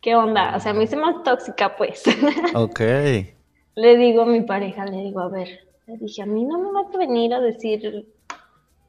¿qué 0.00 0.14
onda? 0.16 0.56
O 0.56 0.60
sea, 0.60 0.72
me 0.72 0.84
hice 0.84 0.96
más 0.96 1.22
tóxica, 1.22 1.76
pues. 1.76 2.02
Ok. 2.54 2.80
le 2.80 3.96
digo 3.96 4.22
a 4.22 4.26
mi 4.26 4.42
pareja, 4.42 4.84
le 4.86 4.98
digo, 4.98 5.20
a 5.20 5.28
ver, 5.28 5.60
le 5.86 5.96
dije, 5.98 6.22
a 6.22 6.26
mí 6.26 6.44
no 6.44 6.58
me 6.58 6.72
vas 6.72 6.94
a 6.94 6.98
venir 6.98 7.34
a 7.34 7.40
decir... 7.40 8.06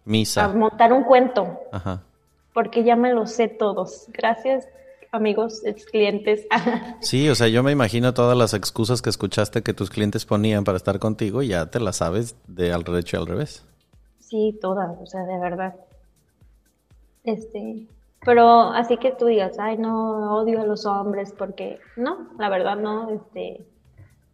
Misa. 0.05 0.45
A 0.45 0.47
montar 0.49 0.93
un 0.93 1.03
cuento. 1.03 1.59
Ajá. 1.71 2.03
porque 2.53 2.83
ya 2.83 2.95
me 2.95 3.13
lo 3.13 3.27
sé 3.27 3.47
todos. 3.47 4.07
Gracias, 4.09 4.67
amigos, 5.11 5.61
ex 5.65 5.85
clientes. 5.85 6.47
sí, 6.99 7.29
o 7.29 7.35
sea, 7.35 7.47
yo 7.47 7.63
me 7.63 7.71
imagino 7.71 8.13
todas 8.13 8.37
las 8.37 8.53
excusas 8.53 9.01
que 9.01 9.09
escuchaste 9.09 9.61
que 9.61 9.73
tus 9.73 9.89
clientes 9.89 10.25
ponían 10.25 10.63
para 10.63 10.77
estar 10.77 10.99
contigo, 10.99 11.41
ya 11.41 11.69
te 11.69 11.79
las 11.79 11.97
sabes 11.97 12.35
de 12.47 12.73
al 12.73 12.83
derecho 12.83 13.17
y 13.17 13.19
al 13.19 13.27
revés. 13.27 13.65
Sí, 14.19 14.57
todas, 14.61 14.97
o 15.01 15.05
sea, 15.05 15.23
de 15.23 15.37
verdad. 15.39 15.75
Este, 17.23 17.87
pero 18.25 18.69
así 18.71 18.97
que 18.97 19.11
tú 19.11 19.25
digas, 19.25 19.57
ay, 19.59 19.77
no, 19.77 20.35
odio 20.37 20.61
a 20.61 20.65
los 20.65 20.85
hombres, 20.85 21.33
porque 21.37 21.79
no, 21.95 22.29
la 22.37 22.49
verdad 22.49 22.77
no, 22.77 23.09
este, 23.09 23.65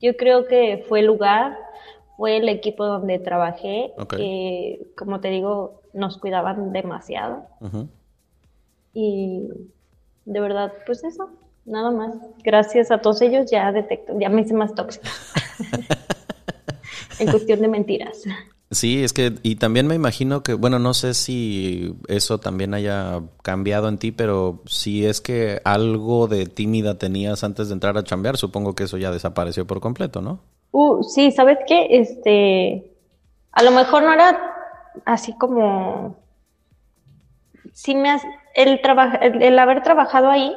yo 0.01 0.15
creo 0.15 0.45
que 0.45 0.85
fue 0.87 1.01
lugar, 1.01 1.57
fue 2.17 2.37
el 2.37 2.49
equipo 2.49 2.85
donde 2.85 3.19
trabajé, 3.19 3.93
que, 4.09 4.87
como 4.97 5.19
te 5.21 5.29
digo, 5.29 5.81
nos 5.93 6.17
cuidaban 6.17 6.73
demasiado. 6.73 7.45
Y 8.93 9.47
de 10.25 10.39
verdad, 10.39 10.73
pues 10.87 11.03
eso, 11.03 11.29
nada 11.65 11.91
más. 11.91 12.15
Gracias 12.43 12.89
a 12.89 12.97
todos 12.99 13.21
ellos 13.21 13.49
ya 13.51 13.71
detecto, 13.71 14.19
ya 14.19 14.29
me 14.29 14.41
hice 14.41 14.55
más 14.55 14.73
tóxica. 14.73 15.09
en 17.19 17.29
cuestión 17.29 17.61
de 17.61 17.67
mentiras. 17.67 18.23
Sí, 18.71 19.03
es 19.03 19.13
que, 19.13 19.35
y 19.43 19.55
también 19.55 19.87
me 19.87 19.95
imagino 19.95 20.43
que, 20.43 20.55
bueno, 20.55 20.79
no 20.79 20.93
sé 20.93 21.13
si 21.13 21.95
eso 22.07 22.39
también 22.39 22.73
haya 22.73 23.21
cambiado 23.43 23.87
en 23.87 23.97
ti, 23.97 24.11
pero 24.11 24.63
si 24.65 25.05
es 25.05 25.21
que 25.21 25.61
algo 25.63 26.27
de 26.27 26.47
tímida 26.47 26.97
tenías 26.97 27.43
antes 27.43 27.69
de 27.69 27.75
entrar 27.75 27.97
a 27.97 28.03
chambear, 28.03 28.37
supongo 28.37 28.75
que 28.75 28.83
eso 28.83 28.97
ya 28.97 29.11
desapareció 29.11 29.65
por 29.67 29.79
completo, 29.79 30.21
¿no? 30.21 30.41
Uh, 30.79 31.01
sí, 31.01 31.31
¿sabes 31.31 31.57
qué? 31.65 31.87
Este, 31.89 32.91
a 33.51 33.63
lo 33.63 33.71
mejor 33.71 34.03
no 34.03 34.13
era 34.13 34.53
así 35.05 35.35
como, 35.35 36.17
si 37.73 37.95
me 37.95 38.15
el, 38.53 38.79
el, 39.21 39.41
el 39.41 39.57
haber 39.57 39.81
trabajado 39.81 40.29
ahí 40.29 40.55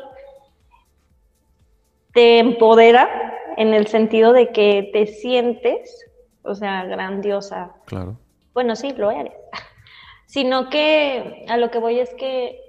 te 2.12 2.38
empodera 2.38 3.08
en 3.56 3.72
el 3.72 3.86
sentido 3.86 4.34
de 4.34 4.50
que 4.50 4.90
te 4.92 5.06
sientes 5.06 6.10
o 6.42 6.54
sea, 6.54 6.84
grandiosa. 6.84 7.72
Claro. 7.86 8.18
Bueno, 8.52 8.76
sí, 8.76 8.92
lo 8.92 9.10
eres. 9.10 9.32
Sino 10.26 10.68
que 10.68 11.46
a 11.48 11.56
lo 11.56 11.70
que 11.70 11.78
voy 11.78 11.98
es 11.98 12.12
que 12.14 12.60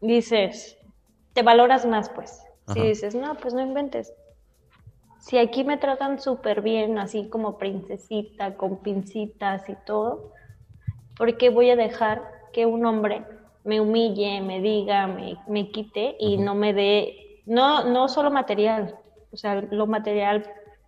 dices, 0.00 0.78
te 1.32 1.42
valoras 1.42 1.84
más, 1.84 2.10
pues. 2.10 2.40
Si 2.72 2.80
dices, 2.80 3.16
no, 3.16 3.34
pues 3.34 3.54
no 3.54 3.60
inventes. 3.60 4.14
Si 5.22 5.38
aquí 5.38 5.62
me 5.62 5.76
tratan 5.76 6.18
súper 6.18 6.62
bien, 6.62 6.98
así 6.98 7.28
como 7.28 7.56
princesita, 7.56 8.56
con 8.56 8.78
pincitas 8.78 9.68
y 9.68 9.76
todo, 9.86 10.32
¿por 11.16 11.36
qué 11.36 11.48
voy 11.48 11.70
a 11.70 11.76
dejar 11.76 12.22
que 12.52 12.66
un 12.66 12.84
hombre 12.84 13.24
me 13.62 13.80
humille, 13.80 14.40
me 14.40 14.60
diga, 14.60 15.06
me, 15.06 15.38
me 15.46 15.70
quite 15.70 16.16
y 16.18 16.38
no 16.38 16.56
me 16.56 16.74
dé, 16.74 17.40
no, 17.46 17.84
no 17.84 18.08
solo 18.08 18.32
material, 18.32 18.96
o 19.30 19.36
sea, 19.36 19.60
lo 19.70 19.86
material 19.86 20.44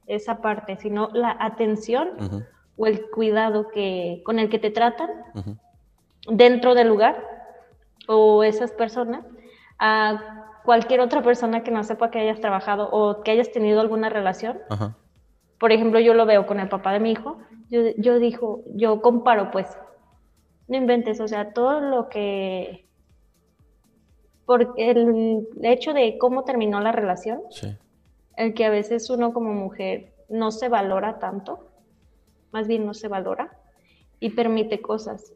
esa 0.09 0.43
parte, 0.43 0.79
sino 0.79 1.11
la 1.13 1.37
atención 1.39 2.45
o 2.77 2.87
el 2.89 3.09
cuidado 3.11 3.69
que, 3.69 4.21
con 4.25 4.41
el 4.41 4.51
que 4.51 4.59
te 4.59 4.71
tratan 4.71 5.11
dentro 6.27 6.75
del 6.75 6.89
lugar 6.89 7.25
o 8.09 8.43
esas 8.43 8.73
personas 8.73 9.25
a 9.79 10.44
cualquier 10.65 11.01
otra 11.01 11.23
persona 11.23 11.63
que 11.63 11.71
no 11.71 11.85
sepa 11.85 12.11
que 12.11 12.21
hayas 12.21 12.41
trabajado 12.41 12.89
o 12.91 13.23
que 13.23 13.31
hayas 13.31 13.53
tenido 13.53 13.81
alguna 13.81 14.09
relación. 14.09 14.59
Por 15.59 15.73
ejemplo, 15.73 16.01
yo 16.01 16.15
lo 16.15 16.27
veo 16.27 16.47
con 16.47 16.61
el 16.61 16.69
papá 16.69 16.93
de 16.93 17.01
mi 17.01 17.13
hijo. 17.13 17.39
Yo, 17.71 17.81
yo 17.97 18.19
dijo, 18.19 18.63
yo 18.75 19.01
comparo, 19.01 19.51
pues, 19.51 19.67
no 20.69 20.77
inventes, 20.77 21.21
o 21.21 21.29
sea, 21.29 21.53
todo 21.53 21.81
lo 21.81 22.09
que 22.09 22.87
por 24.47 24.75
el 24.77 25.47
hecho 25.63 25.95
de 25.95 26.19
cómo 26.19 26.45
terminó 26.45 26.81
la 26.81 26.93
relación, 26.93 27.41
sí 27.51 27.77
el 28.37 28.55
que 28.55 28.65
a 28.65 28.71
veces 28.71 29.11
uno 29.11 29.33
como 29.33 29.53
mujer 29.53 30.13
no 30.29 30.51
se 30.51 30.69
valora 30.69 31.19
tanto, 31.19 31.69
más 32.53 32.67
bien 32.67 32.87
no 32.87 32.95
se 32.95 33.09
valora 33.09 33.57
y 34.21 34.31
permite 34.31 34.81
cosas. 34.81 35.33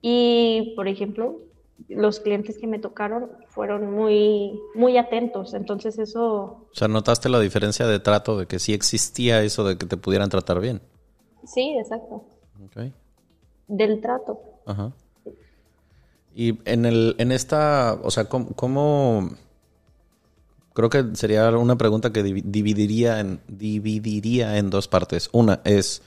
Y, 0.00 0.74
por 0.76 0.88
ejemplo, 0.88 1.40
los 1.88 2.20
clientes 2.20 2.58
que 2.58 2.66
me 2.66 2.78
tocaron 2.78 3.30
fueron 3.48 3.92
muy, 3.92 4.60
muy 4.74 4.98
atentos, 4.98 5.54
entonces 5.54 5.98
eso... 5.98 6.66
O 6.70 6.74
sea, 6.74 6.88
¿notaste 6.88 7.28
la 7.28 7.40
diferencia 7.40 7.86
de 7.86 8.00
trato, 8.00 8.38
de 8.38 8.46
que 8.46 8.58
sí 8.58 8.74
existía 8.74 9.42
eso 9.42 9.64
de 9.64 9.78
que 9.78 9.86
te 9.86 9.96
pudieran 9.96 10.28
tratar 10.28 10.60
bien? 10.60 10.80
Sí, 11.44 11.76
exacto. 11.78 12.24
Del 13.68 14.00
trato. 14.00 14.40
Ajá. 14.66 14.92
Y 16.34 16.58
en, 16.64 16.84
el, 16.84 17.14
en 17.18 17.32
esta, 17.32 17.98
o 18.02 18.10
sea, 18.10 18.28
cómo 18.28 19.30
Creo 20.78 20.90
que 20.90 21.16
sería 21.16 21.50
una 21.58 21.76
pregunta 21.76 22.12
que 22.12 22.22
dividiría 22.22 23.18
en, 23.18 23.40
dividiría 23.48 24.58
en 24.58 24.70
dos 24.70 24.86
partes. 24.86 25.28
Una 25.32 25.60
es, 25.64 26.02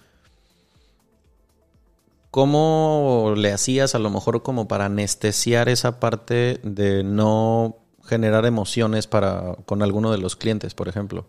¿cómo 2.32 3.34
le 3.36 3.52
hacías 3.52 3.94
a 3.94 4.00
lo 4.00 4.10
mejor 4.10 4.42
como 4.42 4.68
para 4.68 4.86
anestesiar 4.86 5.70
esa 5.70 6.00
parte 6.00 6.60
de 6.64 7.04
no 7.04 7.76
generar 8.04 8.46
emociones 8.46 9.08
para, 9.08 9.56
con 9.66 9.84
alguno 9.84 10.12
de 10.12 10.18
los 10.18 10.36
clientes, 10.36 10.74
por 10.74 10.88
ejemplo? 10.88 11.26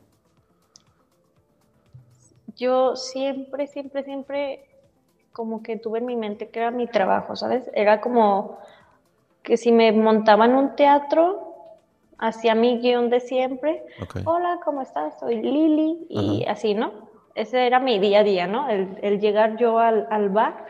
Yo 2.57 2.97
siempre, 2.97 3.67
siempre, 3.67 4.05
siempre 4.05 4.65
como 5.33 5.63
que 5.63 5.77
tuve 5.77 5.99
en 5.99 6.07
mi 6.07 6.17
mente 6.17 6.49
que 6.49 6.61
era 6.61 6.71
mi 6.71 6.87
trabajo, 6.87 7.37
¿sabes? 7.37 7.71
Era 7.75 8.01
como 8.01 8.59
que 9.43 9.57
si 9.57 9.73
me 9.73 9.91
montaban 9.93 10.55
un 10.55 10.77
teatro, 10.77 11.53
hacia 12.23 12.55
mi 12.55 12.79
guion 12.79 13.11
de 13.11 13.19
siempre. 13.19 13.83
Hola, 14.25 14.61
¿cómo 14.65 14.81
estás? 14.81 15.19
Soy 15.19 15.43
Lili 15.43 16.07
y 16.09 16.45
así, 16.47 16.73
¿no? 16.73 16.93
Ese 17.35 17.67
era 17.67 17.81
mi 17.81 17.99
día 17.99 18.21
a 18.21 18.23
día, 18.23 18.47
¿no? 18.47 18.69
El, 18.69 19.19
llegar 19.19 19.57
yo 19.57 19.81
al, 19.81 20.29
bar, 20.29 20.65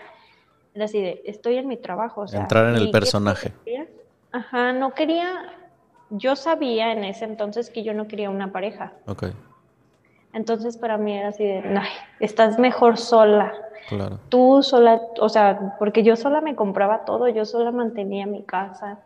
era 0.75 0.87
así 0.87 1.01
de, 1.01 1.23
estoy 1.25 1.57
en 1.57 1.68
mi 1.68 1.77
trabajo. 1.77 2.23
O 2.23 2.29
sea, 2.29 2.41
Entrar 2.41 2.68
en 2.68 2.77
el 2.77 2.91
personaje. 2.91 3.53
Ajá, 4.33 4.73
no 4.73 4.95
quería, 4.95 5.53
yo 6.11 6.37
sabía 6.37 6.93
en 6.93 7.05
ese 7.05 7.25
entonces 7.25 7.68
que 7.70 7.83
yo 7.83 7.93
no 7.95 8.09
quería 8.09 8.31
una 8.31 8.53
pareja. 8.53 8.93
Ok. 9.07 9.27
Entonces 10.33 10.79
para 10.79 10.97
mí 10.97 11.16
era 11.16 11.29
así 11.29 11.45
de, 11.45 11.59
ay, 11.59 11.91
estás 12.20 12.59
mejor 12.59 12.97
sola. 12.97 13.53
Claro. 13.89 14.20
Tú 14.31 14.62
sola, 14.62 15.03
o 15.20 15.29
sea, 15.29 15.77
porque 15.79 16.03
yo 16.03 16.16
sola 16.16 16.41
me 16.41 16.55
compraba 16.55 17.05
todo, 17.05 17.29
yo 17.29 17.45
sola 17.45 17.73
mantenía 17.73 18.27
mi 18.27 18.43
casa 18.43 19.01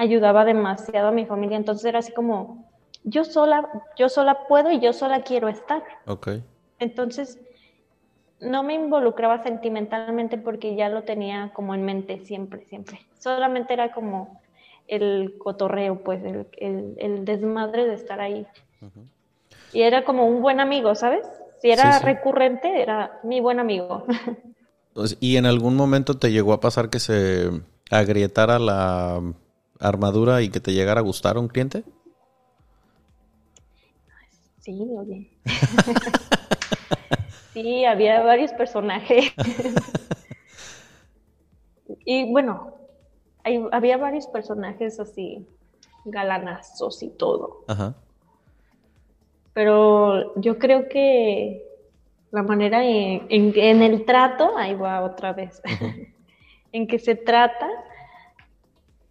ayudaba 0.00 0.44
demasiado 0.44 1.08
a 1.08 1.12
mi 1.12 1.26
familia, 1.26 1.56
entonces 1.56 1.84
era 1.84 1.98
así 1.98 2.12
como, 2.12 2.70
yo 3.04 3.24
sola, 3.24 3.68
yo 3.96 4.08
sola 4.08 4.46
puedo 4.48 4.70
y 4.70 4.80
yo 4.80 4.92
sola 4.92 5.22
quiero 5.22 5.48
estar. 5.48 5.82
Ok. 6.06 6.28
Entonces, 6.78 7.38
no 8.40 8.62
me 8.62 8.74
involucraba 8.74 9.42
sentimentalmente 9.42 10.38
porque 10.38 10.74
ya 10.74 10.88
lo 10.88 11.02
tenía 11.02 11.52
como 11.54 11.74
en 11.74 11.84
mente 11.84 12.24
siempre, 12.24 12.64
siempre. 12.66 13.00
Solamente 13.18 13.72
era 13.72 13.92
como 13.92 14.40
el 14.88 15.36
cotorreo, 15.38 16.02
pues, 16.02 16.22
el, 16.24 17.24
desmadre 17.24 17.86
de 17.86 17.94
estar 17.94 18.20
ahí. 18.20 18.46
Y 19.72 19.82
era 19.82 20.04
como 20.04 20.26
un 20.26 20.42
buen 20.42 20.58
amigo, 20.58 20.94
¿sabes? 20.94 21.26
Si 21.60 21.70
era 21.70 21.98
recurrente, 21.98 22.80
era 22.80 23.20
mi 23.22 23.40
buen 23.40 23.60
amigo. 23.60 24.04
Pues, 24.92 25.16
¿Y 25.20 25.36
en 25.36 25.46
algún 25.46 25.76
momento 25.76 26.14
te 26.14 26.32
llegó 26.32 26.52
a 26.52 26.58
pasar 26.58 26.90
que 26.90 26.98
se 26.98 27.48
agrietara 27.92 28.58
la 28.58 29.22
armadura 29.78 30.42
y 30.42 30.48
que 30.48 30.58
te 30.58 30.72
llegara 30.72 30.98
a 30.98 31.04
gustar 31.04 31.38
un 31.38 31.46
cliente? 31.46 31.84
Sí, 34.58 34.76
oye. 34.98 35.30
sí, 37.60 37.84
había 37.84 38.22
varios 38.22 38.52
personajes. 38.52 39.32
y 42.04 42.30
bueno, 42.30 42.74
había 43.72 43.96
varios 43.96 44.26
personajes 44.26 45.00
así, 45.00 45.46
galanazos 46.04 47.02
y 47.02 47.10
todo. 47.10 47.64
Ajá. 47.68 47.94
Pero 49.52 50.34
yo 50.40 50.58
creo 50.58 50.88
que 50.88 51.66
la 52.30 52.42
manera 52.42 52.84
en, 52.84 53.26
en, 53.28 53.82
el 53.82 54.04
trato, 54.04 54.56
ahí 54.56 54.74
va 54.74 55.02
otra 55.02 55.32
vez, 55.32 55.60
en 56.72 56.86
que 56.86 56.98
se 56.98 57.16
trata, 57.16 57.68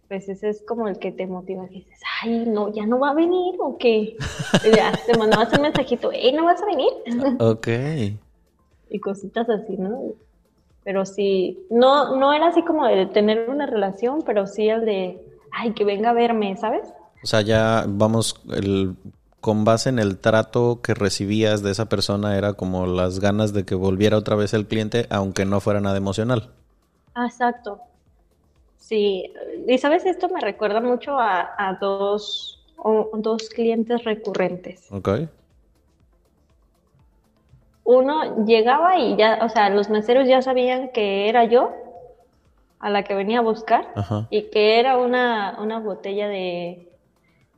pues 0.08 0.28
ese 0.28 0.48
es 0.48 0.64
como 0.66 0.88
el 0.88 0.98
que 0.98 1.12
te 1.12 1.26
motiva, 1.26 1.68
que 1.68 1.74
dices, 1.74 2.00
ay, 2.22 2.44
no, 2.46 2.72
ya 2.72 2.86
no 2.86 2.98
va 2.98 3.10
a 3.10 3.14
venir, 3.14 3.56
o 3.60 3.76
qué. 3.76 4.16
ya, 4.74 4.92
te 5.06 5.16
mandabas 5.16 5.52
un 5.52 5.62
mensajito, 5.62 6.10
hey, 6.12 6.32
no 6.32 6.46
vas 6.46 6.62
a 6.62 6.66
venir. 6.66 6.90
ok. 7.38 7.68
Y 8.90 8.98
cositas 9.00 9.48
así, 9.48 9.76
¿no? 9.76 10.12
Pero 10.84 11.06
sí, 11.06 11.66
no, 11.70 12.16
no 12.16 12.32
era 12.32 12.48
así 12.48 12.62
como 12.62 12.86
de 12.86 13.06
tener 13.06 13.48
una 13.48 13.66
relación, 13.66 14.22
pero 14.24 14.46
sí 14.46 14.68
el 14.68 14.84
de, 14.84 15.20
ay, 15.52 15.72
que 15.72 15.84
venga 15.84 16.10
a 16.10 16.14
verme, 16.14 16.56
¿sabes? 16.56 16.92
O 17.22 17.26
sea, 17.26 17.42
ya 17.42 17.84
vamos, 17.86 18.40
el, 18.50 18.96
con 19.40 19.64
base 19.64 19.88
en 19.88 19.98
el 19.98 20.18
trato 20.18 20.80
que 20.82 20.94
recibías 20.94 21.62
de 21.62 21.70
esa 21.70 21.86
persona, 21.86 22.36
era 22.36 22.54
como 22.54 22.86
las 22.86 23.20
ganas 23.20 23.52
de 23.52 23.64
que 23.64 23.74
volviera 23.74 24.16
otra 24.16 24.36
vez 24.36 24.54
el 24.54 24.66
cliente, 24.66 25.06
aunque 25.10 25.44
no 25.44 25.60
fuera 25.60 25.80
nada 25.80 25.96
emocional. 25.96 26.50
Ah, 27.14 27.26
exacto. 27.26 27.80
Sí, 28.78 29.32
y 29.68 29.78
sabes, 29.78 30.04
esto 30.06 30.28
me 30.28 30.40
recuerda 30.40 30.80
mucho 30.80 31.18
a, 31.18 31.78
dos, 31.80 32.64
dos 33.14 33.48
clientes 33.50 34.02
recurrentes. 34.04 34.90
Ok. 34.90 35.08
Uno 37.92 38.44
llegaba 38.44 38.98
y 38.98 39.16
ya, 39.16 39.40
o 39.42 39.48
sea, 39.48 39.68
los 39.68 39.90
meseros 39.90 40.28
ya 40.28 40.42
sabían 40.42 40.90
que 40.90 41.28
era 41.28 41.42
yo 41.42 41.72
a 42.78 42.88
la 42.88 43.02
que 43.02 43.16
venía 43.16 43.40
a 43.40 43.42
buscar 43.42 43.92
y 44.30 44.42
que 44.50 44.78
era 44.78 44.96
una, 44.96 45.56
una 45.58 45.80
botella 45.80 46.28
de, 46.28 46.88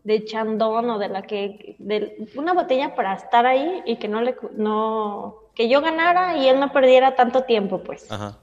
de 0.05 0.24
chandón 0.24 0.89
o 0.89 0.99
de 0.99 1.11
la 1.11 1.20
que, 1.20 1.76
de, 1.78 2.26
una 2.35 2.55
botella 2.55 2.95
para 2.95 3.12
estar 3.12 3.45
ahí 3.45 3.83
y 3.85 3.97
que 3.97 4.09
no 4.09 4.22
le, 4.22 4.35
no, 4.57 5.35
que 5.55 5.68
yo 5.68 5.83
ganara 5.83 6.39
y 6.39 6.49
él 6.49 6.59
no 6.59 6.72
perdiera 6.72 7.14
tanto 7.14 7.43
tiempo, 7.43 7.83
pues. 7.83 8.11
Ajá. 8.11 8.39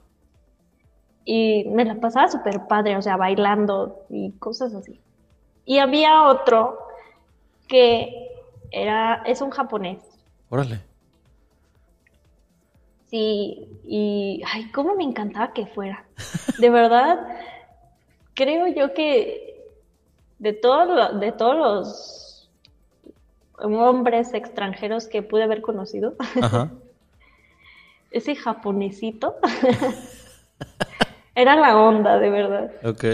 Y 1.24 1.64
me 1.70 1.84
la 1.84 1.96
pasaba 1.96 2.28
súper 2.28 2.68
padre, 2.68 2.96
o 2.98 3.02
sea, 3.02 3.16
bailando 3.16 4.04
y 4.10 4.30
cosas 4.38 4.74
así. 4.74 5.00
Y 5.64 5.78
había 5.78 6.22
otro 6.22 6.78
que 7.66 8.30
era, 8.70 9.24
es 9.26 9.40
un 9.40 9.50
japonés. 9.50 9.98
Órale. 10.50 10.88
Sí, 13.10 13.68
y, 13.84 14.40
ay, 14.46 14.70
cómo 14.70 14.94
me 14.94 15.02
encantaba 15.02 15.52
que 15.52 15.66
fuera. 15.66 16.04
De 16.58 16.70
verdad, 16.70 17.26
creo 18.34 18.68
yo 18.68 18.94
que 18.94 19.66
de, 20.38 20.52
todo, 20.52 21.18
de 21.18 21.32
todos 21.32 21.56
los 21.56 22.50
hombres 23.58 24.32
extranjeros 24.32 25.08
que 25.08 25.22
pude 25.22 25.42
haber 25.42 25.60
conocido, 25.60 26.14
ese 28.12 28.36
japonesito 28.36 29.34
era 31.34 31.56
la 31.56 31.76
onda, 31.76 32.16
de 32.20 32.30
verdad. 32.30 32.70
Ok. 32.84 33.04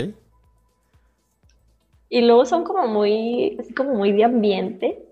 Y 2.10 2.20
luego 2.20 2.44
son 2.44 2.64
como 2.64 2.86
muy, 2.86 3.56
así 3.58 3.72
como 3.72 3.94
muy 3.94 4.12
de 4.12 4.24
ambiente. 4.24 5.02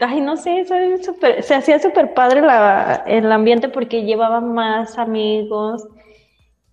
Ay, 0.00 0.20
no 0.20 0.36
sé, 0.36 0.64
se 0.64 1.54
hacía 1.54 1.78
súper 1.78 2.14
padre 2.14 2.42
el 3.06 3.30
ambiente 3.30 3.68
porque 3.68 4.04
llevaban 4.04 4.54
más 4.54 4.98
amigos 4.98 5.86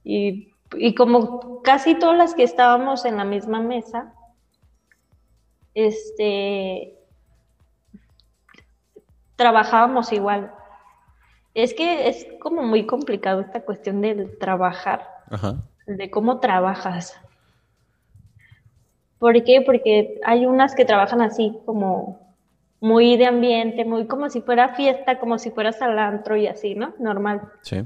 y, 0.04 0.54
y, 0.78 0.96
como 0.96 1.62
casi 1.62 1.96
todas 1.96 2.18
las 2.18 2.34
que 2.34 2.44
estábamos 2.44 3.04
en 3.04 3.18
la 3.18 3.26
misma 3.26 3.60
mesa, 3.60 4.14
este, 5.74 6.98
trabajábamos 9.36 10.12
igual. 10.12 10.52
Es 11.54 11.74
que 11.74 12.10
es 12.10 12.28
como 12.42 12.64
muy 12.64 12.86
complicado 12.86 13.42
esta 13.42 13.62
cuestión 13.62 14.02
del 14.02 14.38
trabajar, 14.38 15.08
de 15.88 16.10
cómo 16.10 16.40
trabajas. 16.40 17.20
¿Por 19.18 19.44
qué? 19.44 19.62
Porque 19.66 20.20
hay 20.26 20.46
unas 20.46 20.76
que 20.76 20.86
trabajan 20.86 21.22
así 21.22 21.58
como 21.66 22.29
muy 22.82 23.18
de 23.18 23.26
ambiente, 23.26 23.86
muy 23.86 24.08
como 24.08 24.30
si 24.30 24.42
fuera 24.42 24.70
fiesta, 24.76 25.20
como 25.20 25.38
si 25.38 25.52
fueras 25.52 25.82
al 25.82 26.00
antro 26.00 26.38
y 26.38 26.48
así, 26.48 26.76
¿no? 26.76 26.94
Normal. 27.00 27.42
Sí. 27.62 27.86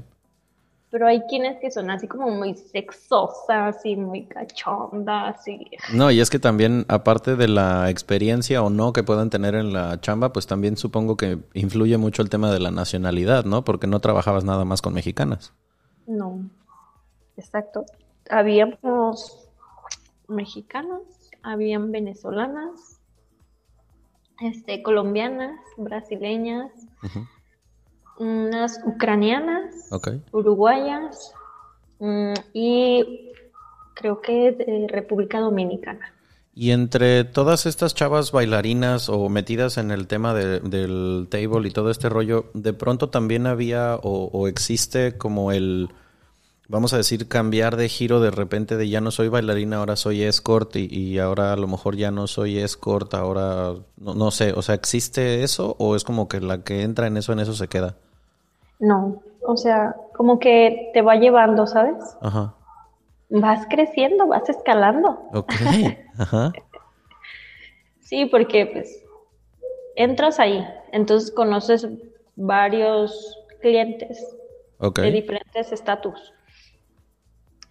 Pero 0.90 1.08
hay 1.08 1.22
quienes 1.22 1.58
que 1.58 1.72
son 1.72 1.90
así 1.90 2.06
como 2.06 2.30
muy 2.30 2.54
sexosas 2.54 3.84
y 3.84 3.96
muy 3.96 4.26
cachondas 4.26 5.46
y... 5.48 5.72
No, 5.92 6.12
y 6.12 6.20
es 6.20 6.30
que 6.30 6.38
también, 6.38 6.84
aparte 6.86 7.34
de 7.34 7.48
la 7.48 7.90
experiencia 7.90 8.62
o 8.62 8.70
no 8.70 8.92
que 8.92 9.02
puedan 9.02 9.28
tener 9.28 9.56
en 9.56 9.72
la 9.72 10.00
chamba, 10.00 10.32
pues 10.32 10.46
también 10.46 10.76
supongo 10.76 11.16
que 11.16 11.38
influye 11.52 11.98
mucho 11.98 12.22
el 12.22 12.30
tema 12.30 12.52
de 12.52 12.60
la 12.60 12.70
nacionalidad, 12.70 13.44
¿no? 13.44 13.64
Porque 13.64 13.88
no 13.88 13.98
trabajabas 13.98 14.44
nada 14.44 14.64
más 14.64 14.82
con 14.82 14.94
mexicanas. 14.94 15.52
No, 16.06 16.48
exacto. 17.36 17.86
Habíamos 18.30 19.48
mexicanas, 20.28 21.02
habían 21.42 21.90
venezolanas, 21.90 23.00
este, 24.40 24.82
colombianas, 24.82 25.58
brasileñas, 25.76 26.72
unas 28.18 28.80
ucranianas, 28.84 29.90
uruguayas 30.32 31.32
mm, 31.98 32.32
y 32.52 33.32
creo 33.94 34.20
que 34.20 34.52
de 34.52 34.86
República 34.88 35.40
Dominicana. 35.40 36.12
Y 36.56 36.70
entre 36.70 37.24
todas 37.24 37.66
estas 37.66 37.94
chavas 37.94 38.30
bailarinas 38.30 39.08
o 39.08 39.28
metidas 39.28 39.76
en 39.76 39.90
el 39.90 40.06
tema 40.06 40.34
del 40.34 41.26
table 41.28 41.68
y 41.68 41.72
todo 41.72 41.90
este 41.90 42.08
rollo, 42.08 42.50
de 42.54 42.72
pronto 42.72 43.10
también 43.10 43.48
había 43.48 43.96
o 43.96 44.46
existe 44.46 45.18
como 45.18 45.50
el 45.50 45.88
vamos 46.68 46.94
a 46.94 46.96
decir, 46.96 47.28
cambiar 47.28 47.76
de 47.76 47.88
giro 47.88 48.20
de 48.20 48.30
repente 48.30 48.76
de 48.76 48.88
ya 48.88 49.00
no 49.00 49.10
soy 49.10 49.28
bailarina, 49.28 49.78
ahora 49.78 49.96
soy 49.96 50.22
escort 50.22 50.76
y, 50.76 51.18
ahora 51.18 51.52
a 51.52 51.56
lo 51.56 51.66
mejor 51.66 51.96
ya 51.96 52.10
no 52.10 52.26
soy 52.26 52.58
escort, 52.58 53.14
ahora 53.14 53.74
no, 53.96 54.30
sé, 54.30 54.52
o 54.52 54.62
sea, 54.62 54.74
¿existe 54.74 55.42
eso 55.42 55.76
o 55.78 55.96
es 55.96 56.04
como 56.04 56.28
que 56.28 56.40
la 56.40 56.62
que 56.62 56.82
entra 56.82 57.06
en 57.06 57.16
eso, 57.16 57.32
en 57.32 57.40
eso 57.40 57.54
se 57.54 57.68
queda? 57.68 57.96
No, 58.78 59.22
o 59.46 59.56
sea, 59.56 59.94
como 60.14 60.38
que 60.38 60.90
te 60.94 61.02
va 61.02 61.16
llevando, 61.16 61.66
¿sabes? 61.66 61.96
Ajá. 62.20 62.54
Vas 63.30 63.66
creciendo, 63.68 64.26
vas 64.26 64.48
escalando. 64.48 65.22
Ok, 65.32 65.52
ajá. 66.18 66.52
sí, 68.00 68.26
porque 68.26 68.66
pues 68.66 69.02
entras 69.96 70.40
ahí, 70.40 70.66
entonces 70.92 71.30
conoces 71.30 71.86
varios 72.36 73.38
clientes 73.60 74.36
de 74.80 75.10
diferentes 75.10 75.72
estatus 75.72 76.33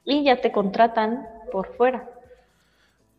y 0.06 0.24
ya 0.24 0.42
te 0.42 0.52
contratan 0.52 1.28
por 1.52 1.76
fuera. 1.76 2.10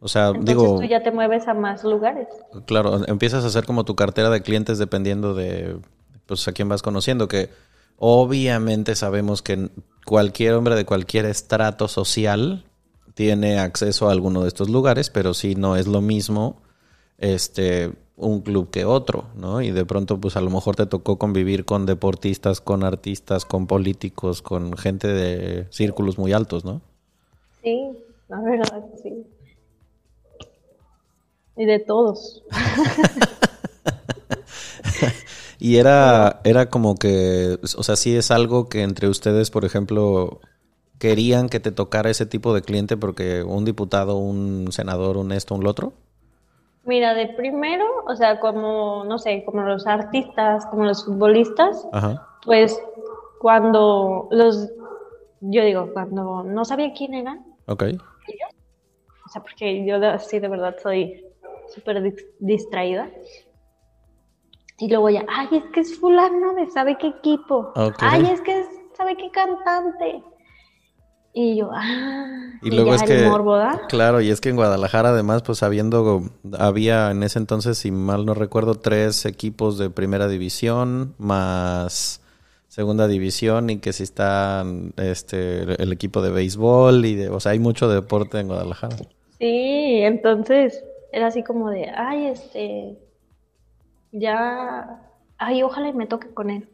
O 0.01 0.09
sea, 0.09 0.29
Entonces 0.29 0.47
digo... 0.47 0.81
Tú 0.81 0.87
ya 0.87 1.03
te 1.03 1.11
mueves 1.11 1.49
a 1.49 1.55
más 1.55 1.83
lugares. 1.85 2.29
Claro, 2.67 3.07
empiezas 3.07 3.45
a 3.45 3.47
hacer 3.47 3.65
como 3.65 3.85
tu 3.85 3.95
cartera 3.95 4.31
de 4.31 4.43
clientes 4.43 4.79
dependiendo 4.79 5.35
de 5.35 5.79
pues 6.27 6.47
a 6.49 6.53
quién 6.53 6.69
vas 6.69 6.83
conociendo, 6.83 7.29
que 7.29 7.51
obviamente 7.99 8.95
sabemos 8.95 9.43
que 9.43 9.71
cualquier 10.05 10.55
hombre 10.55 10.75
de 10.75 10.85
cualquier 10.85 11.27
estrato 11.27 11.89
social 11.89 12.65
tiene 13.15 13.59
acceso 13.59 14.09
a 14.09 14.13
alguno 14.13 14.43
de 14.43 14.49
estos 14.49 14.69
lugares, 14.69 15.11
pero 15.11 15.35
sí 15.35 15.55
no 15.55 15.77
es 15.77 15.87
lo 15.87 16.01
mismo 16.01 16.63
este 17.19 17.93
un 18.17 18.43
club 18.43 18.71
que 18.71 18.85
otro, 18.85 19.25
¿no? 19.35 19.61
Y 19.61 19.71
de 19.71 19.85
pronto, 19.85 20.21
pues 20.21 20.37
a 20.37 20.41
lo 20.41 20.51
mejor 20.51 20.77
te 20.77 20.87
tocó 20.87 21.19
convivir 21.19 21.65
con 21.65 21.87
deportistas, 21.87 22.61
con 22.61 22.85
artistas, 22.85 23.45
con 23.45 23.67
políticos, 23.67 24.43
con 24.43 24.77
gente 24.77 25.09
de 25.09 25.67
círculos 25.71 26.19
muy 26.19 26.33
altos, 26.33 26.65
¿no? 26.65 26.81
Sí, 27.63 27.91
la 28.29 28.41
verdad, 28.41 28.85
sí. 29.03 29.27
Y 31.57 31.65
de 31.65 31.79
todos. 31.81 32.43
y 35.59 35.77
era, 35.77 36.41
era 36.45 36.69
como 36.69 36.97
que, 36.97 37.59
o 37.77 37.83
sea, 37.83 37.97
sí 37.97 38.17
es 38.17 38.31
algo 38.31 38.69
que 38.69 38.83
entre 38.83 39.09
ustedes, 39.09 39.51
por 39.51 39.65
ejemplo, 39.65 40.41
querían 40.99 41.49
que 41.49 41.61
te 41.61 41.73
tocara 41.73 42.11
ese 42.11 42.27
tipo 42.27 42.55
de 42.55 42.63
cliente 42.63 42.97
porque 42.97 43.43
un 43.43 43.65
diputado, 43.65 44.17
un 44.17 44.69
senador, 44.71 45.17
un 45.17 45.33
esto, 45.33 45.55
un 45.55 45.65
lo 45.65 45.71
otro. 45.71 45.93
Mira, 46.87 47.15
de 47.15 47.29
primero, 47.29 47.87
o 48.07 48.15
sea, 48.15 48.41
como, 48.41 49.05
no 49.05 49.19
sé, 49.19 49.43
como 49.45 49.63
los 49.63 49.87
artistas, 49.87 50.67
como 50.67 50.85
los 50.85 51.05
futbolistas, 51.05 51.87
pues 52.45 52.79
cuando 53.41 54.29
los, 54.31 54.71
yo 55.41 55.65
digo, 55.65 55.91
cuando 55.93 56.43
no 56.43 56.65
sabía 56.65 56.93
quién 56.93 57.15
eran, 57.15 57.45
okay. 57.67 57.97
o 57.97 59.29
sea, 59.31 59.43
porque 59.43 59.87
yo 59.87 59.97
así 60.09 60.39
de 60.39 60.49
verdad 60.49 60.77
soy 60.83 61.25
súper 61.75 62.15
distraída, 62.41 63.11
y 64.79 64.89
luego 64.89 65.09
ya, 65.09 65.25
ay, 65.29 65.49
es 65.53 65.65
que 65.73 65.81
es 65.81 65.99
fulano 65.99 66.53
de 66.55 66.71
sabe 66.71 66.99
qué 66.99 67.09
equipo, 67.09 67.73
ay, 68.01 68.27
es 68.31 68.43
que 68.43 68.61
es 68.61 68.69
sabe 68.95 69.17
qué 69.17 69.31
cantante, 69.31 70.23
y 71.35 71.57
yo, 71.57 71.71
ah, 71.73 72.53
y, 72.63 72.71
luego 72.71 72.95
es 72.95 73.03
que, 73.03 73.29
claro, 73.89 74.21
y 74.21 74.31
es 74.31 74.41
que 74.41 74.51
en 74.51 74.57
Guadalajara 74.57 75.11
además, 75.11 75.43
pues 75.43 75.63
habiendo, 75.65 76.23
había 76.57 77.11
en 77.11 77.25
ese 77.25 77.41
entonces, 77.41 77.77
si 77.77 77.91
mal 77.91 78.25
no 78.25 78.35
recuerdo, 78.35 78.77
tres 78.77 79.27
equipos 79.27 79.77
de 79.77 79.91
primera 79.91 80.29
división 80.29 81.15
más 81.19 82.21
segunda 82.69 83.07
división 83.07 83.71
y 83.71 83.79
que 83.79 83.93
si 83.93 84.03
están 84.03 84.93
este, 84.97 85.81
el 85.83 85.93
equipo 85.93 86.23
de 86.23 86.31
béisbol 86.31 87.05
y 87.05 87.15
de, 87.15 87.29
o 87.29 87.39
sea, 87.41 87.53
hay 87.53 87.59
mucho 87.59 87.89
deporte 87.89 88.39
en 88.39 88.49
Guadalajara. 88.49 88.97
Sí, 89.39 90.01
entonces 90.03 90.85
era 91.13 91.29
así 91.29 91.43
como 91.43 91.71
de, 91.71 91.91
ay, 91.91 92.27
este, 92.27 92.97
ya 94.13 95.01
ay, 95.39 95.63
ojalá 95.63 95.93
me 95.93 96.07
toque 96.07 96.29
con 96.33 96.51
él. 96.51 96.69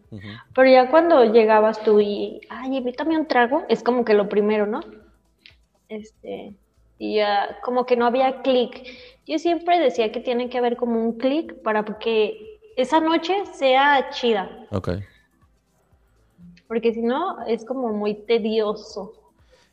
Pero 0.55 0.71
ya 0.71 0.91
cuando 0.91 1.25
llegabas 1.25 1.83
tú 1.85 2.01
y, 2.01 2.41
ay, 2.49 2.77
invítame 2.77 3.17
un 3.17 3.27
trago, 3.27 3.65
es 3.69 3.83
como 3.83 4.05
que 4.05 4.15
lo 4.15 4.29
primero, 4.29 4.67
¿no? 4.67 4.81
Este, 5.89 6.55
y 6.99 7.17
ya 7.17 7.59
como 7.63 7.87
que 7.87 7.97
no 7.97 8.07
había 8.07 8.43
clic. 8.43 8.85
Yo 9.27 9.39
siempre 9.39 9.79
decía 9.79 10.11
que 10.11 10.21
tiene 10.21 10.51
que 10.51 10.59
haber 10.59 10.77
como 10.77 11.01
un 11.01 11.19
clic 11.19 11.63
para 11.63 11.85
que 11.99 12.59
esa 12.77 13.01
noche 13.01 13.35
sea 13.55 14.11
chida. 14.11 14.51
Ok. 14.71 14.91
Porque 16.67 16.93
si 16.93 17.03
no, 17.03 17.45
es 17.47 17.65
como 17.65 17.93
muy 17.93 18.15
tedioso. 18.15 19.13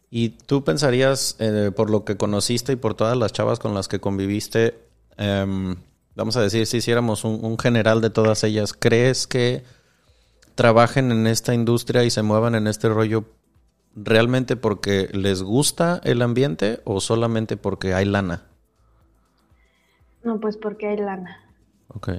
¿Y 0.10 0.30
tú 0.30 0.64
pensarías, 0.64 1.36
eh, 1.40 1.72
por 1.76 1.90
lo 1.90 2.06
que 2.06 2.18
conociste 2.18 2.74
y 2.74 2.76
por 2.76 2.94
todas 2.96 3.18
las 3.18 3.34
chavas 3.34 3.60
con 3.60 3.74
las 3.74 3.88
que 3.88 4.00
conviviste, 4.00 4.80
em, 5.18 5.76
vamos 6.16 6.38
a 6.38 6.42
decir, 6.42 6.66
si 6.66 6.78
hiciéramos 6.78 7.24
un, 7.26 7.58
general 7.60 8.02
de 8.02 8.10
todas 8.10 8.44
ellas, 8.44 8.74
¿crees 8.74 9.28
que 9.28 9.64
trabajen 10.58 11.12
en 11.14 11.28
esta 11.28 11.54
industria 11.54 12.04
y 12.04 12.10
se 12.10 12.24
muevan 12.24 12.56
en 12.56 12.68
este 12.68 12.90
rollo 12.90 13.24
realmente 13.96 14.58
porque 14.58 15.08
les 15.14 15.42
gusta 15.42 16.02
el 16.04 16.22
ambiente 16.22 16.82
o 16.84 17.00
solamente 17.00 17.56
porque 17.56 17.94
hay 17.94 18.06
lana? 18.06 18.48
No, 20.24 20.40
pues 20.42 20.58
porque 20.58 20.88
hay 20.88 20.98
lana. 20.98 21.38
Ok. 21.88 22.10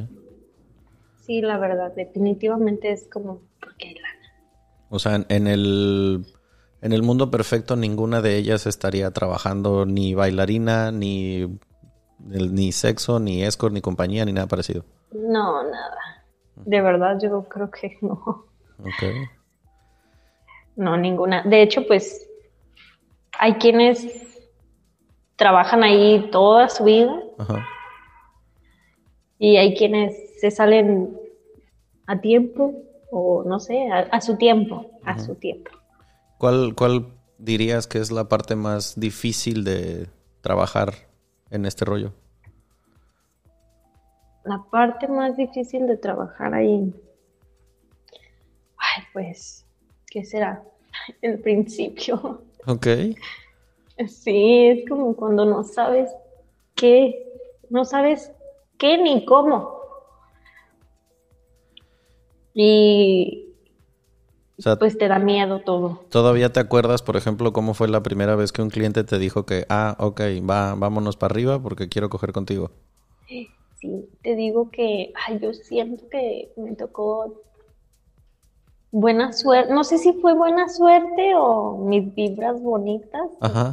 Sí, 1.26 1.42
la 1.42 1.58
verdad, 1.58 1.92
definitivamente 1.94 2.92
es 2.92 3.06
como 3.12 3.42
porque 3.60 3.88
hay 3.88 3.94
lana. 3.96 4.32
O 4.88 4.98
sea, 4.98 5.26
en 5.28 5.46
el 5.46 6.24
en 6.80 6.92
el 6.92 7.02
mundo 7.02 7.30
perfecto 7.30 7.74
ninguna 7.74 8.22
de 8.22 8.36
ellas 8.36 8.66
estaría 8.66 9.10
trabajando 9.10 9.84
ni 9.84 10.14
bailarina, 10.14 10.92
ni, 10.92 11.58
ni 12.20 12.72
sexo, 12.72 13.18
ni 13.18 13.42
escort, 13.42 13.74
ni 13.74 13.80
compañía, 13.80 14.24
ni 14.24 14.32
nada 14.32 14.46
parecido. 14.46 14.84
No, 15.12 15.64
nada. 15.64 16.17
De 16.64 16.80
verdad 16.80 17.18
yo 17.22 17.48
creo 17.48 17.70
que 17.70 17.98
no. 18.00 18.46
Ok. 18.78 19.28
No, 20.76 20.96
ninguna. 20.96 21.42
De 21.42 21.62
hecho, 21.62 21.86
pues 21.86 22.28
hay 23.38 23.54
quienes 23.54 24.06
trabajan 25.36 25.82
ahí 25.82 26.28
toda 26.30 26.68
su 26.68 26.84
vida. 26.84 27.12
Ajá. 27.38 27.66
Y 29.38 29.56
hay 29.56 29.76
quienes 29.76 30.40
se 30.40 30.50
salen 30.50 31.16
a 32.06 32.20
tiempo 32.20 32.74
o 33.10 33.44
no 33.44 33.58
sé, 33.60 33.88
a, 33.90 34.20
su 34.20 34.36
tiempo, 34.36 34.90
a 35.04 35.18
su 35.18 35.34
tiempo. 35.34 35.70
¿Cuál, 36.38 36.74
¿Cuál 36.74 37.06
dirías 37.38 37.86
que 37.86 37.98
es 37.98 38.10
la 38.10 38.28
parte 38.28 38.54
más 38.56 38.98
difícil 38.98 39.64
de 39.64 40.08
trabajar 40.40 40.92
en 41.50 41.64
este 41.64 41.84
rollo? 41.84 42.12
La 44.48 44.62
parte 44.70 45.06
más 45.08 45.36
difícil 45.36 45.86
de 45.86 45.98
trabajar 45.98 46.54
ahí. 46.54 46.90
Ay, 48.78 49.04
pues, 49.12 49.66
¿qué 50.06 50.24
será? 50.24 50.64
El 51.22 51.38
principio. 51.40 52.42
Ok. 52.66 52.86
Sí, 54.08 54.66
es 54.66 54.88
como 54.88 55.16
cuando 55.16 55.46
no 55.46 55.64
sabes 55.64 56.10
qué, 56.74 57.32
no 57.70 57.86
sabes 57.86 58.30
qué 58.76 58.98
ni 58.98 59.24
cómo. 59.24 59.80
Y 62.52 63.54
pues 64.78 64.98
te 64.98 65.08
da 65.08 65.18
miedo 65.18 65.60
todo. 65.60 66.04
¿Todavía 66.10 66.52
te 66.52 66.60
acuerdas, 66.60 67.00
por 67.00 67.16
ejemplo, 67.16 67.54
cómo 67.54 67.72
fue 67.72 67.88
la 67.88 68.02
primera 68.02 68.36
vez 68.36 68.52
que 68.52 68.60
un 68.60 68.68
cliente 68.68 69.02
te 69.02 69.18
dijo 69.18 69.46
que, 69.46 69.64
ah, 69.70 69.96
ok, 69.98 70.20
va, 70.48 70.74
vámonos 70.74 71.16
para 71.16 71.32
arriba 71.32 71.62
porque 71.62 71.88
quiero 71.88 72.10
coger 72.10 72.32
contigo? 72.32 72.70
Sí, 73.80 74.08
te 74.22 74.34
digo 74.34 74.70
que, 74.70 75.12
ay, 75.26 75.38
yo 75.38 75.54
siento 75.54 76.08
que 76.08 76.52
me 76.56 76.74
tocó 76.74 77.44
buena 78.90 79.32
suerte. 79.32 79.72
No 79.72 79.84
sé 79.84 79.98
si 79.98 80.14
fue 80.14 80.34
buena 80.34 80.68
suerte 80.68 81.34
o 81.36 81.78
mis 81.78 82.12
vibras 82.12 82.60
bonitas 82.60 83.30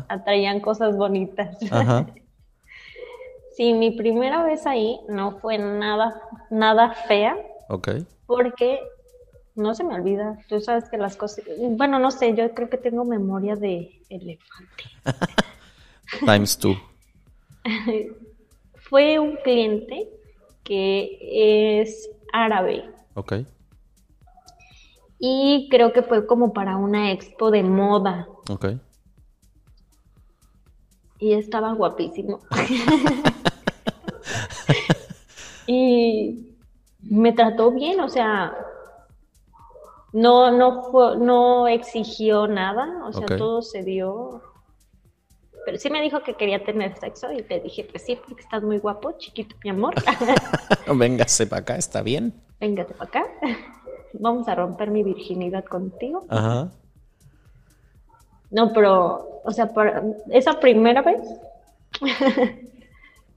atraían 0.07 0.59
cosas 0.59 0.95
bonitas. 0.95 1.57
Ajá. 1.71 2.05
sí, 3.57 3.73
mi 3.73 3.91
primera 3.91 4.43
vez 4.43 4.67
ahí 4.67 4.99
no 5.09 5.39
fue 5.39 5.57
nada, 5.57 6.21
nada 6.51 6.91
fea. 7.07 7.35
Ok. 7.69 7.89
Porque 8.27 8.79
no 9.55 9.73
se 9.73 9.83
me 9.83 9.95
olvida. 9.95 10.37
Tú 10.47 10.61
sabes 10.61 10.87
que 10.87 10.97
las 10.97 11.15
cosas. 11.15 11.45
Bueno, 11.57 11.97
no 11.97 12.11
sé, 12.11 12.35
yo 12.35 12.53
creo 12.53 12.69
que 12.69 12.77
tengo 12.77 13.05
memoria 13.05 13.55
de 13.55 14.01
elefante. 14.09 14.83
Times 16.25 16.57
two. 16.59 16.75
Fue 18.89 19.19
un 19.19 19.37
cliente 19.37 20.09
que 20.63 21.79
es 21.81 22.09
árabe. 22.33 22.89
Ok. 23.13 23.33
Y 25.19 25.67
creo 25.69 25.93
que 25.93 26.03
fue 26.03 26.25
como 26.27 26.53
para 26.53 26.77
una 26.77 27.11
expo 27.11 27.51
de 27.51 27.63
moda. 27.63 28.27
Ok. 28.49 28.67
Y 31.19 31.33
estaba 31.33 31.73
guapísimo. 31.73 32.39
y 35.67 36.55
me 37.01 37.31
trató 37.33 37.71
bien, 37.71 37.99
o 37.99 38.09
sea, 38.09 38.53
no, 40.15 40.51
no, 40.51 41.15
no 41.15 41.67
exigió 41.67 42.47
nada, 42.47 43.05
o 43.05 43.13
sea, 43.13 43.25
todo 43.25 43.61
se 43.61 43.83
dio. 43.83 44.41
Pero 45.65 45.77
sí 45.79 45.89
me 45.89 46.01
dijo 46.01 46.21
que 46.21 46.35
quería 46.35 46.63
tener 46.63 46.95
sexo 46.97 47.31
y 47.31 47.41
te 47.41 47.59
dije, 47.59 47.87
pues 47.89 48.03
sí, 48.03 48.15
porque 48.15 48.43
estás 48.43 48.61
muy 48.61 48.77
guapo, 48.77 49.13
chiquito, 49.17 49.55
mi 49.63 49.71
amor. 49.71 49.95
Véngase 50.95 51.47
para 51.47 51.61
acá, 51.61 51.75
¿está 51.75 52.03
bien? 52.03 52.33
Véngase 52.59 52.93
para 52.93 53.09
acá. 53.09 53.25
Vamos 54.13 54.47
a 54.47 54.55
romper 54.55 54.91
mi 54.91 55.03
virginidad 55.03 55.65
contigo. 55.65 56.25
Ajá. 56.29 56.71
No, 58.51 58.71
pero, 58.73 59.41
o 59.43 59.51
sea, 59.51 59.71
esa 60.31 60.59
primera 60.59 61.01
vez, 61.01 61.19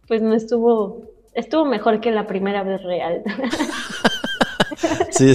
pues 0.06 0.22
no 0.22 0.34
estuvo, 0.34 1.02
estuvo 1.34 1.64
mejor 1.64 2.00
que 2.00 2.10
la 2.10 2.26
primera 2.26 2.62
vez 2.62 2.82
real. 2.82 3.22
Sí, 5.10 5.32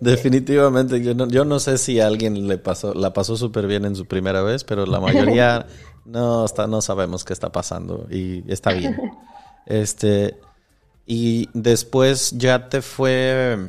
definitivamente. 0.00 1.00
Yo 1.02 1.14
no, 1.14 1.28
yo 1.28 1.44
no 1.44 1.60
sé 1.60 1.78
si 1.78 2.00
alguien 2.00 2.48
le 2.48 2.58
pasó, 2.58 2.94
la 2.94 3.12
pasó 3.12 3.36
súper 3.36 3.66
bien 3.66 3.84
en 3.84 3.94
su 3.94 4.06
primera 4.06 4.42
vez, 4.42 4.64
pero 4.64 4.86
la 4.86 4.98
mayoría 4.98 5.66
no, 6.04 6.44
está, 6.44 6.66
no 6.66 6.80
sabemos 6.82 7.24
qué 7.24 7.32
está 7.32 7.50
pasando 7.50 8.06
y 8.10 8.50
está 8.50 8.72
bien. 8.72 8.96
Este, 9.64 10.40
y 11.06 11.48
después 11.54 12.32
ya 12.32 12.68
te 12.68 12.82
fue, 12.82 13.68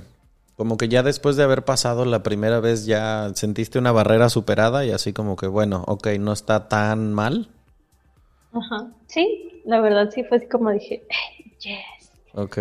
como 0.55 0.75
que 0.75 0.89
ya 0.89 1.03
después 1.03 1.35
de 1.35 1.43
haber 1.43 1.63
pasado 1.65 2.03
la 2.03 2.23
primera 2.23 2.59
vez 2.59 2.87
ya 2.87 3.29
sentiste 3.35 3.77
una 3.77 3.91
barrera 3.91 4.29
superada 4.29 4.83
y 4.85 4.89
así 4.89 5.13
como 5.13 5.35
que, 5.35 5.45
bueno, 5.45 5.83
ok, 5.85 6.07
no 6.19 6.33
está 6.33 6.67
tan 6.67 7.13
mal. 7.13 7.47
Ajá, 8.53 8.87
sí, 9.05 9.61
la 9.65 9.81
verdad 9.81 10.09
sí 10.09 10.23
fue 10.23 10.47
como 10.49 10.71
dije, 10.71 11.05
yes. 11.59 12.09
Ok 12.33 12.57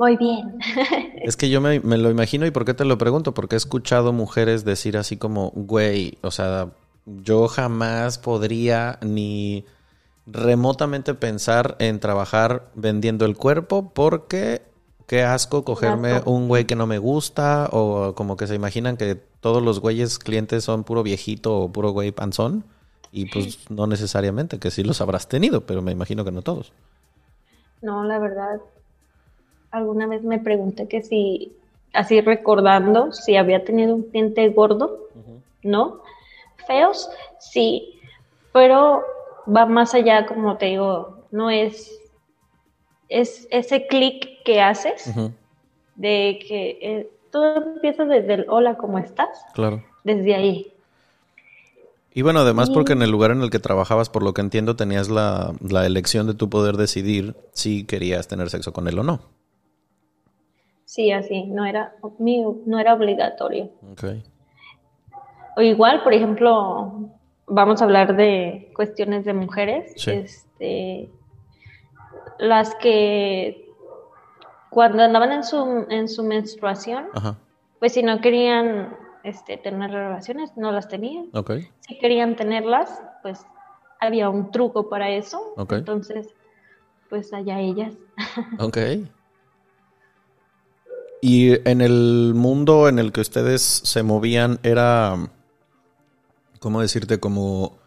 voy 0.00 0.16
bien. 0.16 0.58
es 1.22 1.36
que 1.36 1.50
yo 1.50 1.60
me, 1.60 1.78
lo 1.78 2.10
imagino 2.10 2.46
y 2.46 2.50
¿por 2.50 2.64
qué 2.64 2.72
te 2.72 2.86
lo 2.86 2.96
pregunto? 2.96 3.34
Porque 3.34 3.56
he 3.56 3.58
escuchado 3.58 4.14
mujeres 4.14 4.64
decir 4.64 4.96
así 4.96 5.18
como, 5.18 5.50
güey, 5.54 6.16
o 6.22 6.30
sea, 6.30 6.70
yo 7.06 7.48
jamás 7.48 8.18
podría 8.18 8.98
ni 9.02 9.64
remotamente 10.26 11.14
pensar 11.14 11.76
en 11.78 12.00
trabajar 12.00 12.70
vendiendo 12.74 13.24
el 13.24 13.36
cuerpo 13.36 13.90
porque 13.92 14.62
qué 15.06 15.24
asco 15.24 15.64
cogerme 15.64 16.20
un 16.24 16.46
güey 16.46 16.66
que 16.66 16.76
no 16.76 16.86
me 16.86 16.98
gusta 16.98 17.68
o 17.72 18.14
como 18.14 18.36
que 18.36 18.46
se 18.46 18.54
imaginan 18.54 18.96
que 18.96 19.16
todos 19.40 19.62
los 19.62 19.80
güeyes 19.80 20.18
clientes 20.18 20.62
son 20.62 20.84
puro 20.84 21.02
viejito 21.02 21.58
o 21.58 21.72
puro 21.72 21.90
güey 21.90 22.12
panzón 22.12 22.64
y 23.12 23.26
pues 23.26 23.70
no 23.70 23.86
necesariamente, 23.86 24.58
que 24.58 24.70
sí 24.70 24.84
los 24.84 25.00
habrás 25.00 25.28
tenido, 25.28 25.62
pero 25.62 25.82
me 25.82 25.92
imagino 25.92 26.24
que 26.24 26.30
no 26.30 26.42
todos. 26.42 26.72
No, 27.82 28.04
la 28.04 28.18
verdad, 28.18 28.60
alguna 29.70 30.06
vez 30.06 30.22
me 30.22 30.38
pregunté 30.38 30.86
que 30.86 31.02
si, 31.02 31.56
así 31.92 32.20
recordando, 32.20 33.12
si 33.12 33.36
había 33.36 33.64
tenido 33.64 33.94
un 33.96 34.04
cliente 34.04 34.48
gordo, 34.50 35.08
¿no? 35.62 36.02
Feos, 36.66 37.10
sí, 37.38 38.00
pero 38.52 39.02
va 39.46 39.66
más 39.66 39.94
allá, 39.94 40.26
como 40.26 40.56
te 40.56 40.66
digo, 40.66 41.26
no 41.30 41.50
es, 41.50 42.00
es 43.08 43.46
ese 43.50 43.86
clic 43.86 44.42
que 44.44 44.60
haces 44.60 45.12
de 45.94 46.38
que 46.46 46.78
eh, 46.80 47.10
todo 47.30 47.74
empieza 47.74 48.04
desde 48.04 48.34
el 48.34 48.46
hola, 48.48 48.76
¿cómo 48.76 48.98
estás? 48.98 49.28
Claro. 49.54 49.84
Desde 50.04 50.34
ahí. 50.34 50.72
Y 52.12 52.22
bueno, 52.22 52.40
además 52.40 52.70
porque 52.70 52.94
en 52.94 53.02
el 53.02 53.10
lugar 53.10 53.30
en 53.30 53.42
el 53.42 53.50
que 53.50 53.60
trabajabas, 53.60 54.08
por 54.10 54.24
lo 54.24 54.34
que 54.34 54.40
entiendo, 54.40 54.74
tenías 54.74 55.08
la, 55.08 55.54
la 55.60 55.86
elección 55.86 56.26
de 56.26 56.34
tu 56.34 56.50
poder 56.50 56.76
decidir 56.76 57.36
si 57.52 57.84
querías 57.84 58.26
tener 58.26 58.50
sexo 58.50 58.72
con 58.72 58.88
él 58.88 58.98
o 58.98 59.04
no. 59.04 59.20
Sí, 60.90 61.12
así, 61.12 61.44
no 61.44 61.64
era, 61.64 61.94
no 62.66 62.80
era 62.80 62.94
obligatorio. 62.94 63.70
O 65.56 65.62
igual, 65.62 66.02
por 66.02 66.14
ejemplo, 66.14 67.10
vamos 67.46 67.80
a 67.80 67.84
hablar 67.84 68.16
de 68.16 68.70
cuestiones 68.74 69.24
de 69.24 69.34
mujeres. 69.34 70.06
Este, 70.06 71.10
las 72.38 72.74
que 72.76 73.70
cuando 74.70 75.02
andaban 75.02 75.32
en 75.32 75.44
su, 75.44 75.86
en 75.90 76.08
su 76.08 76.22
menstruación, 76.24 77.08
pues 77.78 77.92
si 77.92 78.02
no 78.02 78.20
querían 78.20 78.96
este, 79.24 79.56
tener 79.56 79.90
relaciones, 79.90 80.56
no 80.56 80.72
las 80.72 80.88
tenían. 80.88 81.30
Si 81.80 81.98
querían 81.98 82.36
tenerlas, 82.36 83.02
pues 83.22 83.40
había 84.00 84.30
un 84.30 84.50
truco 84.50 84.88
para 84.88 85.10
eso. 85.10 85.54
Entonces, 85.70 86.28
pues 87.08 87.32
allá 87.32 87.60
ellas. 87.60 87.94
Ok. 88.58 88.78
Y 91.22 91.68
en 91.68 91.82
el 91.82 92.32
mundo 92.34 92.88
en 92.88 92.98
el 92.98 93.12
que 93.12 93.20
ustedes 93.20 93.60
se 93.60 94.02
movían 94.02 94.58
era, 94.62 95.16
¿cómo 96.60 96.80
decirte? 96.80 97.18
Como 97.18 97.78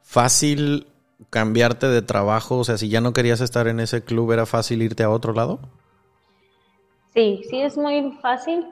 fácil 0.00 0.86
cambiarte 1.28 1.88
de 1.88 2.00
trabajo? 2.00 2.58
O 2.58 2.64
sea, 2.64 2.78
si 2.78 2.88
ya 2.88 3.02
no 3.02 3.12
querías 3.12 3.42
estar 3.42 3.68
en 3.68 3.80
ese 3.80 4.02
club, 4.02 4.32
¿era 4.32 4.46
fácil 4.46 4.80
irte 4.80 5.02
a 5.02 5.10
otro 5.10 5.34
lado? 5.34 5.60
Sí, 7.12 7.42
sí 7.50 7.60
es 7.60 7.76
muy 7.76 8.12
fácil. 8.22 8.66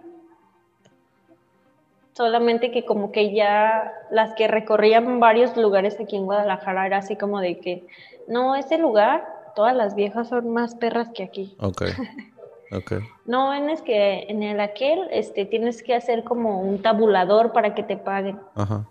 Solamente 2.15 2.71
que 2.71 2.85
como 2.85 3.13
que 3.13 3.35
ya 3.35 3.93
las 4.11 4.35
que 4.35 4.49
recorrían 4.49 5.21
varios 5.21 5.57
lugares 5.57 5.99
aquí 6.01 6.17
en 6.17 6.25
Guadalajara 6.25 6.87
era 6.87 6.99
así 6.99 7.17
como 7.17 7.41
de 7.41 7.59
que, 7.59 7.87
no, 8.29 8.57
ese 8.57 8.79
lugar, 8.79 9.27
todas 9.55 9.77
las 9.77 9.95
viejas 9.95 10.29
son 10.29 10.51
más 10.53 10.75
perras 10.75 11.11
que 11.15 11.23
aquí. 11.23 11.57
Ok. 11.59 11.83
Okay. 12.73 13.01
No, 13.27 13.53
es 13.53 13.83
que 13.83 14.27
en 14.29 14.45
el 14.45 14.61
aquel 14.61 15.09
este, 15.11 15.45
tienes 15.45 15.83
que 15.83 15.93
hacer 15.93 16.23
como 16.23 16.61
un 16.61 16.81
tabulador 16.81 17.53
para 17.53 17.75
que 17.75 17.83
te 17.83 17.97
paguen. 17.97 18.39
Ajá. 18.55 18.87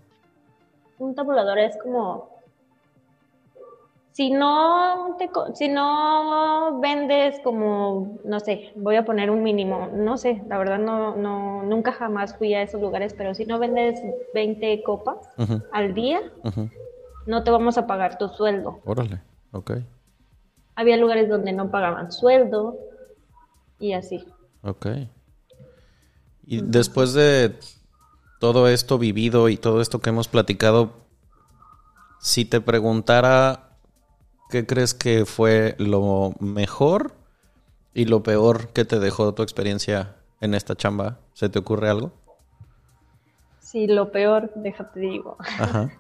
Un 1.00 1.16
tabulador 1.16 1.58
es 1.60 1.78
como 1.78 2.40
si 4.20 4.32
no, 4.32 5.16
te, 5.18 5.30
si 5.54 5.70
no 5.70 6.82
vendes 6.82 7.40
como, 7.42 8.20
no 8.26 8.42
sé, 8.42 8.74
voy 8.76 8.98
a 8.98 9.06
poner 9.06 9.32
un 9.32 9.44
mínimo, 9.44 9.88
no 9.94 10.18
sé, 10.18 10.44
la 10.50 10.58
verdad 10.58 10.78
no, 10.78 11.16
no, 11.16 11.64
nunca 11.64 11.94
jamás 11.94 12.36
fui 12.36 12.54
a 12.54 12.62
esos 12.62 12.82
lugares, 12.82 13.14
pero 13.18 13.34
si 13.34 13.46
no 13.46 13.60
vendes 13.60 13.98
20 14.34 14.84
copas 14.84 15.16
al 15.72 15.94
día, 15.94 16.20
no 17.28 17.44
te 17.46 17.52
vamos 17.52 17.78
a 17.78 17.88
pagar 17.88 18.18
tu 18.18 18.28
sueldo. 18.28 18.82
Órale, 18.84 19.22
ok. 19.54 19.72
Había 20.76 20.98
lugares 20.98 21.30
donde 21.30 21.54
no 21.54 21.72
pagaban 21.72 22.12
sueldo 22.12 22.78
y 23.80 23.94
así. 23.94 24.26
Ok. 24.64 24.88
Y 26.46 26.60
después 26.62 27.14
de 27.14 27.56
todo 28.40 28.68
esto 28.68 28.98
vivido 28.98 29.50
y 29.50 29.58
todo 29.58 29.82
esto 29.82 30.00
que 30.00 30.10
hemos 30.10 30.28
platicado, 30.28 30.92
si 32.20 32.46
te 32.46 32.62
preguntara 32.62 33.70
¿Qué 34.50 34.66
crees 34.66 34.96
que 34.96 35.26
fue 35.26 35.76
lo 35.78 36.34
mejor 36.40 37.14
y 37.94 38.06
lo 38.06 38.24
peor 38.24 38.70
que 38.70 38.84
te 38.84 39.00
dejó 39.00 39.32
tu 39.36 39.44
experiencia 39.44 40.16
en 40.42 40.56
esta 40.56 40.76
chamba? 40.76 41.20
¿Se 41.34 41.50
te 41.50 41.60
ocurre 41.60 41.88
algo? 41.88 42.12
Sí, 43.60 43.86
lo 43.86 44.12
peor, 44.12 44.52
déjate 44.56 45.00
digo. 45.00 45.38
Ajá. 45.40 45.92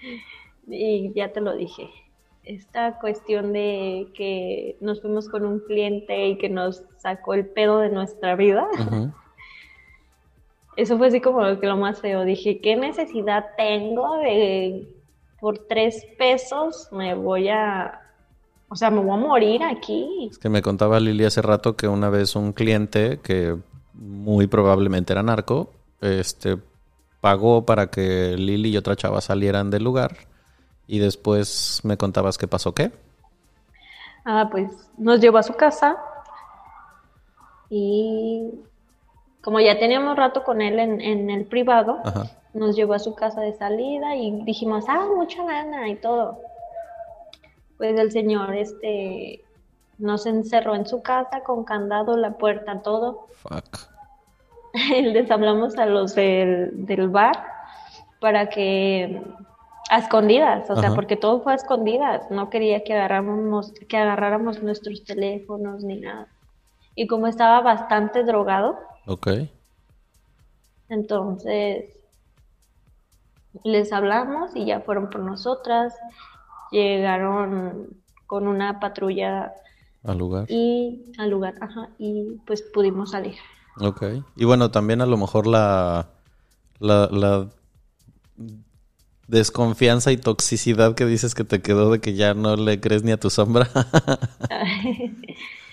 y 0.66 1.12
ya 1.12 1.34
te 1.34 1.42
lo 1.42 1.54
dije. 1.54 1.90
Esta 2.42 2.98
cuestión 3.00 3.52
de 3.52 4.08
que 4.14 4.78
nos 4.80 5.02
fuimos 5.02 5.28
con 5.28 5.44
un 5.44 5.60
cliente 5.60 6.28
y 6.28 6.38
que 6.38 6.48
nos 6.48 6.84
sacó 6.96 7.34
el 7.34 7.44
pedo 7.44 7.80
de 7.80 7.90
nuestra 7.90 8.34
vida. 8.34 8.66
Eso 10.76 10.98
fue 10.98 11.08
así 11.08 11.20
como 11.20 11.40
lo 11.42 11.60
que 11.60 11.66
lo 11.66 11.76
más 11.76 12.00
feo. 12.00 12.24
Dije, 12.24 12.60
¿qué 12.60 12.76
necesidad 12.76 13.46
tengo 13.56 14.18
de 14.18 14.88
por 15.44 15.58
tres 15.58 16.06
pesos 16.16 16.88
me 16.90 17.12
voy 17.14 17.50
a, 17.50 18.00
o 18.68 18.76
sea, 18.76 18.90
me 18.90 19.00
voy 19.00 19.12
a 19.12 19.20
morir 19.20 19.62
aquí. 19.62 20.28
Es 20.30 20.38
que 20.38 20.48
me 20.48 20.62
contaba 20.62 20.98
Lili 20.98 21.22
hace 21.26 21.42
rato 21.42 21.76
que 21.76 21.86
una 21.86 22.08
vez 22.08 22.34
un 22.34 22.54
cliente 22.54 23.20
que 23.22 23.54
muy 23.92 24.46
probablemente 24.46 25.12
era 25.12 25.22
narco, 25.22 25.70
este, 26.00 26.56
pagó 27.20 27.66
para 27.66 27.88
que 27.88 28.36
Lili 28.38 28.70
y 28.70 28.76
otra 28.78 28.96
chava 28.96 29.20
salieran 29.20 29.68
del 29.70 29.84
lugar 29.84 30.16
y 30.86 30.98
después 30.98 31.82
me 31.84 31.98
contabas 31.98 32.38
qué 32.38 32.48
pasó, 32.48 32.72
¿qué? 32.72 32.90
Ah, 34.24 34.48
pues 34.50 34.72
nos 34.96 35.20
llevó 35.20 35.36
a 35.36 35.42
su 35.42 35.52
casa 35.52 35.98
y 37.68 38.50
como 39.44 39.60
ya 39.60 39.78
teníamos 39.78 40.16
rato 40.16 40.42
con 40.42 40.62
él 40.62 40.78
en, 40.78 41.00
en 41.00 41.30
el 41.30 41.44
privado, 41.44 42.00
Ajá 42.04 42.24
nos 42.54 42.76
llevó 42.76 42.94
a 42.94 43.00
su 43.00 43.14
casa 43.14 43.40
de 43.40 43.52
salida 43.52 44.16
y 44.16 44.30
dijimos, 44.44 44.84
ah, 44.88 45.08
mucha 45.14 45.44
gana 45.44 45.88
y 45.88 45.96
todo. 45.96 46.38
Pues 47.76 47.98
el 47.98 48.12
señor 48.12 48.54
este 48.54 49.44
nos 49.98 50.26
encerró 50.26 50.74
en 50.74 50.86
su 50.86 51.02
casa 51.02 51.42
con 51.44 51.64
candado, 51.64 52.16
la 52.16 52.32
puerta, 52.32 52.80
todo. 52.82 53.26
Fuck. 53.34 53.90
Les 55.02 55.30
hablamos 55.30 55.76
a 55.76 55.86
los 55.86 56.14
del, 56.14 56.86
del 56.86 57.08
bar 57.08 57.44
para 58.20 58.48
que 58.48 59.20
a 59.90 59.98
escondidas, 59.98 60.70
o 60.70 60.76
sea, 60.76 60.94
porque 60.94 61.16
todo 61.16 61.42
fue 61.42 61.52
a 61.52 61.56
escondidas, 61.56 62.30
no 62.30 62.48
quería 62.48 62.82
que 62.82 62.94
agarráramos, 62.94 63.72
que 63.86 63.98
agarráramos 63.98 64.62
nuestros 64.62 65.04
teléfonos 65.04 65.84
ni 65.84 66.00
nada. 66.00 66.28
Y 66.94 67.06
como 67.06 67.26
estaba 67.26 67.60
bastante 67.60 68.24
drogado, 68.24 68.78
ok. 69.06 69.28
Entonces, 70.88 71.86
les 73.64 73.92
hablamos 73.92 74.54
y 74.54 74.66
ya 74.66 74.80
fueron 74.80 75.10
por 75.10 75.20
nosotras. 75.20 75.94
Llegaron 76.70 77.88
con 78.26 78.48
una 78.48 78.80
patrulla 78.80 79.52
al 80.02 80.18
lugar. 80.18 80.46
Y 80.48 81.12
al 81.18 81.30
lugar, 81.30 81.54
ajá, 81.60 81.88
y 81.98 82.36
pues 82.46 82.62
pudimos 82.62 83.12
salir. 83.12 83.36
Ok. 83.80 84.02
Y 84.36 84.44
bueno, 84.44 84.70
también 84.70 85.00
a 85.00 85.06
lo 85.06 85.16
mejor 85.16 85.46
la, 85.46 86.10
la, 86.78 87.08
la 87.10 87.48
desconfianza 89.28 90.12
y 90.12 90.18
toxicidad 90.18 90.94
que 90.94 91.06
dices 91.06 91.34
que 91.34 91.44
te 91.44 91.62
quedó 91.62 91.90
de 91.90 92.00
que 92.00 92.14
ya 92.14 92.34
no 92.34 92.56
le 92.56 92.80
crees 92.80 93.02
ni 93.02 93.12
a 93.12 93.20
tu 93.20 93.30
sombra. 93.30 93.70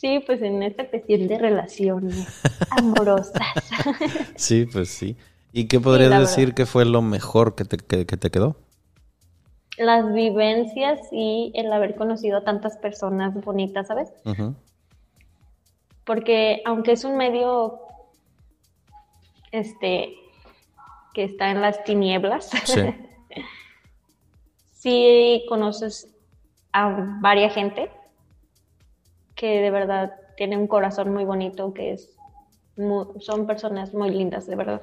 sí, 0.00 0.20
pues 0.24 0.40
en 0.40 0.62
esta 0.62 0.88
cuestión 0.88 1.26
de 1.28 1.38
relaciones 1.38 2.42
amorosas. 2.70 3.42
sí, 4.36 4.64
pues 4.64 4.88
sí. 4.88 5.16
¿Y 5.52 5.66
qué 5.66 5.78
podrías 5.78 6.18
decir 6.18 6.54
que 6.54 6.64
fue 6.64 6.84
lo 6.86 7.02
mejor 7.02 7.54
que 7.54 7.64
te, 7.64 7.76
que, 7.76 8.04
te 8.04 8.30
quedó? 8.30 8.56
Las 9.76 10.12
vivencias 10.12 11.00
y 11.12 11.52
el 11.54 11.72
haber 11.72 11.96
conocido 11.96 12.38
a 12.38 12.44
tantas 12.44 12.78
personas 12.78 13.34
bonitas, 13.34 13.88
¿sabes? 13.88 14.10
Porque 16.04 16.62
aunque 16.64 16.92
es 16.92 17.04
un 17.04 17.16
medio 17.16 17.80
este 19.52 20.14
que 21.12 21.24
está 21.24 21.50
en 21.50 21.60
las 21.60 21.82
tinieblas, 21.84 22.50
sí, 22.64 22.80
sí 24.72 25.44
conoces 25.48 26.08
a 26.72 27.18
varias 27.20 27.52
gente 27.52 27.90
que 29.40 29.62
de 29.62 29.70
verdad 29.70 30.12
tiene 30.36 30.58
un 30.58 30.66
corazón 30.66 31.14
muy 31.14 31.24
bonito, 31.24 31.72
que 31.72 31.94
es 31.94 32.10
son 33.20 33.46
personas 33.46 33.94
muy 33.94 34.10
lindas, 34.10 34.46
de 34.46 34.54
verdad 34.54 34.82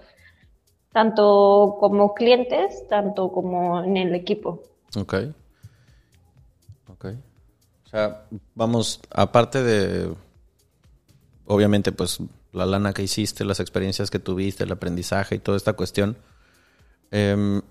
tanto 0.91 1.78
como 1.80 2.16
clientes, 2.16 2.88
tanto 2.89 3.32
como 3.32 3.84
en 3.84 3.97
el 3.97 4.16
equipo. 4.16 4.64
Ok. 4.95 5.14
Ok. 6.89 7.05
O 7.86 7.89
sea, 7.89 8.26
vamos, 8.55 8.99
aparte 9.12 9.62
de, 9.62 10.12
obviamente, 11.45 11.91
pues 11.91 12.18
la 12.51 12.66
lana 12.66 12.93
que 12.93 13.03
hiciste, 13.03 13.45
las 13.45 13.60
experiencias 13.60 14.10
que 14.10 14.18
tuviste, 14.18 14.64
el 14.64 14.72
aprendizaje 14.72 15.36
y 15.36 15.39
toda 15.39 15.55
esta 15.55 15.74
cuestión, 15.74 16.18
em, 17.12 17.62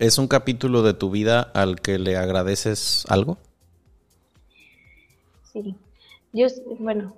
¿es 0.00 0.18
un 0.18 0.26
capítulo 0.26 0.82
de 0.82 0.94
tu 0.94 1.10
vida 1.10 1.40
al 1.54 1.80
que 1.80 2.00
le 2.00 2.16
agradeces 2.16 3.04
algo? 3.08 3.38
Sí. 5.52 5.76
Yo, 6.32 6.46
bueno, 6.78 7.14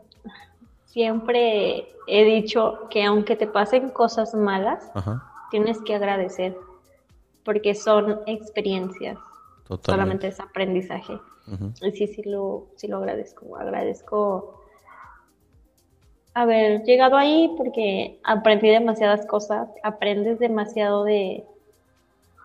siempre 0.87 1.89
he 2.07 2.25
dicho 2.25 2.89
que 2.91 3.05
aunque 3.05 3.37
te 3.37 3.47
pasen 3.47 3.91
cosas 3.91 4.35
malas, 4.35 4.91
Ajá 4.95 5.31
tienes 5.51 5.81
que 5.83 5.95
agradecer 5.95 6.57
porque 7.45 7.75
son 7.75 8.21
experiencias, 8.27 9.19
solamente 9.85 10.29
es 10.29 10.41
aprendizaje. 10.41 11.19
Y 11.83 11.91
sí, 11.93 12.07
sí 12.07 12.23
lo, 12.25 12.69
sí 12.77 12.87
lo 12.87 12.99
agradezco, 12.99 13.57
agradezco 13.57 14.63
haber 16.33 16.85
llegado 16.85 17.17
ahí 17.17 17.53
porque 17.57 18.21
aprendí 18.23 18.69
demasiadas 18.69 19.27
cosas, 19.27 19.69
aprendes 19.83 20.39
demasiado 20.39 21.03
de, 21.03 21.45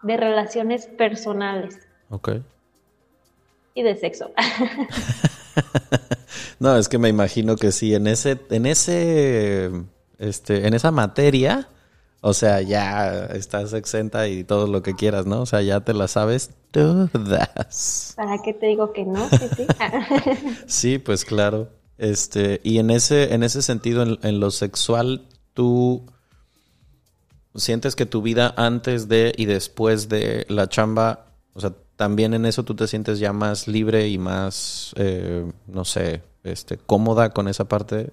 de 0.01 0.17
relaciones 0.17 0.87
personales. 0.87 1.87
Ok. 2.09 2.29
Y 3.75 3.83
de 3.83 3.95
sexo. 3.95 4.31
no, 6.59 6.77
es 6.77 6.89
que 6.89 6.97
me 6.97 7.09
imagino 7.09 7.55
que 7.55 7.71
sí, 7.71 7.93
en 7.93 8.07
ese, 8.07 8.39
en 8.49 8.65
ese, 8.65 9.71
este, 10.19 10.67
en 10.67 10.73
esa 10.73 10.91
materia, 10.91 11.69
o 12.21 12.33
sea, 12.33 12.61
ya 12.61 13.25
estás 13.25 13.73
exenta 13.73 14.27
y 14.27 14.43
todo 14.43 14.67
lo 14.67 14.81
que 14.81 14.95
quieras, 14.95 15.25
¿no? 15.25 15.41
O 15.41 15.45
sea, 15.45 15.61
ya 15.61 15.81
te 15.81 15.93
la 15.93 16.07
sabes 16.07 16.51
todas. 16.71 18.13
¿Para 18.15 18.41
qué 18.41 18.53
te 18.53 18.67
digo 18.67 18.93
que 18.93 19.05
no? 19.05 19.29
Sí, 19.29 19.47
sí. 19.55 19.67
sí 20.67 20.97
pues 20.97 21.23
claro. 21.23 21.69
Este, 21.97 22.59
y 22.63 22.79
en 22.79 22.89
ese, 22.89 23.33
en 23.33 23.43
ese 23.43 23.61
sentido, 23.61 24.03
en, 24.03 24.39
lo 24.39 24.51
sexual, 24.51 25.27
tú 25.53 26.05
sientes 27.55 27.95
que 27.95 28.05
tu 28.05 28.21
vida 28.21 28.53
antes 28.57 29.07
de 29.07 29.33
y 29.37 29.45
después 29.45 30.09
de 30.09 30.45
la 30.49 30.67
chamba, 30.67 31.27
o 31.53 31.61
sea, 31.61 31.73
también 31.95 32.33
en 32.33 32.45
eso 32.45 32.63
tú 32.63 32.75
te 32.75 32.87
sientes 32.87 33.19
ya 33.19 33.31
más 33.31 33.67
libre 33.67 34.09
y 34.09 34.17
más, 34.17 34.93
eh, 34.97 35.49
no 35.67 35.85
sé, 35.85 36.21
este, 36.45 36.77
cómoda 36.77 37.31
con 37.31 37.47
esa 37.47 37.65
parte. 37.65 38.11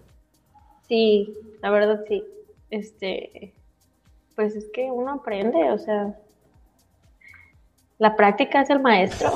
Sí, 0.88 1.34
la 1.62 1.70
verdad 1.70 2.00
sí. 2.08 2.24
Este, 2.70 3.52
pues 4.34 4.56
es 4.56 4.66
que 4.72 4.90
uno 4.90 5.12
aprende, 5.12 5.70
o 5.70 5.78
sea, 5.78 6.16
La 7.98 8.16
práctica 8.16 8.62
es 8.62 8.70
el 8.70 8.80
maestro. 8.80 9.30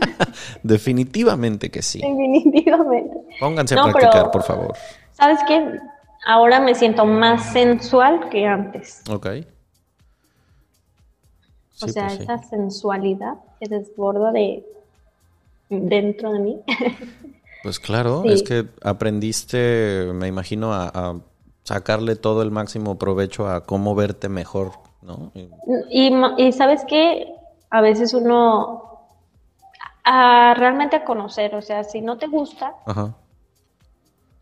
Definitivamente 0.62 1.70
que 1.70 1.82
sí. 1.82 2.00
Definitivamente. 2.00 3.18
Pónganse 3.38 3.74
a 3.74 3.84
practicar, 3.84 4.30
por 4.30 4.42
favor. 4.42 4.74
¿Sabes 5.12 5.40
qué? 5.46 5.78
Ahora 6.26 6.60
me 6.60 6.74
siento 6.74 7.04
más 7.04 7.52
sensual 7.52 8.28
que 8.30 8.46
antes. 8.46 9.02
Ok. 9.10 9.26
o 11.82 11.88
sea, 11.88 12.06
pues 12.06 12.20
esa 12.20 12.38
sensualidad 12.38 13.34
que 13.60 13.68
desborda 13.68 14.32
de 14.32 14.64
dentro 15.68 16.32
de 16.32 16.38
mí. 16.38 16.60
Pues 17.68 17.80
claro, 17.80 18.24
es 18.24 18.42
que 18.42 18.64
aprendiste, 18.82 20.10
me 20.14 20.26
imagino, 20.26 20.72
a, 20.72 21.16
sacarle 21.64 22.16
todo 22.16 22.40
el 22.40 22.50
máximo 22.50 22.96
provecho 22.96 23.46
a 23.46 23.64
cómo 23.64 23.94
verte 23.94 24.30
mejor, 24.30 24.72
¿no? 25.02 25.32
Y, 25.90 26.52
sabes 26.52 26.86
que 26.86 27.30
a 27.68 27.82
veces 27.82 28.14
uno 28.14 29.02
a 30.02 30.54
realmente 30.56 30.96
a 30.96 31.04
conocer, 31.04 31.54
o 31.54 31.60
sea, 31.60 31.84
si 31.84 32.00
no 32.00 32.16
te 32.16 32.26
gusta, 32.26 32.72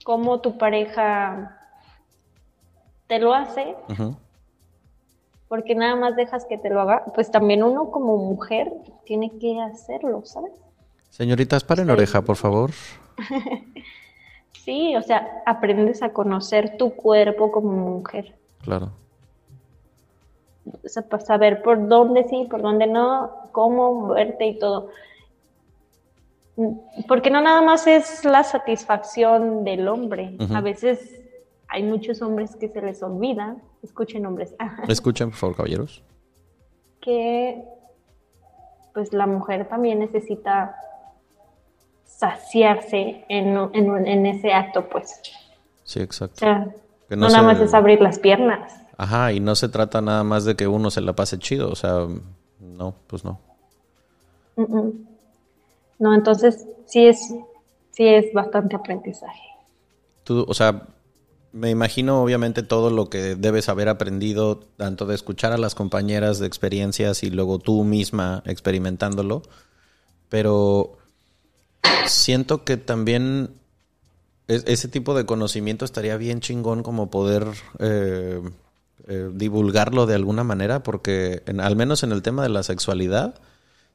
cómo 0.05 0.41
tu 0.41 0.57
pareja 0.57 1.59
te 3.09 3.19
lo 3.19 3.35
hace, 3.35 3.75
porque 5.49 5.75
nada 5.75 5.97
más 5.97 6.15
dejas 6.15 6.45
que 6.45 6.59
te 6.59 6.71
lo 6.71 6.81
haga, 6.81 7.07
pues 7.13 7.33
también 7.33 7.65
uno 7.65 7.91
como 7.91 8.19
mujer 8.19 8.73
tiene 9.05 9.37
que 9.37 9.61
hacerlo, 9.61 10.23
¿sabes? 10.25 10.53
Señoritas, 11.11 11.65
paren 11.65 11.91
oreja, 11.91 12.23
por 12.23 12.37
favor. 12.37 12.71
sí, 14.53 14.97
o 14.97 15.03
sea, 15.03 15.43
aprendes 15.47 16.03
a 16.03 16.13
conocer 16.13 16.77
tu 16.77 16.95
cuerpo 16.95 17.51
como 17.51 17.73
mujer. 17.73 18.35
Claro. 18.63 18.91
O 20.85 20.89
sea, 20.89 21.03
para 21.03 21.25
saber 21.25 21.63
por 21.63 21.87
dónde 21.89 22.25
sí, 22.25 22.47
por 22.51 22.63
dónde 22.63 22.87
no, 22.87 23.31
cómo 23.53 24.09
verte 24.09 24.47
y 24.47 24.59
todo. 24.59 24.91
Porque 27.07 27.31
no 27.31 27.41
nada 27.41 27.61
más 27.63 27.87
es 27.87 28.25
la 28.25 28.43
satisfacción 28.43 29.63
del 29.65 29.87
hombre. 29.89 30.37
A 30.55 30.61
veces 30.61 31.23
hay 31.69 31.83
muchos 31.83 32.23
hombres 32.23 32.57
que 32.57 32.69
se 32.69 32.81
les 32.81 33.03
olvida. 33.03 33.57
Escuchen 33.83 34.27
hombres. 34.27 34.55
Escuchen, 34.89 35.31
por 35.31 35.39
favor, 35.39 35.57
caballeros. 35.57 36.03
Que 37.01 37.63
pues 38.95 39.13
la 39.13 39.27
mujer 39.27 39.69
también 39.69 39.99
necesita 39.99 40.75
saciarse 42.17 43.25
en, 43.29 44.27
ese 44.27 44.53
acto, 44.53 44.89
pues. 44.89 45.21
Sí, 45.85 46.01
exacto. 46.01 46.45
no, 47.11 47.29
nada 47.29 47.43
más 47.43 47.61
es 47.61 47.75
abrir 47.75 48.01
las 48.01 48.19
piernas. 48.19 48.73
Ajá, 48.97 49.33
y 49.33 49.41
no 49.41 49.55
se 49.55 49.69
trata 49.69 50.01
nada 50.01 50.25
más 50.25 50.45
de 50.45 50.57
que 50.57 50.67
uno 50.67 50.91
se 50.91 51.03
la 51.03 51.13
pase 51.13 51.39
chido, 51.39 51.71
o 51.71 51.77
sea, 51.77 52.07
no, 52.59 52.95
pues 53.07 53.25
no. 53.25 53.39
No, 55.99 56.15
entonces 56.15 56.67
sí 56.87 57.07
es, 57.07 57.35
sí 57.91 58.07
es 58.07 58.33
bastante 58.33 58.77
aprendizaje. 58.77 59.43
Tú, 60.25 60.47
o 60.49 60.55
sea, 60.55 60.89
me 61.53 61.71
imagino 61.71 62.23
obviamente 62.23 62.63
todo 62.63 62.89
lo 62.89 63.11
que 63.11 63.35
debes 63.35 63.69
haber 63.69 63.91
aprendido, 63.91 64.59
tanto 64.59 65.05
de 65.05 65.15
escuchar 65.15 65.53
a 65.53 65.59
las 65.59 65.75
compañeras 65.75 66.39
de 66.39 66.47
experiencias 66.47 67.23
y 67.23 67.31
luego 67.31 67.59
tú 67.59 67.85
misma 67.85 68.43
experimentándolo, 68.47 69.43
pero 70.31 70.97
siento 72.07 72.65
que 72.65 72.77
también 72.77 73.51
ese 74.49 74.89
tipo 74.89 75.15
de 75.15 75.27
conocimiento 75.27 75.85
estaría 75.85 76.17
bien 76.17 76.41
chingón 76.41 76.83
como 76.83 77.11
poder 77.11 77.47
eh, 77.79 78.41
eh, 79.09 79.31
divulgarlo 79.33 80.07
de 80.07 80.15
alguna 80.15 80.45
manera, 80.45 80.83
porque 80.83 81.43
al 81.59 81.77
menos 81.77 82.03
en 82.03 82.13
el 82.13 82.23
tema 82.23 82.43
de 82.43 82.49
la 82.49 82.63
sexualidad, 82.63 83.35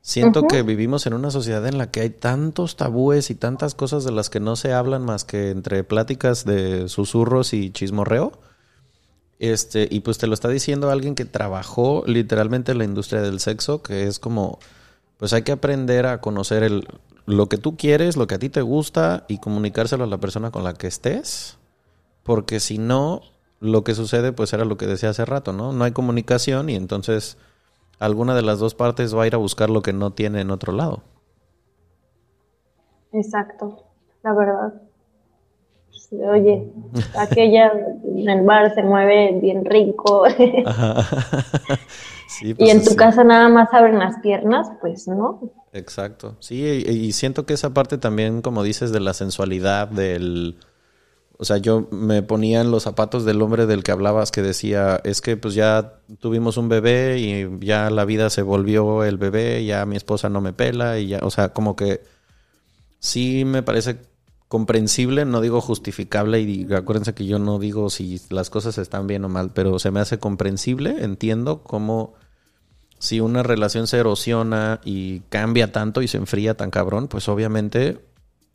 siento 0.01 0.47
que 0.47 0.63
vivimos 0.63 1.05
en 1.05 1.13
una 1.13 1.31
sociedad 1.31 1.65
en 1.67 1.77
la 1.77 1.89
que 1.89 2.01
hay 2.01 2.09
tantos 2.09 2.75
tabúes 2.75 3.29
y 3.29 3.35
tantas 3.35 3.75
cosas 3.75 4.03
de 4.03 4.11
las 4.11 4.29
que 4.29 4.39
no 4.39 4.55
se 4.55 4.73
hablan 4.73 5.05
más 5.05 5.23
que 5.23 5.51
entre 5.51 5.83
pláticas 5.83 6.43
de 6.43 6.89
susurros 6.89 7.53
y 7.53 7.71
chismorreo. 7.71 8.33
Este, 9.39 9.87
y 9.89 10.01
pues 10.01 10.17
te 10.17 10.27
lo 10.27 10.35
está 10.35 10.49
diciendo 10.49 10.91
alguien 10.91 11.15
que 11.15 11.25
trabajó 11.25 12.03
literalmente 12.05 12.73
en 12.73 12.77
la 12.77 12.83
industria 12.83 13.21
del 13.21 13.39
sexo, 13.39 13.81
que 13.81 14.05
es 14.05 14.19
como, 14.19 14.59
pues 15.17 15.33
hay 15.33 15.41
que 15.41 15.51
aprender 15.51 16.05
a 16.05 16.21
conocer 16.21 16.61
el, 16.61 16.87
lo 17.25 17.47
que 17.47 17.57
tú 17.57 17.77
quieres, 17.77 18.17
lo 18.17 18.27
que 18.27 18.35
a 18.35 18.39
ti 18.39 18.49
te 18.49 18.61
gusta 18.61 19.25
y 19.27 19.39
comunicárselo 19.39 20.03
a 20.03 20.07
la 20.07 20.17
persona 20.17 20.51
con 20.51 20.63
la 20.63 20.73
que 20.73 20.87
estés, 20.87 21.57
porque 22.23 22.59
si 22.59 22.77
no, 22.77 23.21
lo 23.59 23.83
que 23.83 23.95
sucede 23.95 24.33
pues 24.33 24.53
era 24.53 24.65
lo 24.65 24.77
que 24.77 24.87
decía 24.87 25.09
hace 25.09 25.25
rato, 25.25 25.53
¿no? 25.53 25.71
No 25.71 25.83
hay 25.83 25.91
comunicación 25.91 26.69
y 26.69 26.75
entonces 26.75 27.37
alguna 27.99 28.35
de 28.35 28.41
las 28.41 28.59
dos 28.59 28.75
partes 28.75 29.15
va 29.15 29.23
a 29.23 29.27
ir 29.27 29.35
a 29.35 29.39
buscar 29.39 29.69
lo 29.69 29.81
que 29.81 29.93
no 29.93 30.11
tiene 30.11 30.41
en 30.41 30.51
otro 30.51 30.73
lado. 30.73 31.03
Exacto, 33.13 33.83
la 34.23 34.33
verdad. 34.33 34.81
Oye, 36.11 36.67
aquella 37.17 37.71
en 38.03 38.29
el 38.29 38.45
bar 38.45 38.75
se 38.75 38.83
mueve 38.83 39.39
bien 39.41 39.63
rico. 39.63 40.25
y 42.41 42.53
pues 42.53 42.69
en 42.69 42.83
tu 42.83 42.97
casa 42.97 43.23
nada 43.23 43.47
más 43.47 43.69
abren 43.73 43.97
las 43.97 44.19
piernas, 44.19 44.67
pues 44.81 45.07
no. 45.07 45.39
Exacto. 45.71 46.35
Sí, 46.39 46.63
y, 46.65 47.13
siento 47.13 47.45
que 47.45 47.53
esa 47.53 47.73
parte 47.73 47.97
también, 47.97 48.41
como 48.41 48.61
dices, 48.61 48.91
de 48.91 48.99
la 48.99 49.13
sensualidad, 49.13 49.87
del... 49.87 50.57
O 51.37 51.45
sea, 51.45 51.57
yo 51.57 51.87
me 51.91 52.21
ponía 52.21 52.59
en 52.61 52.71
los 52.71 52.83
zapatos 52.83 53.23
del 53.25 53.41
hombre 53.41 53.65
del 53.65 53.81
que 53.81 53.91
hablabas 53.91 54.31
que 54.31 54.43
decía, 54.43 54.99
es 55.03 55.21
que 55.21 55.37
pues 55.37 55.55
ya 55.55 55.93
tuvimos 56.19 56.57
un 56.57 56.69
bebé 56.69 57.17
y 57.17 57.65
ya 57.65 57.89
la 57.89 58.05
vida 58.05 58.29
se 58.29 58.43
volvió 58.43 59.03
el 59.03 59.17
bebé, 59.17 59.65
ya 59.65 59.87
mi 59.87 59.95
esposa 59.95 60.29
no 60.29 60.39
me 60.39 60.53
pela 60.53 60.99
y 60.99 61.07
ya, 61.07 61.19
o 61.23 61.31
sea, 61.31 61.49
como 61.49 61.75
que 61.75 62.01
sí 62.99 63.43
me 63.43 63.63
parece 63.63 63.97
comprensible, 64.51 65.23
no 65.23 65.39
digo 65.39 65.61
justificable 65.61 66.41
y 66.41 66.67
acuérdense 66.73 67.13
que 67.13 67.25
yo 67.25 67.39
no 67.39 67.57
digo 67.57 67.89
si 67.89 68.19
las 68.29 68.49
cosas 68.49 68.77
están 68.77 69.07
bien 69.07 69.23
o 69.23 69.29
mal, 69.29 69.51
pero 69.53 69.79
se 69.79 69.91
me 69.91 70.01
hace 70.01 70.19
comprensible, 70.19 71.05
entiendo 71.05 71.63
cómo 71.63 72.15
si 72.99 73.21
una 73.21 73.43
relación 73.43 73.87
se 73.87 73.99
erosiona 73.99 74.81
y 74.83 75.21
cambia 75.29 75.71
tanto 75.71 76.01
y 76.01 76.09
se 76.09 76.17
enfría 76.17 76.57
tan 76.57 76.69
cabrón, 76.69 77.07
pues 77.07 77.29
obviamente, 77.29 77.99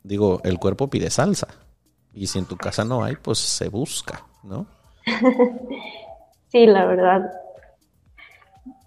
digo, 0.03 0.39
el 0.43 0.59
cuerpo 0.59 0.87
pide 0.87 1.09
salsa. 1.09 1.47
Y 2.13 2.27
si 2.27 2.37
en 2.37 2.45
tu 2.45 2.57
casa 2.57 2.85
no 2.85 3.03
hay, 3.03 3.15
pues 3.15 3.39
se 3.39 3.67
busca, 3.69 4.23
¿no? 4.43 4.67
sí, 6.49 6.67
la 6.67 6.85
verdad. 6.85 7.31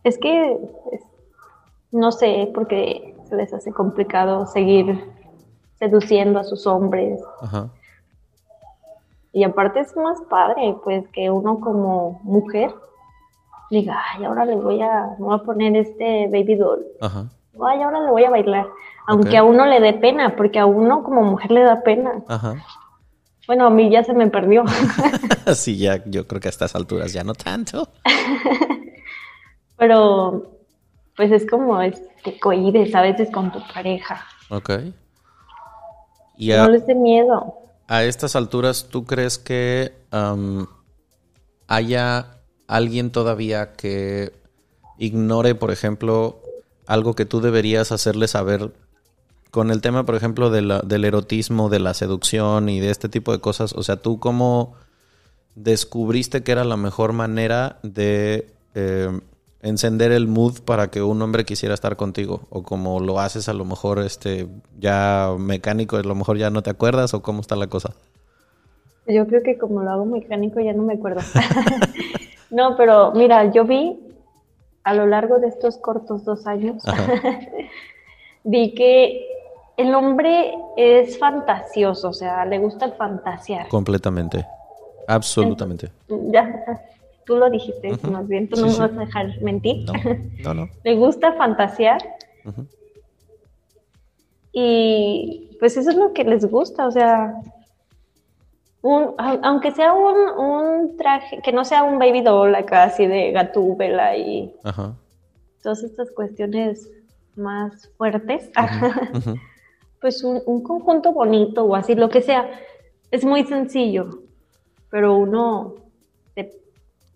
Es 0.04 0.16
que, 0.16 0.58
no 1.90 2.12
sé, 2.12 2.52
porque 2.54 3.16
se 3.28 3.34
les 3.34 3.52
hace 3.52 3.72
complicado 3.72 4.46
seguir 4.46 5.18
seduciendo 5.80 6.38
a 6.38 6.44
sus 6.44 6.66
hombres. 6.68 7.20
Ajá. 7.40 7.70
Y 9.32 9.42
aparte 9.42 9.80
es 9.80 9.96
más 9.96 10.20
padre, 10.28 10.76
pues, 10.84 11.08
que 11.08 11.30
uno 11.30 11.58
como 11.60 12.20
mujer 12.22 12.72
diga, 13.70 14.00
ay, 14.12 14.24
ahora 14.24 14.44
le 14.44 14.56
voy 14.56 14.82
a, 14.82 15.14
voy 15.18 15.34
a 15.34 15.38
poner 15.38 15.76
este 15.76 16.28
baby 16.28 16.56
doll. 16.56 16.84
Ajá. 17.00 17.26
Ay, 17.60 17.82
ahora 17.82 18.00
le 18.00 18.10
voy 18.10 18.24
a 18.24 18.30
bailar. 18.30 18.66
Aunque 19.06 19.36
a 19.36 19.42
uno 19.42 19.66
le 19.66 19.80
dé 19.80 19.94
pena, 19.94 20.36
porque 20.36 20.58
a 20.58 20.66
uno 20.66 21.02
como 21.02 21.22
mujer 21.22 21.50
le 21.50 21.62
da 21.62 21.82
pena. 21.82 22.22
Ajá. 22.28 22.56
Bueno, 23.46 23.66
a 23.66 23.70
mí 23.70 23.90
ya 23.90 24.04
se 24.04 24.12
me 24.14 24.28
perdió. 24.28 24.64
sí, 25.54 25.76
ya, 25.78 26.04
yo 26.04 26.26
creo 26.26 26.40
que 26.40 26.48
a 26.48 26.50
estas 26.50 26.74
alturas 26.74 27.12
ya 27.12 27.24
no 27.24 27.34
tanto. 27.34 27.88
Pero, 29.76 30.58
pues 31.16 31.32
es 31.32 31.48
como, 31.48 31.80
es, 31.80 32.00
te 32.22 32.38
cohibes 32.38 32.94
a 32.94 33.02
veces 33.02 33.30
con 33.30 33.50
tu 33.50 33.60
pareja. 33.72 34.24
Ok. 34.50 34.70
Y 36.40 36.48
no 36.48 36.70
les 36.70 36.86
dé 36.86 36.94
miedo. 36.94 37.54
A 37.86 38.02
estas 38.04 38.34
alturas, 38.34 38.86
¿tú 38.88 39.04
crees 39.04 39.36
que 39.36 39.92
haya 41.66 42.26
alguien 42.66 43.10
todavía 43.10 43.74
que 43.74 44.32
ignore, 44.96 45.54
por 45.54 45.70
ejemplo, 45.70 46.40
algo 46.86 47.14
que 47.14 47.26
tú 47.26 47.42
deberías 47.42 47.92
hacerle 47.92 48.26
saber 48.26 48.72
con 49.50 49.70
el 49.70 49.82
tema, 49.82 50.06
por 50.06 50.14
ejemplo, 50.14 50.48
del 50.48 51.04
erotismo, 51.04 51.68
de 51.68 51.80
la 51.80 51.92
seducción 51.92 52.70
y 52.70 52.80
de 52.80 52.90
este 52.90 53.10
tipo 53.10 53.32
de 53.32 53.40
cosas. 53.40 53.74
O 53.74 53.82
sea, 53.82 53.96
tú 53.96 54.18
cómo 54.18 54.72
descubriste 55.56 56.42
que 56.42 56.52
era 56.52 56.64
la 56.64 56.78
mejor 56.78 57.12
manera 57.12 57.80
de 57.82 58.54
eh, 58.74 59.20
encender 59.62 60.12
el 60.12 60.26
mood 60.26 60.60
para 60.64 60.88
que 60.88 61.02
un 61.02 61.20
hombre 61.22 61.44
quisiera 61.44 61.74
estar 61.74 61.96
contigo 61.96 62.42
o 62.50 62.62
como 62.62 63.00
lo 63.00 63.20
haces 63.20 63.48
a 63.48 63.52
lo 63.52 63.64
mejor 63.64 63.98
este 63.98 64.48
ya 64.78 65.34
mecánico 65.38 65.96
a 65.96 66.02
lo 66.02 66.14
mejor 66.14 66.38
ya 66.38 66.50
no 66.50 66.62
te 66.62 66.70
acuerdas 66.70 67.12
o 67.14 67.22
cómo 67.22 67.40
está 67.40 67.56
la 67.56 67.66
cosa 67.66 67.92
yo 69.06 69.26
creo 69.26 69.42
que 69.42 69.58
como 69.58 69.82
lo 69.82 69.90
hago 69.90 70.06
mecánico 70.06 70.60
ya 70.60 70.72
no 70.72 70.82
me 70.82 70.94
acuerdo 70.94 71.20
No, 72.50 72.76
pero 72.76 73.12
mira, 73.12 73.50
yo 73.52 73.64
vi 73.64 73.98
a 74.82 74.94
lo 74.94 75.06
largo 75.06 75.38
de 75.38 75.48
estos 75.48 75.78
cortos 75.78 76.24
dos 76.24 76.46
años, 76.46 76.82
vi 78.44 78.74
que 78.74 79.26
el 79.76 79.94
hombre 79.94 80.52
es 80.76 81.18
fantasioso, 81.18 82.08
o 82.08 82.12
sea, 82.12 82.44
le 82.44 82.58
gusta 82.58 82.86
el 82.86 82.92
fantasear. 82.94 83.68
Completamente, 83.68 84.44
absolutamente. 85.06 85.90
Ya. 86.08 86.82
Tú 87.24 87.36
lo 87.36 87.50
dijiste, 87.50 87.90
más 88.10 88.26
bien, 88.26 88.48
tú 88.48 88.60
no 88.60 88.66
me 88.66 88.78
vas 88.78 88.92
a 88.92 89.00
dejar 89.00 89.40
mentir. 89.42 89.86
No, 90.44 90.54
no. 90.54 90.68
Le 90.84 90.94
gusta 90.94 91.32
fantasear. 91.34 92.00
Y 94.52 95.56
pues 95.60 95.76
eso 95.76 95.90
es 95.90 95.96
lo 95.96 96.12
que 96.12 96.24
les 96.24 96.44
gusta, 96.50 96.86
o 96.86 96.90
sea, 96.90 97.34
un, 98.82 99.14
aunque 99.18 99.70
sea 99.72 99.92
un, 99.92 100.16
un, 100.38 100.96
traje, 100.96 101.40
que 101.42 101.52
no 101.52 101.64
sea 101.64 101.82
un 101.82 101.98
baby 101.98 102.22
doll 102.22 102.54
acá 102.54 102.84
así 102.84 103.06
de 103.06 103.30
gatúbela 103.30 104.16
y 104.16 104.54
todas 105.62 105.82
estas 105.82 106.10
cuestiones 106.10 106.90
más 107.36 107.90
fuertes, 107.96 108.50
pues 110.00 110.24
un, 110.24 110.40
un, 110.46 110.62
conjunto 110.62 111.12
bonito 111.12 111.64
o 111.64 111.76
así, 111.76 111.94
lo 111.94 112.08
que 112.08 112.22
sea, 112.22 112.50
es 113.10 113.24
muy 113.24 113.44
sencillo, 113.44 114.22
pero 114.90 115.16
uno 115.16 115.74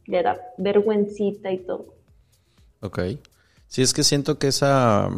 le 0.07 0.23
da 0.23 0.39
vergüencita 0.59 1.51
y 1.53 1.59
todo. 1.59 1.95
Ok. 2.81 3.01
Sí, 3.69 3.83
es 3.83 3.93
que 3.93 4.05
siento 4.05 4.39
que 4.39 4.49
esa, 4.49 5.11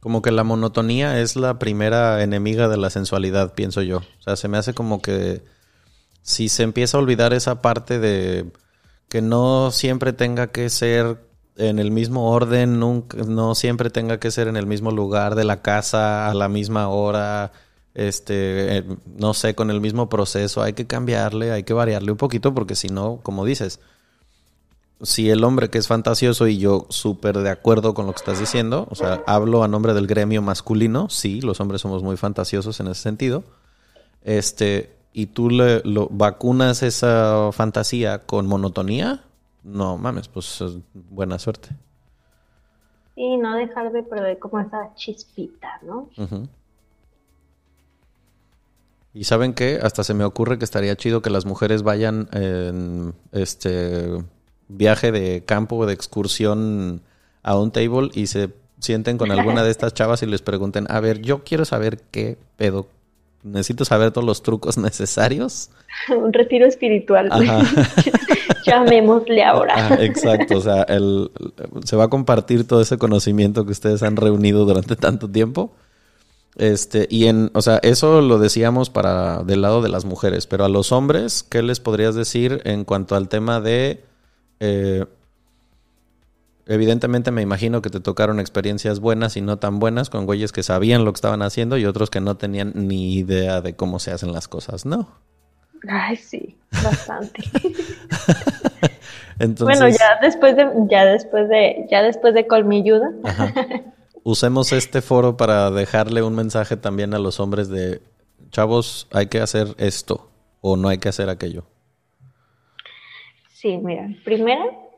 como 0.00 0.22
que 0.22 0.32
la 0.32 0.44
monotonía 0.44 1.20
es 1.20 1.36
la 1.36 1.58
primera 1.58 2.22
enemiga 2.22 2.68
de 2.68 2.76
la 2.76 2.90
sensualidad, 2.90 3.54
pienso 3.54 3.82
yo. 3.82 3.98
O 3.98 4.22
sea, 4.22 4.36
se 4.36 4.48
me 4.48 4.58
hace 4.58 4.74
como 4.74 5.02
que 5.02 5.42
si 6.22 6.48
se 6.48 6.62
empieza 6.62 6.96
a 6.96 7.00
olvidar 7.00 7.32
esa 7.32 7.62
parte 7.62 7.98
de 7.98 8.46
que 9.08 9.22
no 9.22 9.70
siempre 9.70 10.12
tenga 10.12 10.48
que 10.48 10.70
ser 10.70 11.18
en 11.56 11.78
el 11.78 11.90
mismo 11.90 12.30
orden, 12.30 12.80
nunca, 12.80 13.18
no 13.18 13.54
siempre 13.54 13.90
tenga 13.90 14.18
que 14.18 14.30
ser 14.30 14.48
en 14.48 14.56
el 14.56 14.66
mismo 14.66 14.90
lugar 14.90 15.34
de 15.34 15.44
la 15.44 15.62
casa 15.62 16.30
a 16.30 16.34
la 16.34 16.48
misma 16.48 16.88
hora, 16.88 17.52
este, 17.94 18.78
eh, 18.78 18.84
no 19.18 19.34
sé, 19.34 19.54
con 19.54 19.70
el 19.70 19.80
mismo 19.80 20.08
proceso, 20.08 20.62
hay 20.62 20.72
que 20.72 20.86
cambiarle, 20.86 21.50
hay 21.50 21.64
que 21.64 21.74
variarle 21.74 22.12
un 22.12 22.16
poquito 22.18 22.54
porque 22.54 22.76
si 22.76 22.88
no, 22.88 23.20
como 23.22 23.44
dices, 23.44 23.80
si 25.02 25.30
el 25.30 25.44
hombre 25.44 25.70
que 25.70 25.78
es 25.78 25.88
fantasioso 25.88 26.46
y 26.46 26.58
yo 26.58 26.86
súper 26.90 27.38
de 27.38 27.50
acuerdo 27.50 27.94
con 27.94 28.06
lo 28.06 28.12
que 28.12 28.18
estás 28.18 28.38
diciendo, 28.38 28.86
o 28.90 28.94
sea, 28.94 29.22
hablo 29.26 29.62
a 29.62 29.68
nombre 29.68 29.94
del 29.94 30.06
gremio 30.06 30.42
masculino, 30.42 31.08
sí, 31.08 31.40
los 31.40 31.60
hombres 31.60 31.80
somos 31.80 32.02
muy 32.02 32.16
fantasiosos 32.16 32.80
en 32.80 32.88
ese 32.88 33.02
sentido, 33.02 33.44
este, 34.22 34.94
y 35.12 35.26
tú 35.26 35.48
le 35.50 35.80
lo, 35.84 36.08
vacunas 36.10 36.82
esa 36.82 37.50
fantasía 37.52 38.26
con 38.26 38.46
monotonía, 38.46 39.24
no 39.62 39.96
mames, 39.96 40.28
pues 40.28 40.62
buena 40.92 41.38
suerte. 41.38 41.70
Sí, 43.14 43.36
no 43.36 43.56
dejar 43.56 43.92
de 43.92 44.02
perder 44.02 44.38
como 44.38 44.60
esa 44.60 44.94
chispita, 44.94 45.80
¿no? 45.82 46.08
Y 49.12 49.24
saben 49.24 49.54
qué, 49.54 49.80
hasta 49.82 50.04
se 50.04 50.14
me 50.14 50.24
ocurre 50.24 50.58
que 50.58 50.64
estaría 50.64 50.94
chido 50.96 51.20
que 51.20 51.30
las 51.30 51.44
mujeres 51.44 51.82
vayan 51.82 52.28
en 52.32 53.14
este 53.32 54.22
viaje 54.70 55.12
de 55.12 55.42
campo 55.44 55.76
o 55.76 55.86
de 55.86 55.92
excursión 55.92 57.02
a 57.42 57.58
un 57.58 57.70
table 57.70 58.10
y 58.14 58.26
se 58.26 58.50
sienten 58.78 59.18
con 59.18 59.30
alguna 59.30 59.62
de 59.62 59.70
estas 59.70 59.94
chavas 59.94 60.22
y 60.22 60.26
les 60.26 60.42
pregunten, 60.42 60.86
a 60.88 61.00
ver, 61.00 61.20
yo 61.20 61.44
quiero 61.44 61.64
saber 61.64 62.00
qué 62.10 62.38
pedo. 62.56 62.86
Necesito 63.42 63.84
saber 63.84 64.10
todos 64.10 64.26
los 64.26 64.42
trucos 64.42 64.76
necesarios. 64.78 65.70
Un 66.08 66.32
retiro 66.32 66.66
espiritual. 66.66 67.30
Llamémosle 68.66 69.42
ahora. 69.42 69.98
exacto, 70.00 70.58
o 70.58 70.60
sea, 70.60 70.82
el, 70.82 71.30
se 71.84 71.96
va 71.96 72.04
a 72.04 72.08
compartir 72.08 72.66
todo 72.66 72.80
ese 72.80 72.98
conocimiento 72.98 73.64
que 73.64 73.72
ustedes 73.72 74.02
han 74.02 74.16
reunido 74.16 74.64
durante 74.64 74.96
tanto 74.96 75.28
tiempo. 75.28 75.72
Este, 76.56 77.06
y 77.08 77.26
en, 77.26 77.50
o 77.54 77.62
sea, 77.62 77.78
eso 77.82 78.20
lo 78.20 78.38
decíamos 78.38 78.90
para 78.90 79.42
del 79.44 79.62
lado 79.62 79.82
de 79.82 79.88
las 79.88 80.04
mujeres, 80.04 80.46
pero 80.46 80.64
a 80.64 80.68
los 80.68 80.92
hombres, 80.92 81.42
¿qué 81.42 81.62
les 81.62 81.80
podrías 81.80 82.14
decir 82.14 82.60
en 82.64 82.84
cuanto 82.84 83.16
al 83.16 83.28
tema 83.28 83.60
de 83.60 84.02
eh, 84.60 85.06
evidentemente 86.66 87.30
me 87.30 87.42
imagino 87.42 87.82
que 87.82 87.90
te 87.90 88.00
tocaron 88.00 88.38
experiencias 88.38 89.00
buenas 89.00 89.36
y 89.36 89.40
no 89.40 89.58
tan 89.58 89.78
buenas 89.78 90.10
con 90.10 90.26
güeyes 90.26 90.52
que 90.52 90.62
sabían 90.62 91.04
lo 91.04 91.12
que 91.12 91.16
estaban 91.16 91.42
haciendo 91.42 91.76
y 91.76 91.86
otros 91.86 92.10
que 92.10 92.20
no 92.20 92.36
tenían 92.36 92.72
ni 92.74 93.14
idea 93.14 93.60
de 93.60 93.74
cómo 93.74 93.98
se 93.98 94.12
hacen 94.12 94.32
las 94.32 94.46
cosas, 94.46 94.86
¿no? 94.86 95.08
Ay, 95.88 96.16
sí, 96.16 96.56
bastante. 96.82 97.42
Bueno, 99.60 99.88
ya 99.88 100.18
después 100.20 100.54
de, 100.54 100.68
ya 100.90 101.06
después 101.06 101.48
de, 101.48 101.86
ya 101.90 102.02
después 102.02 102.34
de 102.34 102.46
colmilluda. 102.46 103.10
Usemos 104.22 104.72
este 104.72 105.00
foro 105.00 105.38
para 105.38 105.70
dejarle 105.70 106.22
un 106.22 106.34
mensaje 106.34 106.76
también 106.76 107.14
a 107.14 107.18
los 107.18 107.40
hombres 107.40 107.70
de 107.70 108.02
chavos, 108.50 109.08
hay 109.12 109.28
que 109.28 109.40
hacer 109.40 109.68
esto 109.78 110.28
o 110.60 110.76
no 110.76 110.88
hay 110.88 110.98
que 110.98 111.08
hacer 111.08 111.30
aquello. 111.30 111.64
Sí, 113.60 113.76
mira, 113.76 114.08
primero, 114.24 114.90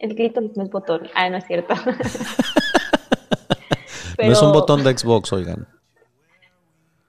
el 0.00 0.14
clítoris 0.16 0.56
no 0.56 0.64
es 0.64 0.70
botón. 0.70 1.08
Ah, 1.14 1.30
no 1.30 1.36
es 1.36 1.44
cierto. 1.44 1.72
No 4.18 4.32
es 4.32 4.42
un 4.42 4.52
botón 4.52 4.82
de 4.82 4.96
Xbox, 4.96 5.32
oigan. 5.32 5.68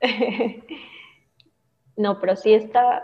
no, 1.97 2.19
pero 2.19 2.35
sí 2.35 2.53
esta 2.53 3.03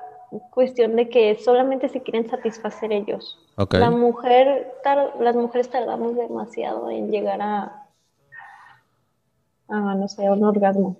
cuestión 0.52 0.96
de 0.96 1.10
que 1.10 1.36
solamente 1.36 1.90
se 1.90 2.02
quieren 2.04 2.30
satisfacer 2.30 2.92
ellos. 2.92 3.40
La 3.72 3.90
mujer, 3.90 4.72
las 5.20 5.36
mujeres 5.36 5.70
tardamos 5.70 6.16
demasiado 6.16 6.92
en 6.92 7.10
llegar 7.10 7.42
a, 7.42 7.88
a 9.68 9.96
no 9.96 10.08
sé, 10.08 10.28
a 10.28 10.34
un 10.34 10.44
orgasmo. 10.44 10.98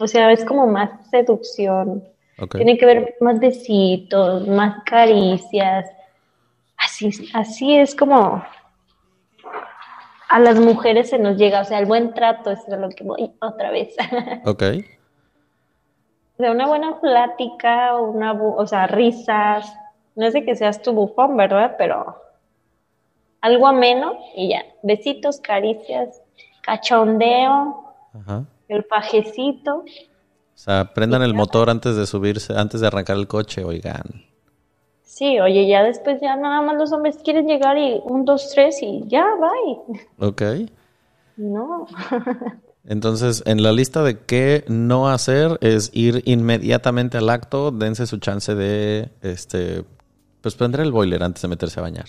O 0.00 0.06
sea, 0.06 0.32
es 0.32 0.44
como 0.44 0.66
más 0.66 1.08
seducción, 1.10 2.15
tiene 2.50 2.76
que 2.76 2.86
ver 2.86 3.16
más 3.20 3.38
besitos, 3.40 4.46
más 4.46 4.82
caricias. 4.84 5.90
Así, 6.76 7.10
así 7.32 7.76
es 7.76 7.94
como 7.94 8.42
a 10.28 10.38
las 10.40 10.58
mujeres 10.58 11.10
se 11.10 11.18
nos 11.18 11.36
llega, 11.36 11.60
o 11.60 11.64
sea, 11.64 11.78
el 11.78 11.86
buen 11.86 12.12
trato 12.12 12.50
es 12.50 12.60
lo 12.68 12.88
que 12.90 13.04
voy 13.04 13.32
otra 13.40 13.70
vez. 13.70 13.94
Ok. 14.44 14.62
De 16.38 16.50
una 16.50 16.66
buena 16.66 17.00
plática, 17.00 17.96
una, 17.96 18.32
o 18.32 18.66
sea, 18.66 18.86
risas. 18.86 19.72
No 20.14 20.26
es 20.26 20.34
de 20.34 20.44
que 20.44 20.54
seas 20.54 20.82
tu 20.82 20.92
bufón, 20.92 21.34
¿verdad? 21.34 21.76
Pero 21.78 22.20
algo 23.40 23.66
ameno 23.66 24.18
y 24.34 24.50
ya. 24.50 24.64
Besitos, 24.82 25.40
caricias, 25.40 26.20
cachondeo, 26.60 27.94
el 28.68 28.84
pajecito. 28.84 29.84
O 30.56 30.58
sea, 30.58 30.94
prendan 30.94 31.20
el 31.20 31.34
motor 31.34 31.68
antes 31.68 31.96
de 31.96 32.06
subirse, 32.06 32.56
antes 32.56 32.80
de 32.80 32.86
arrancar 32.86 33.18
el 33.18 33.28
coche, 33.28 33.62
oigan. 33.62 34.24
Sí, 35.02 35.38
oye, 35.38 35.68
ya 35.68 35.82
después 35.82 36.18
ya 36.22 36.34
nada 36.34 36.62
más 36.62 36.76
los 36.76 36.92
hombres 36.92 37.18
quieren 37.22 37.46
llegar 37.46 37.76
y 37.76 38.00
un, 38.02 38.24
dos, 38.24 38.50
tres 38.54 38.82
y 38.82 39.04
ya, 39.06 39.26
bye. 39.38 40.00
Ok. 40.18 40.42
No. 41.36 41.86
Entonces, 42.88 43.42
en 43.44 43.62
la 43.62 43.72
lista 43.72 44.02
de 44.02 44.18
qué 44.20 44.64
no 44.66 45.10
hacer 45.10 45.58
es 45.60 45.90
ir 45.92 46.22
inmediatamente 46.24 47.18
al 47.18 47.28
acto, 47.28 47.70
dense 47.70 48.06
su 48.06 48.16
chance 48.16 48.54
de, 48.54 49.10
este, 49.20 49.84
pues 50.40 50.54
prender 50.54 50.80
el 50.80 50.90
boiler 50.90 51.22
antes 51.22 51.42
de 51.42 51.48
meterse 51.48 51.80
a 51.80 51.82
bañar. 51.82 52.06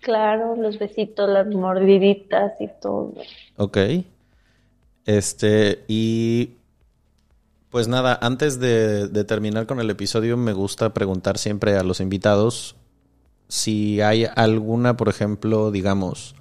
Claro, 0.00 0.56
los 0.56 0.78
besitos, 0.78 1.28
las 1.28 1.48
mordiditas 1.48 2.58
y 2.60 2.68
todo. 2.80 3.12
Ok. 3.58 3.76
Este, 5.04 5.84
y 5.86 6.50
pues 7.70 7.86
nada, 7.86 8.18
antes 8.20 8.58
de, 8.58 9.08
terminar 9.24 9.66
con 9.66 9.80
el 9.80 9.90
episodio, 9.90 10.36
me 10.36 10.52
gusta 10.52 10.92
preguntar 10.92 11.38
siempre 11.38 11.76
a 11.76 11.84
los 11.84 12.00
invitados 12.00 12.76
si 13.48 14.00
hay 14.00 14.26
alguna, 14.36 14.96
por 14.96 15.08
ejemplo, 15.08 15.70
digamos, 15.70 16.34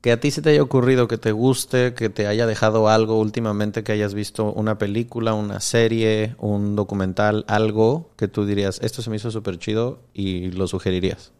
que 0.00 0.12
a 0.12 0.20
ti 0.20 0.30
se 0.30 0.42
te 0.42 0.50
haya 0.50 0.62
ocurrido, 0.62 1.08
que 1.08 1.18
te 1.18 1.32
guste, 1.32 1.94
que 1.94 2.08
te 2.08 2.26
haya 2.26 2.46
dejado 2.46 2.88
algo 2.88 3.18
últimamente, 3.18 3.82
que 3.82 3.92
hayas 3.92 4.14
visto 4.14 4.52
una 4.52 4.78
película, 4.78 5.34
una 5.34 5.60
serie, 5.60 6.36
un 6.38 6.76
documental, 6.76 7.44
algo 7.48 8.10
que 8.16 8.28
tú 8.28 8.46
dirías, 8.46 8.80
esto 8.82 9.02
se 9.02 9.10
me 9.10 9.16
hizo 9.16 9.30
súper 9.30 9.58
chido 9.58 10.00
y 10.12 10.52
lo 10.52 10.68
sugerirías. 10.68 11.32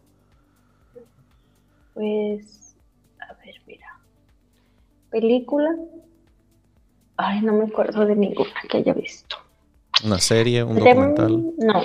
Pues, 1.93 2.75
a 3.19 3.33
ver, 3.33 3.55
mira, 3.65 3.99
película, 5.09 5.75
Ay, 7.21 7.41
no 7.41 7.51
me 7.51 7.65
acuerdo 7.65 8.05
de 8.05 8.15
ninguna 8.15 8.53
que 8.69 8.77
haya 8.77 8.93
visto. 8.93 9.35
¿Una 10.05 10.19
serie? 10.19 10.63
¿Un 10.63 10.79
documental? 10.79 11.43
No. 11.57 11.81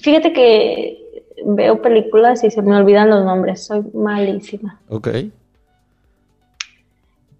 Fíjate 0.00 0.32
que 0.32 1.22
veo 1.44 1.82
películas 1.82 2.42
y 2.42 2.50
se 2.50 2.62
me 2.62 2.74
olvidan 2.74 3.10
los 3.10 3.22
nombres. 3.22 3.66
Soy 3.66 3.82
malísima. 3.92 4.80
Ok. 4.88 5.08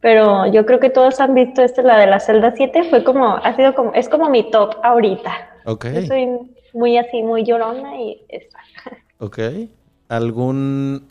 Pero 0.01 0.47
yo 0.53 0.67
creo 0.67 0.79
que 0.79 0.91
todos 0.91 1.19
han 1.19 1.33
visto 1.33 1.63
esta, 1.63 1.81
la 1.81 1.97
de 1.97 2.07
la 2.07 2.21
celda 2.21 2.53
7. 2.55 2.85
Fue 2.91 3.03
como, 3.03 3.35
ha 3.37 3.57
sido 3.57 3.75
como, 3.75 3.95
es 3.95 4.11
como 4.11 4.29
mi 4.29 4.51
top 4.51 4.75
ahorita. 4.83 5.33
Ok. 5.65 5.87
Yo 5.87 6.03
soy 6.03 6.29
muy 6.75 6.99
así, 6.99 7.23
muy 7.23 7.45
llorona 7.45 7.99
y 7.99 8.21
esa. 8.29 8.59
Ok. 9.21 9.39
¿Algún 10.11 11.09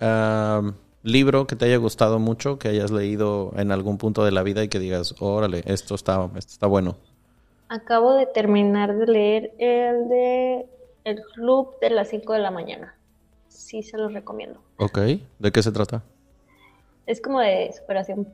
libro 1.06 1.46
que 1.48 1.56
te 1.56 1.66
haya 1.66 1.78
gustado 1.78 2.20
mucho, 2.20 2.60
que 2.60 2.68
hayas 2.68 2.92
leído 2.92 3.54
en 3.56 3.72
algún 3.72 3.98
punto 3.98 4.26
de 4.26 4.32
la 4.32 4.44
vida 4.44 4.64
y 4.64 4.68
que 4.68 4.80
digas, 4.80 5.16
órale, 5.20 5.64
esto 5.66 5.96
está, 5.96 6.30
esto 6.36 6.52
está 6.52 6.68
bueno? 6.68 6.98
Acabo 7.70 8.14
de 8.14 8.26
terminar 8.26 8.96
de 8.96 9.06
leer 9.06 9.54
el 9.60 10.10
de 10.10 10.66
El 11.04 11.22
Club 11.36 11.80
de 11.80 11.92
las 11.92 12.10
5 12.10 12.34
de 12.34 12.40
la 12.40 12.52
mañana. 12.52 12.96
Sí, 13.48 13.84
se 13.84 13.98
los 13.98 14.14
recomiendo. 14.14 14.60
Ok, 14.78 15.00
¿de 15.40 15.52
qué 15.52 15.64
se 15.64 15.72
trata? 15.72 16.04
Es 17.06 17.22
como 17.22 17.40
de 17.40 17.72
superación 17.78 18.28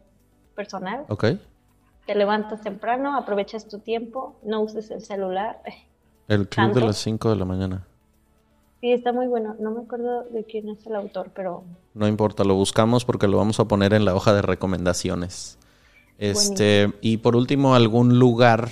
personal. 0.56 1.06
Ok. 1.10 1.26
Te 2.06 2.16
levantas 2.16 2.62
temprano, 2.62 3.16
aprovechas 3.18 3.68
tu 3.68 3.80
tiempo, 3.80 4.36
no 4.44 4.62
uses 4.62 4.90
el 4.92 5.02
celular. 5.02 5.62
El 6.28 6.48
Club 6.48 6.74
de 6.74 6.82
las 6.82 6.98
5 6.98 7.30
de 7.30 7.36
la 7.36 7.46
mañana. 7.46 7.88
Sí, 8.82 8.92
está 8.92 9.14
muy 9.14 9.28
bueno. 9.28 9.56
No 9.60 9.72
me 9.72 9.82
acuerdo 9.82 10.24
de 10.24 10.44
quién 10.44 10.68
es 10.70 10.86
el 10.88 10.96
autor, 10.96 11.30
pero... 11.36 11.64
No 11.94 12.08
importa, 12.08 12.44
lo 12.44 12.56
buscamos 12.56 13.06
porque 13.06 13.28
lo 13.28 13.38
vamos 13.38 13.60
a 13.60 13.66
poner 13.66 13.94
en 13.94 14.06
la 14.06 14.16
hoja 14.16 14.34
de 14.34 14.42
recomendaciones. 14.42 15.60
Este, 16.18 16.92
y 17.02 17.18
por 17.18 17.36
último, 17.36 17.76
algún 17.76 18.18
lugar 18.18 18.70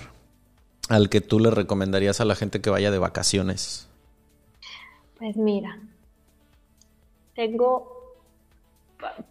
al 0.90 1.10
que 1.10 1.22
tú 1.22 1.40
le 1.40 1.52
recomendarías 1.52 2.19
a 2.22 2.26
la 2.26 2.36
gente 2.36 2.60
que 2.60 2.72
vaya 2.72 2.90
de 2.90 2.98
vacaciones. 2.98 3.88
Pues 5.19 5.38
mira, 5.38 5.80
tengo 7.36 7.99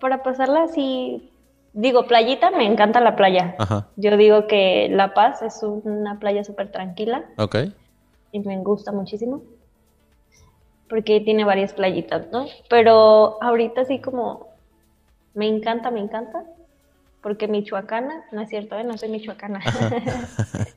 para 0.00 0.22
pasarla 0.22 0.64
así, 0.64 1.30
digo, 1.72 2.06
playita, 2.06 2.50
me 2.50 2.66
encanta 2.66 3.00
la 3.00 3.16
playa. 3.16 3.56
Yo 3.96 4.16
digo 4.16 4.46
que 4.46 4.88
La 4.90 5.14
Paz 5.14 5.42
es 5.42 5.62
una 5.62 6.18
playa 6.18 6.44
súper 6.44 6.70
tranquila. 6.70 7.24
Ok. 7.36 7.56
Y 8.32 8.40
me 8.40 8.56
gusta 8.58 8.92
muchísimo. 8.92 9.42
Porque 10.88 11.20
tiene 11.20 11.44
varias 11.44 11.72
playitas, 11.72 12.30
¿no? 12.32 12.46
Pero 12.68 13.42
ahorita 13.42 13.84
sí 13.84 14.00
como 14.00 14.48
me 15.34 15.46
encanta, 15.46 15.90
me 15.90 16.00
encanta. 16.00 16.44
Porque 17.22 17.48
Michoacana, 17.48 18.24
no 18.32 18.40
es 18.40 18.48
cierto, 18.48 18.76
¿eh? 18.76 18.84
no 18.84 18.96
soy 18.96 19.08
michoacana. 19.08 19.60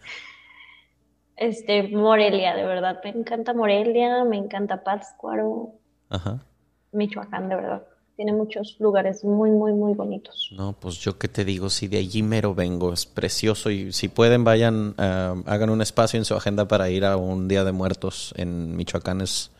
este, 1.36 1.88
Morelia, 1.90 2.56
de 2.56 2.66
verdad. 2.66 3.00
Me 3.04 3.12
encanta 3.12 3.54
Morelia, 3.54 4.24
me 4.24 4.38
encanta 4.38 4.84
Pátzcuaro. 4.84 5.74
Ajá. 6.10 6.44
Michoacán, 6.92 7.50
de 7.50 7.56
verdad. 7.56 7.84
Tiene 8.16 8.34
muchos 8.34 8.76
lugares 8.80 9.24
muy, 9.24 9.50
muy, 9.50 9.74
muy 9.74 9.94
bonitos. 9.94 10.52
No, 10.56 10.74
pues 10.74 11.00
yo 11.00 11.18
qué 11.18 11.28
te 11.28 11.46
digo, 11.46 11.70
si 11.70 11.88
de 11.88 11.98
allí 11.98 12.22
mero 12.22 12.54
vengo, 12.54 12.94
es 12.94 13.06
precioso 13.06 13.72
y 13.72 13.92
si 13.94 14.10
pueden 14.10 14.44
vayan, 14.44 14.94
eh, 14.98 15.44
hagan 15.46 15.70
un 15.70 15.82
espacio 15.82 16.20
en 16.20 16.26
su 16.26 16.36
agenda 16.36 16.68
para 16.68 16.90
ir 16.90 17.06
a 17.06 17.18
un 17.18 17.48
Día 17.48 17.64
de 17.64 17.72
Muertos 17.72 18.34
en 18.38 18.76
Michoacán. 18.76 19.22
Es 19.22 19.52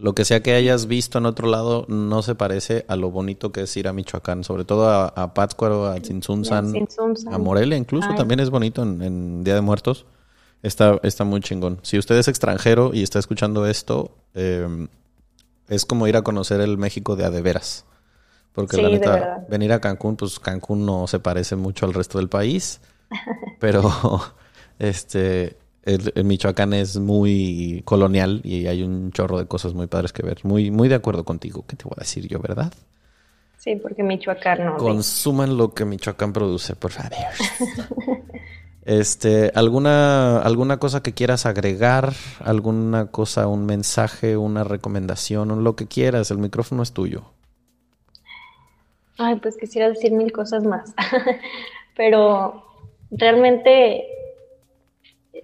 lo 0.00 0.14
que 0.14 0.24
sea 0.24 0.42
que 0.42 0.54
hayas 0.54 0.86
visto 0.86 1.18
en 1.18 1.26
otro 1.26 1.46
lado 1.48 1.84
no 1.88 2.22
se 2.22 2.34
parece 2.34 2.86
a 2.88 2.96
lo 2.96 3.10
bonito 3.10 3.52
que 3.52 3.62
es 3.62 3.76
ir 3.76 3.86
a 3.86 3.92
Michoacán, 3.92 4.44
sobre 4.44 4.64
todo 4.64 4.88
a, 4.88 5.34
Pátzcuaro, 5.34 5.88
a 5.88 6.00
Tzintzunzan, 6.00 6.72
a 7.30 7.38
Morelia 7.38 7.76
incluso 7.76 8.08
también 8.14 8.40
es 8.40 8.48
bonito 8.48 8.82
en, 8.82 9.44
Día 9.44 9.54
de 9.54 9.60
Muertos. 9.60 10.06
Está, 10.62 10.98
está 11.02 11.24
muy 11.24 11.40
chingón. 11.40 11.80
Si 11.82 11.98
usted 11.98 12.16
es 12.16 12.28
extranjero 12.28 12.90
y 12.92 13.02
está 13.02 13.18
escuchando 13.18 13.66
esto, 13.66 14.10
eh, 14.34 14.88
es 15.68 15.84
como 15.84 16.06
ir 16.06 16.16
a 16.16 16.22
conocer 16.22 16.60
el 16.60 16.78
México 16.78 17.16
de 17.16 17.24
a 17.24 17.30
de 17.30 17.42
veras. 17.42 17.84
Porque 18.52 18.80
la 18.80 18.88
neta, 18.88 19.44
venir 19.48 19.72
a 19.72 19.80
Cancún, 19.80 20.16
pues 20.16 20.40
Cancún 20.40 20.84
no 20.84 21.06
se 21.06 21.18
parece 21.18 21.56
mucho 21.56 21.86
al 21.86 21.94
resto 21.94 22.18
del 22.18 22.28
país. 22.28 22.80
pero 23.58 23.90
este 24.78 25.59
el, 25.84 26.24
Michoacán 26.24 26.72
es 26.74 26.98
muy 26.98 27.82
colonial 27.84 28.40
y 28.44 28.66
hay 28.66 28.82
un 28.82 29.12
chorro 29.12 29.38
de 29.38 29.46
cosas 29.46 29.74
muy 29.74 29.86
padres 29.86 30.12
que 30.12 30.22
ver. 30.22 30.40
Muy, 30.44 30.70
muy 30.70 30.88
de 30.88 30.96
acuerdo 30.96 31.24
contigo. 31.24 31.64
¿Qué 31.66 31.76
te 31.76 31.84
voy 31.84 31.94
a 31.96 32.00
decir 32.00 32.28
yo, 32.28 32.38
verdad? 32.38 32.72
Sí, 33.56 33.76
porque 33.76 34.02
Michoacán 34.02 34.64
no. 34.64 34.76
Consuman 34.76 35.56
lo 35.56 35.74
que 35.74 35.84
Michoacán 35.84 36.32
produce, 36.32 36.76
por 36.76 36.92
favor. 36.92 37.12
Este, 38.82 39.52
¿alguna, 39.54 40.40
¿alguna 40.40 40.78
cosa 40.78 41.02
que 41.02 41.12
quieras 41.12 41.44
agregar? 41.44 42.12
¿Alguna 42.42 43.06
cosa, 43.10 43.46
un 43.46 43.66
mensaje, 43.66 44.38
una 44.38 44.64
recomendación, 44.64 45.62
lo 45.62 45.76
que 45.76 45.86
quieras? 45.86 46.30
El 46.30 46.38
micrófono 46.38 46.82
es 46.82 46.92
tuyo. 46.92 47.24
Ay, 49.18 49.36
pues 49.36 49.58
quisiera 49.58 49.88
decir 49.88 50.12
mil 50.12 50.32
cosas 50.32 50.64
más. 50.64 50.94
Pero 51.96 52.64
realmente 53.10 54.06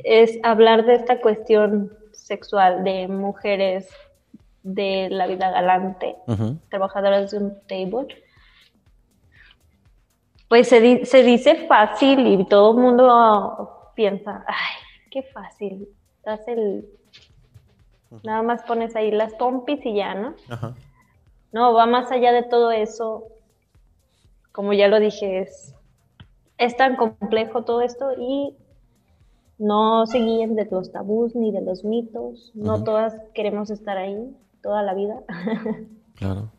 es 0.05 0.39
hablar 0.43 0.85
de 0.85 0.95
esta 0.95 1.21
cuestión 1.21 1.93
sexual 2.13 2.85
de 2.85 3.09
mujeres 3.09 3.89
de 4.63 5.09
la 5.11 5.27
vida 5.27 5.51
galante, 5.51 6.17
trabajadoras 6.69 7.31
de 7.31 7.39
un 7.39 7.61
table, 7.69 8.23
pues 10.49 10.69
se, 10.69 11.05
se 11.05 11.23
dice 11.23 11.67
fácil 11.67 12.27
y 12.27 12.45
todo 12.47 12.73
el 12.73 12.79
mundo 12.79 13.93
piensa, 13.95 14.45
ay, 14.47 14.77
qué 15.11 15.23
fácil, 15.23 15.89
das 16.25 16.47
el... 16.49 16.89
Nada 18.23 18.43
más 18.43 18.63
pones 18.63 18.95
ahí 18.95 19.11
las 19.11 19.35
pompis 19.35 19.85
y 19.85 19.95
ya, 19.95 20.15
¿no? 20.15 20.35
No, 21.53 21.73
va 21.73 21.87
más 21.87 22.11
allá 22.13 22.33
de 22.33 22.43
todo 22.43 22.71
eso. 22.71 23.25
Como 24.53 24.73
ya 24.75 24.89
lo 24.89 25.01
dije, 25.01 25.41
es, 25.41 25.75
es 26.59 26.77
tan 26.77 26.97
complejo 26.97 27.65
todo 27.65 27.81
esto 27.81 28.13
y 28.19 28.55
no 29.59 30.07
se 30.07 30.19
guíen 30.19 30.55
de 30.55 30.67
los 30.71 30.93
tabús 30.93 31.35
ni 31.35 31.51
de 31.51 31.63
los 31.63 31.85
mitos. 31.85 32.53
No 32.55 32.85
todas 32.85 33.15
queremos 33.35 33.71
estar 33.71 33.97
ahí 33.97 34.37
toda 34.63 34.83
la 34.83 34.95
vida. 34.95 35.23
claro. 36.17 36.51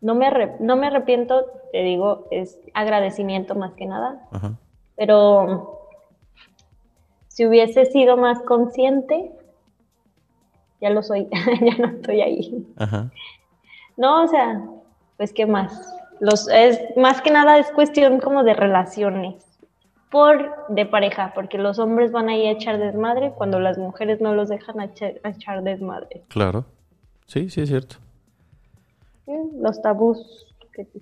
No 0.00 0.14
me, 0.14 0.30
no 0.60 0.76
me 0.76 0.86
arrepiento, 0.86 1.44
te 1.72 1.82
digo, 1.82 2.26
es 2.30 2.58
agradecimiento 2.72 3.54
más 3.54 3.74
que 3.74 3.84
nada. 3.84 4.28
Pero 4.96 5.88
si 7.28 7.46
hubiese 7.46 7.84
sido 7.84 8.16
más 8.16 8.40
consciente, 8.40 9.32
ya 10.80 10.88
lo 10.88 11.02
soy, 11.02 11.28
ya 11.60 11.76
no 11.76 11.96
estoy 11.96 12.22
ahí. 12.22 12.66
No, 13.98 14.24
o 14.24 14.28
sea, 14.28 14.64
pues 15.18 15.34
qué 15.34 15.44
más. 15.44 15.94
Los, 16.18 16.48
es, 16.48 16.80
más 16.96 17.20
que 17.20 17.30
nada 17.30 17.58
es 17.58 17.70
cuestión 17.72 18.20
como 18.20 18.42
de 18.42 18.54
relaciones 18.54 19.49
por 20.10 20.66
de 20.68 20.86
pareja, 20.86 21.32
porque 21.34 21.58
los 21.58 21.78
hombres 21.78 22.12
van 22.12 22.28
a 22.28 22.36
ir 22.36 22.48
a 22.48 22.50
echar 22.50 22.78
desmadre 22.78 23.32
cuando 23.36 23.60
las 23.60 23.78
mujeres 23.78 24.20
no 24.20 24.34
los 24.34 24.48
dejan 24.48 24.80
a 24.80 24.84
echar 24.84 25.62
desmadre. 25.62 26.22
Claro. 26.28 26.64
Sí, 27.26 27.48
sí 27.48 27.60
es 27.60 27.68
cierto 27.68 27.96
los 29.60 29.80
tabús 29.82 30.46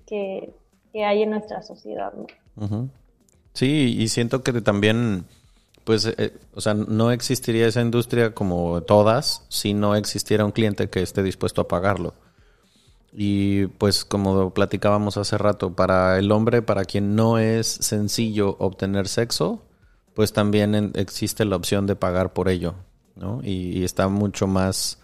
que, 0.06 0.52
hay 0.94 1.22
en 1.22 1.30
nuestra 1.30 1.62
sociedad. 1.62 2.12
Sí, 3.52 3.97
y 3.98 4.09
siento 4.09 4.43
que 4.43 4.52
también, 4.60 5.24
pues, 5.85 6.06
eh, 6.06 6.32
o 6.55 6.60
sea, 6.60 6.74
no 6.74 7.12
existiría 7.12 7.66
esa 7.66 7.80
industria 7.80 8.35
como 8.35 8.82
todas 8.82 9.44
si 9.48 9.74
no 9.74 9.94
existiera 9.94 10.44
un 10.44 10.52
cliente 10.52 10.89
que 10.89 11.02
esté 11.02 11.22
dispuesto 11.22 11.60
a 11.60 11.68
pagarlo. 11.68 12.14
Y 13.12 13.66
pues 13.66 14.05
como 14.05 14.52
platicábamos 14.52 15.16
hace 15.16 15.39
rato, 15.39 15.74
para 15.74 16.18
el 16.18 16.30
hombre, 16.30 16.62
para 16.62 16.85
quien 16.85 17.16
no 17.16 17.39
es 17.39 17.66
sencillo 17.66 18.56
obtener 18.59 19.09
sexo, 19.09 19.62
pues 20.14 20.32
también 20.32 20.93
existe 20.94 21.44
la 21.44 21.56
opción 21.56 21.86
de 21.86 21.97
pagar 21.97 22.32
por 22.32 22.48
ello, 22.48 22.74
¿no? 23.16 23.40
y 23.43 23.85
está 23.85 24.09
mucho 24.09 24.47
más 24.47 24.98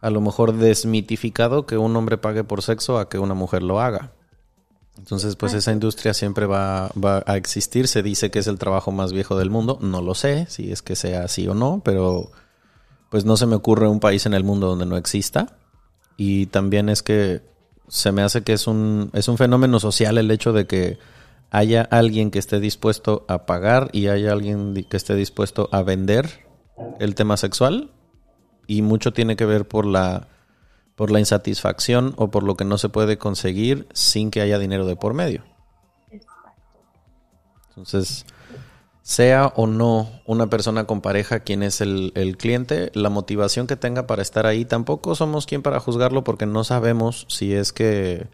a 0.00 0.10
lo 0.10 0.20
mejor 0.20 0.52
desmitificado 0.52 1.66
que 1.66 1.78
un 1.78 1.96
hombre 1.96 2.18
pague 2.18 2.44
por 2.44 2.62
sexo 2.62 2.98
a 2.98 3.08
que 3.08 3.18
una 3.18 3.34
mujer 3.34 3.62
lo 3.62 3.80
haga. 3.80 4.12
Entonces, 4.98 5.36
pues 5.36 5.52
esa 5.52 5.72
industria 5.72 6.14
siempre 6.14 6.46
va, 6.46 6.90
a 7.26 7.36
existir. 7.36 7.86
Se 7.88 8.02
dice 8.02 8.30
que 8.30 8.38
es 8.38 8.46
el 8.46 8.58
trabajo 8.58 8.92
más 8.92 9.12
viejo 9.12 9.36
del 9.36 9.50
mundo. 9.50 9.78
No 9.82 10.00
lo 10.00 10.14
sé 10.14 10.46
si 10.48 10.72
es 10.72 10.82
que 10.82 10.96
sea 10.96 11.24
así 11.24 11.46
o 11.48 11.54
no, 11.54 11.82
pero 11.84 12.30
pues 13.10 13.24
no 13.24 13.36
se 13.36 13.46
me 13.46 13.56
ocurre 13.56 13.88
un 13.88 14.00
país 14.00 14.26
en 14.26 14.34
el 14.34 14.44
mundo 14.44 14.68
donde 14.68 14.86
no 14.86 14.96
exista. 14.96 15.58
Y 16.16 16.46
también 16.46 16.88
es 16.88 17.02
que 17.02 17.42
se 17.88 18.12
me 18.12 18.22
hace 18.22 18.42
que 18.42 18.52
es 18.52 18.66
un, 18.66 19.10
es 19.12 19.28
un 19.28 19.38
fenómeno 19.38 19.80
social 19.80 20.18
el 20.18 20.30
hecho 20.30 20.52
de 20.52 20.66
que 20.66 20.98
haya 21.50 21.82
alguien 21.82 22.30
que 22.30 22.38
esté 22.38 22.60
dispuesto 22.60 23.24
a 23.28 23.46
pagar 23.46 23.90
y 23.92 24.08
haya 24.08 24.32
alguien 24.32 24.74
que 24.88 24.96
esté 24.96 25.14
dispuesto 25.14 25.68
a 25.72 25.82
vender 25.82 26.46
el 26.98 27.14
tema 27.14 27.36
sexual 27.36 27.90
y 28.66 28.82
mucho 28.82 29.12
tiene 29.12 29.36
que 29.36 29.46
ver 29.46 29.66
por 29.66 29.86
la 29.86 30.28
por 30.96 31.10
la 31.10 31.20
insatisfacción 31.20 32.14
o 32.16 32.30
por 32.30 32.42
lo 32.42 32.56
que 32.56 32.64
no 32.64 32.78
se 32.78 32.88
puede 32.88 33.18
conseguir 33.18 33.86
sin 33.92 34.30
que 34.30 34.40
haya 34.40 34.58
dinero 34.58 34.86
de 34.86 34.96
por 34.96 35.12
medio. 35.12 35.44
Entonces, 37.68 38.24
sea 39.06 39.52
o 39.54 39.68
no 39.68 40.08
una 40.24 40.48
persona 40.48 40.82
con 40.82 41.00
pareja 41.00 41.38
quien 41.38 41.62
es 41.62 41.80
el, 41.80 42.10
el, 42.16 42.36
cliente, 42.36 42.90
la 42.92 43.08
motivación 43.08 43.68
que 43.68 43.76
tenga 43.76 44.08
para 44.08 44.20
estar 44.20 44.46
ahí, 44.46 44.64
tampoco 44.64 45.14
somos 45.14 45.46
quien 45.46 45.62
para 45.62 45.78
juzgarlo 45.78 46.24
porque 46.24 46.44
no 46.44 46.64
sabemos 46.64 47.24
si 47.28 47.54
es 47.54 47.72
que 47.72 48.26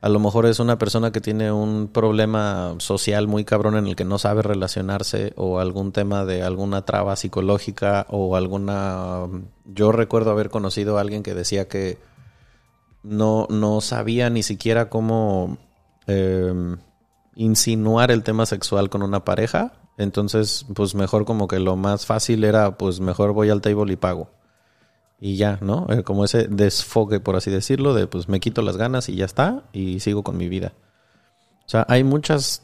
a 0.00 0.08
lo 0.08 0.18
mejor 0.18 0.46
es 0.46 0.58
una 0.58 0.78
persona 0.78 1.12
que 1.12 1.20
tiene 1.20 1.52
un 1.52 1.86
problema 1.86 2.74
social 2.78 3.28
muy 3.28 3.44
cabrón 3.44 3.76
en 3.76 3.86
el 3.86 3.94
que 3.94 4.04
no 4.04 4.18
sabe 4.18 4.42
relacionarse 4.42 5.32
o 5.36 5.60
algún 5.60 5.92
tema 5.92 6.24
de 6.24 6.42
alguna 6.42 6.84
traba 6.84 7.14
psicológica 7.14 8.06
o 8.08 8.34
alguna... 8.34 9.28
Yo 9.64 9.92
recuerdo 9.92 10.32
haber 10.32 10.50
conocido 10.50 10.98
a 10.98 11.02
alguien 11.02 11.22
que 11.22 11.34
decía 11.34 11.68
que 11.68 11.98
no, 13.04 13.46
no 13.48 13.80
sabía 13.80 14.28
ni 14.28 14.42
siquiera 14.42 14.88
cómo 14.88 15.56
em, 16.08 16.78
insinuar 17.36 18.10
el 18.10 18.24
tema 18.24 18.44
sexual 18.44 18.90
con 18.90 19.02
una 19.02 19.24
pareja 19.24 19.74
Entonces, 20.00 20.64
pues 20.74 20.94
mejor 20.94 21.26
como 21.26 21.46
que 21.46 21.58
lo 21.58 21.76
más 21.76 22.06
fácil 22.06 22.44
era, 22.44 22.78
pues 22.78 23.00
mejor 23.00 23.34
voy 23.34 23.50
al 23.50 23.60
table 23.60 23.92
y 23.92 23.96
pago. 23.96 24.30
Y 25.20 25.36
ya, 25.36 25.58
¿no? 25.60 25.86
Eh, 25.90 26.04
como 26.04 26.24
ese 26.24 26.48
desfogue, 26.48 27.20
por 27.20 27.36
así 27.36 27.50
decirlo, 27.50 27.92
de 27.92 28.06
pues 28.06 28.26
me 28.26 28.40
quito 28.40 28.62
las 28.62 28.78
ganas 28.78 29.10
y 29.10 29.16
ya 29.16 29.26
está, 29.26 29.64
y 29.74 30.00
sigo 30.00 30.22
con 30.22 30.38
mi 30.38 30.48
vida. 30.48 30.72
O 31.66 31.68
sea, 31.68 31.84
hay 31.86 32.02
muchas 32.02 32.62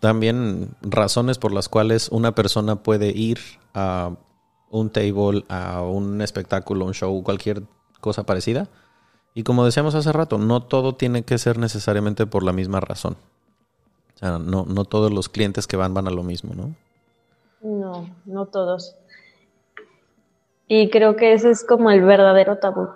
también 0.00 0.76
razones 0.82 1.38
por 1.38 1.52
las 1.52 1.70
cuales 1.70 2.10
una 2.10 2.34
persona 2.34 2.82
puede 2.82 3.08
ir 3.16 3.38
a 3.72 4.10
un 4.68 4.90
table, 4.90 5.46
a 5.48 5.80
un 5.80 6.20
espectáculo, 6.20 6.84
un 6.84 6.92
show, 6.92 7.22
cualquier 7.22 7.62
cosa 8.02 8.26
parecida. 8.26 8.68
Y 9.32 9.42
como 9.42 9.64
decíamos 9.64 9.94
hace 9.94 10.12
rato, 10.12 10.36
no 10.36 10.62
todo 10.62 10.96
tiene 10.96 11.22
que 11.22 11.38
ser 11.38 11.56
necesariamente 11.56 12.26
por 12.26 12.42
la 12.42 12.52
misma 12.52 12.80
razón. 12.80 13.16
O 14.14 14.18
sea, 14.18 14.38
no, 14.38 14.64
no 14.64 14.84
todos 14.84 15.12
los 15.12 15.28
clientes 15.28 15.66
que 15.66 15.76
van 15.76 15.94
van 15.94 16.06
a 16.06 16.10
lo 16.10 16.22
mismo, 16.22 16.54
¿no? 16.54 16.74
No, 17.60 18.08
no 18.26 18.46
todos. 18.46 18.96
Y 20.68 20.90
creo 20.90 21.16
que 21.16 21.32
ese 21.32 21.50
es 21.50 21.64
como 21.64 21.90
el 21.90 22.02
verdadero 22.02 22.58
tabú. 22.58 22.88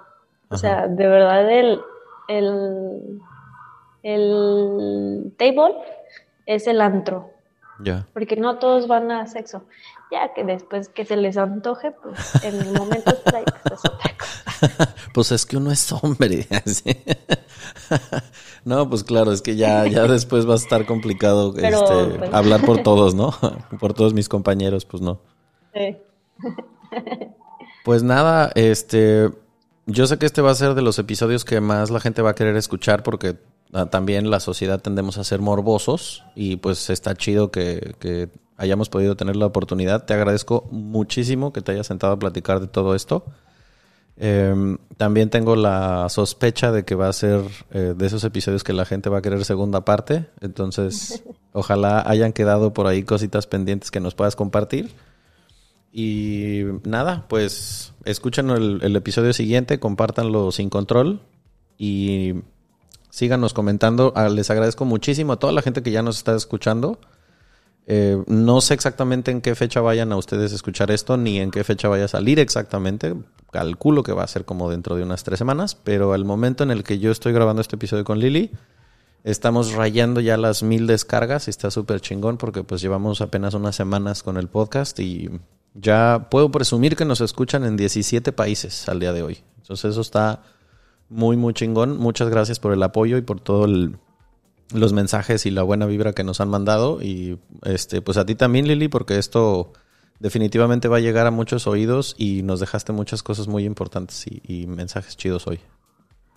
O 0.51 0.57
sea, 0.57 0.89
de 0.89 1.07
verdad 1.07 1.51
el, 1.51 1.81
el, 2.29 3.21
el 4.03 5.35
table 5.37 5.75
es 6.47 6.67
el 6.67 6.81
antro. 6.81 7.31
Ya. 7.81 8.07
Porque 8.15 8.37
no 8.37 8.59
todos 8.59 8.89
van 8.89 9.11
a 9.11 9.27
sexo. 9.27 9.65
Ya 10.11 10.33
que 10.35 10.43
después 10.43 10.89
que 10.89 11.05
se 11.05 11.17
les 11.17 11.37
antoje, 11.37 11.91
pues 11.91 12.43
en 12.43 12.55
el 12.55 12.73
momento 12.73 13.15
pues 13.25 13.45
es 13.73 13.81
otra 13.85 14.17
cosa. 14.17 14.95
pues 15.15 15.33
es 15.33 15.45
que 15.45 15.57
uno 15.59 15.71
es 15.71 15.93
hombre. 15.93 16.47
no, 18.65 18.89
pues 18.89 19.05
claro, 19.05 19.33
es 19.33 19.43
que 19.43 19.57
ya, 19.57 19.87
ya 19.87 20.07
después 20.07 20.49
va 20.49 20.55
a 20.55 20.57
estar 20.57 20.87
complicado 20.87 21.55
este, 21.57 22.19
pues, 22.19 22.33
hablar 22.33 22.63
por 22.63 22.83
todos, 22.83 23.15
¿no? 23.15 23.35
por 23.79 23.93
todos 23.93 24.15
mis 24.15 24.31
compañeros, 24.31 24.87
pues 24.87 25.03
no. 25.03 25.21
Sí. 25.75 25.97
pues 27.85 28.03
nada, 28.03 28.51
este. 28.55 29.31
Yo 29.85 30.07
sé 30.07 30.19
que 30.19 30.27
este 30.27 30.43
va 30.43 30.51
a 30.51 30.55
ser 30.55 30.75
de 30.75 30.83
los 30.83 30.99
episodios 30.99 31.45
que 31.45 31.61
más 31.61 31.91
la 31.91 32.01
gente 32.01 32.21
va 32.21 32.31
a 32.31 32.35
querer 32.35 32.57
escuchar 32.57 33.03
porque 33.03 33.37
también 33.91 34.31
la 34.31 34.41
sociedad 34.41 34.81
tendemos 34.81 35.19
a 35.19 35.25
ser 35.25 35.41
morbosos 35.41 36.25
y 36.35 36.57
pues 36.57 36.89
está 36.91 37.15
chido 37.15 37.51
que, 37.51 37.95
que 37.99 38.31
hayamos 38.57 38.89
podido 38.89 39.17
tener 39.17 39.37
la 39.37 39.47
oportunidad. 39.47 40.05
Te 40.05 40.15
agradezco 40.15 40.67
muchísimo 40.71 41.53
que 41.53 41.61
te 41.61 41.73
hayas 41.73 41.87
sentado 41.87 42.15
a 42.15 42.19
platicar 42.19 42.61
de 42.61 42.67
todo 42.67 42.95
esto. 42.95 43.25
Em, 44.17 44.79
también 44.97 45.31
tengo 45.31 45.55
la 45.55 46.09
sospecha 46.09 46.73
de 46.73 46.85
que 46.85 46.97
va 46.97 47.09
a 47.09 47.13
ser 47.13 47.41
eh, 47.71 47.95
de 47.97 48.07
esos 48.07 48.25
episodios 48.25 48.65
que 48.65 48.73
la 48.73 48.85
gente 48.85 49.09
va 49.09 49.19
a 49.19 49.23
querer 49.23 49.45
segunda 49.45 49.85
parte. 49.85 50.27
Entonces, 50.41 51.23
ojalá 51.53 52.03
hayan 52.05 52.33
quedado 52.33 52.73
por 52.73 52.89
ahí 52.89 53.05
cositas 53.05 53.47
pendientes 53.47 53.91
que 53.93 54.01
nos 54.01 54.15
puedas 54.15 54.35
compartir. 54.35 54.91
Y 55.93 56.65
nada, 56.85 57.27
pues 57.29 57.93
escuchen 58.05 58.51
el, 58.51 58.81
el 58.83 58.97
episodio 58.97 59.33
siguiente, 59.33 59.79
compártanlo 59.79 60.51
sin 60.53 60.69
control 60.69 61.21
y 61.79 62.35
síganos 63.11 63.55
comentando. 63.55 64.13
Ah, 64.17 64.29
les 64.29 64.51
agradezco 64.51 64.85
muchísimo 64.85 65.33
a 65.33 65.39
toda 65.39 65.53
la 65.53 65.63
gente 65.63 65.83
que 65.83 65.91
ya 65.91 66.03
nos 66.03 66.19
está 66.19 66.35
escuchando. 66.35 66.99
Eh, 67.91 68.23
no 68.27 68.61
sé 68.61 68.75
exactamente 68.75 69.31
en 69.31 69.41
qué 69.41 69.55
fecha 69.55 69.81
vayan 69.81 70.13
a 70.13 70.17
ustedes 70.17 70.53
a 70.53 70.55
escuchar 70.55 70.91
esto, 70.91 71.17
ni 71.17 71.39
en 71.39 71.51
qué 71.51 71.65
fecha 71.65 71.89
vaya 71.89 72.05
a 72.05 72.09
salir 72.09 72.39
exactamente. 72.39 73.15
Calculo 73.51 74.03
que 74.03 74.13
va 74.13 74.25
a 74.25 74.29
ser 74.29 74.45
como 74.45 74.71
dentro 74.71 74.95
de 74.95 75.03
unas 75.03 75.25
tres 75.25 75.39
semanas, 75.39 75.75
pero 75.75 76.13
al 76.13 76.27
momento 76.27 76.65
en 76.65 76.71
el 76.71 76.85
que 76.85 76.99
yo 76.99 77.11
estoy 77.11 77.33
grabando 77.33 77.63
este 77.63 77.77
episodio 77.77 78.05
con 78.05 78.19
Lili, 78.19 78.51
estamos 79.25 79.73
rayando 79.73 80.21
ya 80.21 80.37
las 80.37 80.63
mil 80.63 80.87
descargas 80.87 81.49
y 81.49 81.51
está 81.51 81.71
súper 81.71 82.03
chingón 82.03 82.37
porque 82.37 82.63
pues 82.63 82.83
llevamos 82.83 83.23
apenas 83.23 83.55
unas 83.55 83.75
semanas 83.75 84.23
con 84.23 84.37
el 84.37 84.49
podcast 84.49 85.01
y 85.01 85.31
ya 85.73 86.29
puedo 86.31 86.51
presumir 86.51 86.95
que 86.95 87.07
nos 87.07 87.23
escuchan 87.23 87.65
en 87.65 87.79
17 87.79 88.33
países 88.33 88.87
al 88.91 89.01
día 89.01 89.15
de 89.15 89.23
hoy. 89.23 89.39
Entonces 89.63 89.93
eso 89.93 90.03
está 90.03 90.43
muy, 91.09 91.37
muy 91.37 91.55
chingón. 91.55 91.99
Muchas 91.99 92.29
gracias 92.29 92.61
por 92.61 92.73
el 92.73 92.83
apoyo 92.83 93.17
y 93.17 93.23
por 93.23 93.41
todo 93.41 93.65
el 93.65 93.97
los 94.73 94.93
mensajes 94.93 95.47
y 95.47 95.51
la 95.51 95.63
buena 95.63 95.87
vibra 95.87 96.13
que 96.13 96.25
nos 96.25 96.41
han 96.41 96.49
mandado. 96.49 97.01
Y 97.03 97.39
este, 97.65 98.03
pues 98.03 98.19
a 98.19 98.27
ti 98.27 98.35
también, 98.35 98.67
Lili, 98.67 98.89
porque 98.89 99.19
esto 99.19 99.73
definitivamente 100.21 100.89
va 100.89 100.99
a 100.99 101.01
llegar 101.01 101.27
a 101.27 101.31
muchos 101.31 101.67
oídos 101.67 102.15
y 102.19 102.43
nos 102.43 102.61
dejaste 102.61 102.93
muchas 102.93 103.23
cosas 103.23 103.49
muy 103.49 103.65
importantes 103.65 104.27
y, 104.27 104.67
mensajes 104.67 105.17
chidos 105.17 105.47
hoy. 105.47 105.61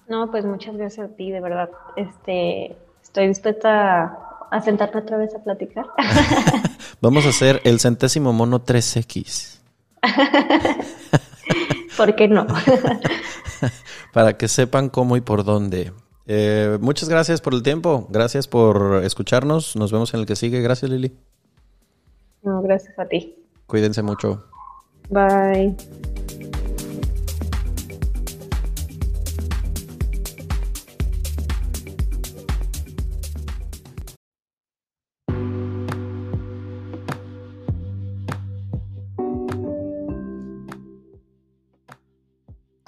No, 0.08 0.30
pues 0.30 0.46
muchas 0.46 0.76
gracias 0.76 1.10
a 1.10 1.16
ti, 1.16 1.32
de 1.32 1.42
verdad. 1.42 1.70
Este, 1.96 2.76
estoy 3.02 3.28
dispuesta 3.28 4.18
a 4.52 4.62
sentarme 4.62 5.02
otra 5.02 5.18
vez 5.18 5.34
a 5.36 5.44
platicar. 5.44 5.86
Vamos 7.02 7.26
a 7.26 7.30
hacer 7.30 7.62
el 7.64 7.80
centésimo 7.80 8.34
mono 8.34 8.64
3X. 8.64 9.60
¿Por 11.98 12.16
qué 12.16 12.28
no? 12.28 12.48
Para 14.14 14.38
que 14.38 14.48
sepan 14.48 14.90
cómo 14.90 15.18
y 15.18 15.22
por 15.22 15.44
dónde. 15.44 15.92
Eh, 16.28 16.78
muchas 16.82 17.10
gracias 17.10 17.42
por 17.42 17.54
el 17.54 17.64
tiempo. 17.64 18.08
Gracias 18.10 18.48
por 18.48 19.04
escucharnos. 19.04 19.76
Nos 19.76 19.92
vemos 19.92 20.14
en 20.14 20.22
el 20.22 20.26
que 20.26 20.36
sigue. 20.36 20.62
Gracias, 20.62 20.90
Lili. 20.92 21.16
No, 22.44 22.62
gracias 22.62 22.98
a 22.98 23.06
ti. 23.06 23.36
Cuídense 23.68 24.02
mucho. 24.02 24.46
Bye. 25.10 25.76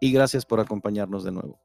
y 0.00 0.12
gracias 0.12 0.44
por 0.44 0.60
acompañarnos 0.60 1.24
de 1.24 1.32
nuevo. 1.32 1.60